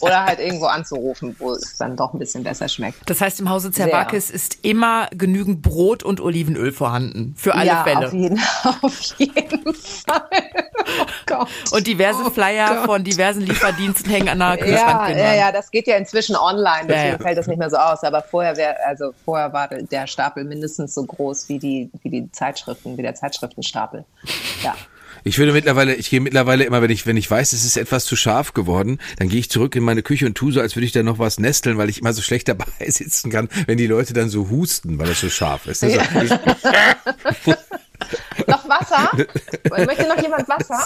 oder 0.02 0.26
halt 0.26 0.40
irgendwo 0.40 0.66
anzurufen, 0.66 1.36
wo 1.40 1.52
es 1.54 1.78
dann 1.78 1.96
doch 1.96 2.14
ein 2.14 2.20
bisschen 2.20 2.44
besser 2.44 2.68
schmeckt. 2.68 3.10
Das 3.10 3.22
heißt, 3.22 3.40
im 3.40 3.50
Hause 3.50 3.72
Zerwakis 3.72 4.30
ist 4.30 4.60
immer 4.64 5.08
genügend 5.12 5.62
Brot 5.62 6.04
und 6.04 6.20
Olivenöl 6.22 6.72
vorhanden. 6.72 7.34
Für 7.38 7.56
alle 7.56 7.68
ja, 7.68 7.84
Fälle. 7.84 8.08
Auf 8.08 8.14
jeden, 8.14 8.40
auf 8.82 9.02
jeden 9.18 9.74
Fall. 9.74 10.22
Oh 11.00 11.06
Gott. 11.26 11.48
Und 11.72 11.88
diverse 11.88 12.22
Oh 12.26 12.30
Flyer 12.30 12.76
Gott. 12.76 12.86
von 12.86 13.04
diversen 13.04 13.42
Lieferdiensten 13.42 14.10
hängen 14.10 14.30
an 14.30 14.40
der 14.40 14.50
Ja, 14.50 14.56
Kühlschrankwand. 14.66 15.18
ja, 15.18 15.34
ja, 15.36 15.52
das 15.52 15.70
geht 15.72 15.88
ja 15.88 15.98
inzwischen 15.98 16.36
online, 16.36 16.88
deswegen 16.88 17.06
Ja, 17.08 17.12
ja. 17.14 17.18
fällt 17.18 17.38
das 17.38 17.48
nicht 17.48 17.58
mehr 17.60 17.70
so 17.70 17.78
aus. 17.78 18.04
Aber 18.04 18.22
vorher 18.22 18.56
wäre, 18.56 18.76
also 18.86 19.14
vorher 19.26 19.52
war 19.52 19.68
der 19.68 20.08
Stapel 20.08 20.44
mindestens 20.46 20.94
so 20.94 21.04
groß 21.04 21.50
wie 21.50 21.60
die, 21.60 21.90
wie 22.04 22.10
die 22.10 22.32
Zeitschriften, 22.32 22.98
wie 22.98 23.02
der 23.02 23.16
Zeitschriftenstapel. 23.16 24.06
Ja. 24.64 24.76
Ich 25.24 25.38
würde 25.38 25.54
mittlerweile, 25.54 25.96
ich 25.96 26.10
gehe 26.10 26.22
mittlerweile 26.22 26.64
immer, 26.64 26.82
wenn 26.82 26.92
ich, 26.92 27.06
wenn 27.06 27.18
ich 27.18 27.30
weiß, 27.30 27.54
es 27.54 27.66
ist 27.66 27.78
etwas 27.78 28.06
zu 28.06 28.16
scharf 28.16 28.54
geworden, 28.54 29.00
dann 29.18 29.30
gehe 29.30 29.40
ich 29.40 29.50
zurück 29.50 29.76
in 29.76 29.84
meine 29.84 30.04
Küche 30.04 30.26
und 30.26 30.36
tue 30.36 30.52
so, 30.52 30.62
als 30.62 30.76
würde 30.76 30.86
ich 30.86 30.92
da 30.92 31.04
noch 31.04 31.20
was 31.20 31.40
nesteln, 31.40 31.78
weil 31.78 31.90
ich 31.90 32.00
immer 32.00 32.14
so 32.14 32.22
schlecht 32.22 32.48
dabei 32.48 32.66
sitzen 32.88 33.32
kann, 33.32 33.50
wenn 33.66 33.78
die 33.78 33.88
Leute 33.88 34.14
dann 34.14 34.30
so 34.30 34.50
husten, 34.50 35.00
weil 35.00 35.10
es 35.10 35.22
so 35.22 35.30
scharf 35.30 35.68
ist. 35.68 35.84
Also, 35.84 36.00
ich, 36.00 37.56
Noch 38.48 38.70
Wasser? 38.70 39.10
Möchte 39.86 40.08
noch 40.08 40.22
jemand 40.22 40.48
Wasser? 40.48 40.86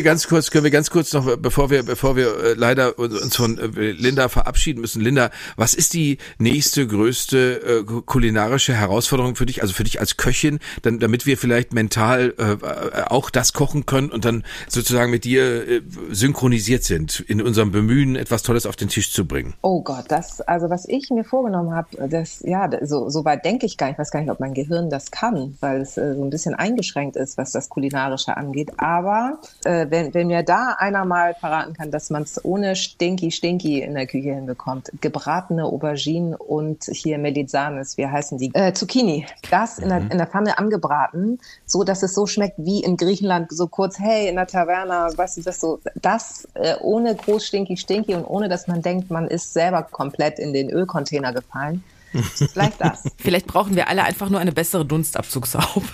Ganz 0.00 0.28
kurz, 0.28 0.52
können 0.52 0.62
wir 0.62 0.70
ganz 0.70 0.90
kurz 0.90 1.12
noch, 1.12 1.36
bevor 1.38 1.70
wir, 1.70 1.82
bevor 1.82 2.14
wir 2.14 2.28
äh, 2.28 2.54
leider 2.54 3.00
uns 3.00 3.34
von 3.34 3.58
äh, 3.58 3.90
Linda 3.90 4.28
verabschieden 4.28 4.80
müssen. 4.80 5.02
Linda, 5.02 5.30
was 5.56 5.74
ist 5.74 5.92
die 5.92 6.18
nächste 6.38 6.86
größte 6.86 7.82
äh, 7.84 8.00
kulinarische 8.06 8.74
Herausforderung 8.74 9.34
für 9.34 9.44
dich, 9.44 9.60
also 9.60 9.74
für 9.74 9.82
dich 9.82 9.98
als 9.98 10.16
Köchin, 10.16 10.60
dann, 10.82 11.00
damit 11.00 11.26
wir 11.26 11.36
vielleicht 11.36 11.72
mental 11.72 12.32
äh, 12.38 13.02
auch 13.08 13.28
das 13.28 13.52
kochen 13.52 13.86
können 13.86 14.10
und 14.10 14.24
dann 14.24 14.44
sozusagen 14.68 15.10
mit 15.10 15.24
dir 15.24 15.68
äh, 15.68 15.82
synchronisiert 16.12 16.84
sind 16.84 17.18
in 17.18 17.42
unserem 17.42 17.72
Bemühen, 17.72 18.14
etwas 18.14 18.44
Tolles 18.44 18.66
auf 18.66 18.76
den 18.76 18.88
Tisch 18.88 19.12
zu 19.12 19.26
bringen? 19.26 19.54
Oh 19.62 19.82
Gott, 19.82 20.04
das, 20.10 20.40
also 20.42 20.70
was 20.70 20.86
ich 20.86 21.10
mir 21.10 21.24
vorgenommen 21.24 21.74
habe, 21.74 22.08
das, 22.08 22.40
ja, 22.46 22.70
so, 22.86 23.10
so 23.10 23.24
weit 23.24 23.44
denke 23.44 23.66
ich 23.66 23.76
gar 23.76 23.88
nicht, 23.88 23.94
ich 23.94 23.98
weiß 23.98 24.12
gar 24.12 24.20
nicht, 24.20 24.30
ob 24.30 24.38
mein 24.38 24.54
Gehirn 24.54 24.90
das 24.90 25.10
kann, 25.10 25.56
weil 25.58 25.80
es 25.80 25.98
äh, 25.98 26.14
so 26.14 26.22
ein 26.22 26.30
bisschen 26.30 26.54
eingeschränkt 26.54 27.16
ist, 27.16 27.36
was 27.36 27.50
das 27.50 27.68
Kulinarische 27.68 28.36
angeht. 28.36 28.70
Aber 28.76 29.40
äh, 29.64 29.87
wenn, 29.90 30.14
wenn 30.14 30.28
mir 30.28 30.42
da 30.42 30.76
einer 30.78 31.04
mal 31.04 31.34
verraten 31.34 31.74
kann, 31.74 31.90
dass 31.90 32.10
man 32.10 32.22
es 32.22 32.44
ohne 32.44 32.76
Stinky 32.76 33.30
Stinky 33.30 33.80
in 33.80 33.94
der 33.94 34.06
Küche 34.06 34.34
hinbekommt, 34.34 34.90
gebratene 35.00 35.64
Auberginen 35.64 36.34
und 36.34 36.84
hier 36.84 37.18
Melisanes, 37.18 37.96
wie 37.96 38.06
heißen 38.06 38.38
die, 38.38 38.50
äh, 38.54 38.72
Zucchini, 38.72 39.26
das 39.50 39.78
in, 39.78 39.88
der, 39.88 39.98
in 39.98 40.18
der 40.18 40.26
Pfanne 40.26 40.58
angebraten, 40.58 41.38
so 41.66 41.84
dass 41.84 42.02
es 42.02 42.14
so 42.14 42.26
schmeckt 42.26 42.56
wie 42.58 42.82
in 42.82 42.96
Griechenland, 42.96 43.50
so 43.52 43.66
kurz, 43.66 43.98
hey, 43.98 44.28
in 44.28 44.36
der 44.36 44.46
Taverna, 44.46 45.08
weißt 45.16 45.38
du, 45.38 45.42
das 45.42 45.60
so, 45.60 45.80
das 45.96 46.46
äh, 46.54 46.74
ohne 46.80 47.14
groß 47.14 47.46
Stinky 47.46 47.76
Stinky 47.76 48.14
und 48.14 48.24
ohne, 48.24 48.48
dass 48.48 48.66
man 48.66 48.82
denkt, 48.82 49.10
man 49.10 49.28
ist 49.28 49.52
selber 49.52 49.82
komplett 49.82 50.38
in 50.38 50.52
den 50.52 50.70
Ölcontainer 50.70 51.32
gefallen. 51.32 51.82
Vielleicht 52.52 52.80
das. 52.80 53.02
Vielleicht 53.18 53.46
brauchen 53.46 53.76
wir 53.76 53.88
alle 53.88 54.02
einfach 54.02 54.30
nur 54.30 54.40
eine 54.40 54.52
bessere 54.52 54.84
Dunstabzugshaube. 54.84 55.86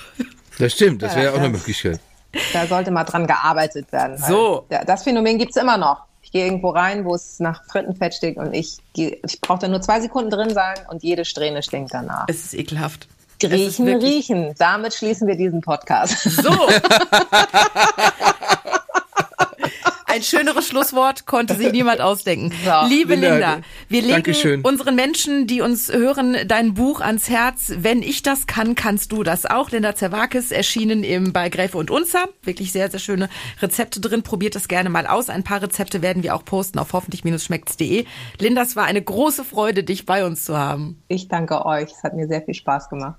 Das 0.59 0.73
stimmt, 0.73 1.03
das 1.03 1.15
Ja, 1.15 1.23
wäre 1.23 1.33
auch 1.33 1.39
eine 1.39 1.49
Möglichkeit. 1.49 2.01
Da 2.53 2.67
sollte 2.67 2.91
mal 2.91 3.05
dran 3.05 3.27
gearbeitet 3.27 3.91
werden. 3.93 4.19
So. 4.19 4.67
da- 4.69 4.85
Das 4.85 5.05
Phänomen 5.05 5.39
gibt's 5.39 5.57
immer 5.57 5.77
noch. 5.77 6.05
Ich 6.23 6.33
gehe 6.33 6.47
irgendwo 6.47 6.71
rein, 6.71 7.05
wo 7.05 7.15
es 7.15 7.39
nach 7.41 7.63
Frittenfett 7.71 8.15
stinkt 8.15 8.39
und 8.39 8.55
ich, 8.55 8.79
gehe- 8.95 9.19
ich 9.27 9.41
brauche 9.41 9.61
da 9.61 9.69
nur 9.69 9.81
zwei 9.83 10.01
Sekunden 10.01 10.31
drin 10.31 10.51
sein 10.55 10.75
und 10.89 11.03
jede 11.03 11.25
Strähne 11.25 11.63
stinkt 11.63 11.93
danach. 11.95 12.25
Es 12.29 12.45
ist 12.45 12.55
ekelhaft. 12.55 13.09
Es 13.41 13.51
Griechen 13.51 13.89
riechen. 13.99 14.55
Damit 14.59 14.95
schließen 14.95 15.29
wir 15.29 15.37
diesen 15.37 15.61
Podcast. 15.61 16.23
So. 16.23 16.51
Ein 20.15 20.23
schöneres 20.23 20.69
Schlusswort 20.69 21.27
konnte 21.27 21.57
sich 21.57 21.73
niemand 21.73 22.01
ausdenken. 22.01 22.53
So. 22.65 22.87
Liebe 22.87 23.17
Linda, 23.17 23.55
Linda, 23.55 23.61
wir 23.89 24.01
legen 24.01 24.13
Dankeschön. 24.13 24.61
unseren 24.61 24.95
Menschen, 24.95 25.49
die 25.49 25.61
uns 25.61 25.93
hören, 25.93 26.37
dein 26.47 26.75
Buch 26.75 27.01
ans 27.01 27.29
Herz. 27.29 27.73
Wenn 27.79 28.01
ich 28.01 28.23
das 28.23 28.47
kann, 28.47 28.77
kannst 28.77 29.11
du 29.11 29.25
das 29.25 29.45
auch. 29.45 29.73
Linda 29.73 29.97
Zerwakis, 29.97 30.53
erschienen 30.53 31.03
im 31.03 31.33
bei 31.33 31.49
Gräfe 31.49 31.79
und 31.79 31.91
Unzer. 31.91 32.29
Wirklich 32.45 32.71
sehr, 32.71 32.93
sehr 32.93 33.01
schöne 33.01 33.29
Rezepte 33.61 33.99
drin. 33.99 34.23
Probiert 34.23 34.55
das 34.55 34.69
gerne 34.69 34.89
mal 34.89 35.09
aus. 35.09 35.31
Ein 35.31 35.43
paar 35.43 35.61
Rezepte 35.61 36.01
werden 36.01 36.23
wir 36.23 36.37
auch 36.37 36.45
posten 36.45 36.79
auf 36.79 36.93
hoffentlich-schmeckt's.de. 36.93 38.05
Linda, 38.39 38.63
es 38.63 38.77
war 38.77 38.85
eine 38.85 39.03
große 39.03 39.43
Freude, 39.43 39.83
dich 39.83 40.07
bei 40.07 40.25
uns 40.25 40.45
zu 40.45 40.57
haben. 40.57 41.03
Ich 41.09 41.27
danke 41.27 41.67
euch. 41.67 41.91
Es 41.91 42.05
hat 42.05 42.15
mir 42.15 42.29
sehr 42.29 42.43
viel 42.43 42.55
Spaß 42.55 42.89
gemacht. 42.89 43.19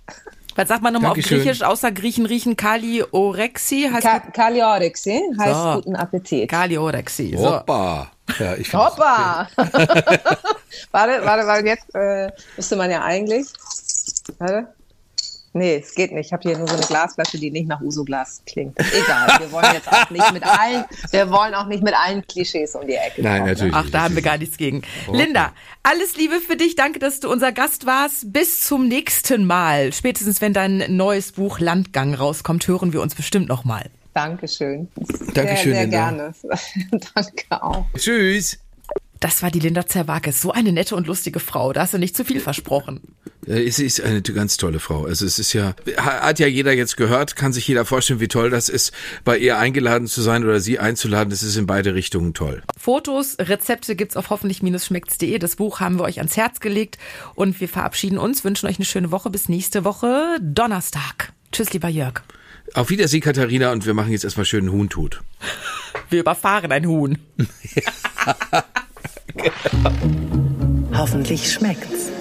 Was 0.56 0.70
sagt 0.70 0.82
man 0.82 0.94
nochmal 0.94 1.12
auf. 1.12 1.18
Griechisch, 1.18 1.62
außer 1.62 1.92
Griechen 1.92 2.26
riechen? 2.26 2.56
Kali 2.56 3.04
Orexi 3.12 3.90
heißt 3.92 4.08
Ka 4.08 4.20
Kaliorixi 4.20 5.22
heißt 5.38 5.54
So. 5.54 5.74
guten 5.76 5.96
Appetit. 5.96 6.50
Kali 6.50 6.78
Orexi. 6.78 7.36
So. 7.38 7.56
Hoppa. 7.56 8.12
Ja, 8.40 8.56
ich 8.56 8.74
Hoppa! 8.74 9.48
warte, 10.92 11.26
warte, 11.26 11.48
weil 11.48 11.66
jetzt 11.66 11.94
äh, 11.94 12.32
müsste 12.56 12.76
man 12.76 12.90
ja 12.90 13.04
eigentlich. 13.04 13.48
Warte. 14.40 14.68
Nee, 15.58 15.78
es 15.82 15.96
geht 15.96 16.12
nicht. 16.12 16.26
Ich 16.26 16.34
habe 16.34 16.44
hier 16.44 16.58
nur 16.58 16.68
so 16.68 16.76
eine 16.76 16.86
Glasflasche, 16.86 17.38
die 17.38 17.50
nicht 17.50 17.70
nach 17.70 17.80
Uso-Glas 17.80 18.42
klingt. 18.46 18.78
Egal, 18.78 19.40
wir 19.40 19.50
wollen 19.54 19.74
jetzt 19.74 19.88
auch 19.88 20.10
nicht 20.10 20.34
mit 20.34 20.44
allen, 20.44 20.84
wir 21.12 21.32
wollen 21.32 21.56
auch 21.56 21.68
nicht 21.68 21.82
mit 21.82 21.94
allen 21.94 22.28
Klischees 22.28 22.76
um 22.76 22.86
die 22.86 22.96
Ecke 22.96 23.22
Nein, 23.22 23.38
kommen. 23.38 23.52
natürlich. 23.52 23.74
Ach, 23.74 23.90
da 23.90 24.02
haben 24.02 24.16
wir 24.16 24.22
gar 24.22 24.38
nichts 24.38 24.58
gegen. 24.58 24.82
Linda, 25.10 25.54
alles 25.82 26.18
Liebe 26.18 26.42
für 26.42 26.58
dich. 26.58 26.76
Danke, 26.76 27.00
dass 27.00 27.22
du 27.22 27.32
unser 27.32 27.54
Gast 27.54 27.86
warst. 27.86 28.34
Bis 28.34 28.66
zum 28.68 28.90
nächsten 28.90 29.46
Mal. 29.46 29.94
Spätestens, 29.94 30.42
wenn 30.42 30.52
dein 30.52 30.84
neues 30.90 31.32
Buch 31.32 31.60
Landgang 31.60 32.14
rauskommt, 32.16 32.68
hören 32.68 32.92
wir 32.92 33.02
uns 33.02 33.16
bestimmt 33.16 33.48
nochmal. 33.48 33.90
Dankeschön. 34.14 34.90
Dankeschön, 35.34 35.36
sehr, 35.36 35.56
sehr 35.56 35.82
Linda. 35.84 35.98
gerne. 36.10 36.34
Danke 37.16 37.64
auch. 37.64 37.86
Tschüss. 37.98 38.60
Das 39.20 39.42
war 39.42 39.52
die 39.52 39.60
Linda 39.60 39.86
Zerwakis. 39.86 40.42
So 40.42 40.52
eine 40.52 40.72
nette 40.72 40.96
und 40.96 41.08
lustige 41.08 41.40
Frau. 41.40 41.74
Da 41.74 41.82
hast 41.82 41.94
du 41.94 41.98
nicht 41.98 42.16
zu 42.16 42.26
viel 42.26 42.40
versprochen. 42.40 43.02
Äh, 43.48 43.70
Sie 43.72 43.86
ist 43.86 44.02
eine 44.02 44.22
ganz 44.22 44.58
tolle 44.58 44.80
Frau. 44.80 45.06
Also 45.06 45.26
es 45.26 45.40
ist 45.40 45.54
ja, 45.54 45.74
hat 45.98 46.40
ja 46.40 46.48
jeder 46.48 46.74
jetzt 46.74 46.98
gehört, 46.98 47.36
kann 47.36 47.54
sich 47.54 47.68
jeder 47.68 47.86
vorstellen, 47.86 48.20
wie 48.20 48.28
toll 48.28 48.50
das 48.50 48.70
ist, 48.70 48.92
bei 49.24 49.38
ihr 49.38 49.58
eingeladen 49.58 50.08
zu 50.08 50.22
sein 50.22 50.44
oder 50.44 50.60
sie 50.60 50.80
einzuladen. 50.80 51.30
Das 51.30 51.44
ist 51.44 51.56
in 51.56 51.66
beide 51.66 51.96
Richtungen 51.96 52.34
toll. 52.34 52.64
Fotos, 52.78 53.38
Rezepte 53.40 53.96
gibt's 53.96 54.18
auf 54.18 54.30
hoffentlich-schmeckt's.de. 54.30 55.38
Das 55.40 55.56
Buch 55.56 55.80
haben 55.80 55.98
wir 55.98 56.04
euch 56.04 56.18
ans 56.20 56.38
Herz 56.38 56.60
gelegt 56.60 56.98
und 57.36 57.60
wir 57.62 57.70
verabschieden 57.70 58.18
uns, 58.18 58.44
wünschen 58.44 58.68
euch 58.68 58.78
eine 58.78 58.86
schöne 58.86 59.12
Woche. 59.12 59.30
Bis 59.30 59.50
nächste 59.50 59.84
Woche 59.84 60.38
Donnerstag. 60.42 61.34
Tschüss, 61.52 61.74
lieber 61.74 61.90
Jörg. 61.90 62.22
Auf 62.74 62.90
Wiedersehen, 62.90 63.22
Katharina, 63.22 63.72
und 63.72 63.86
wir 63.86 63.94
machen 63.94 64.12
jetzt 64.12 64.24
erstmal 64.24 64.46
schön 64.46 64.72
Huhntut. 64.72 65.22
Wir 66.10 66.20
überfahren 66.20 66.72
ein 66.72 66.86
Huhn. 66.86 67.18
Hoffentlich 70.94 71.52
schmeckt's. 71.52 72.12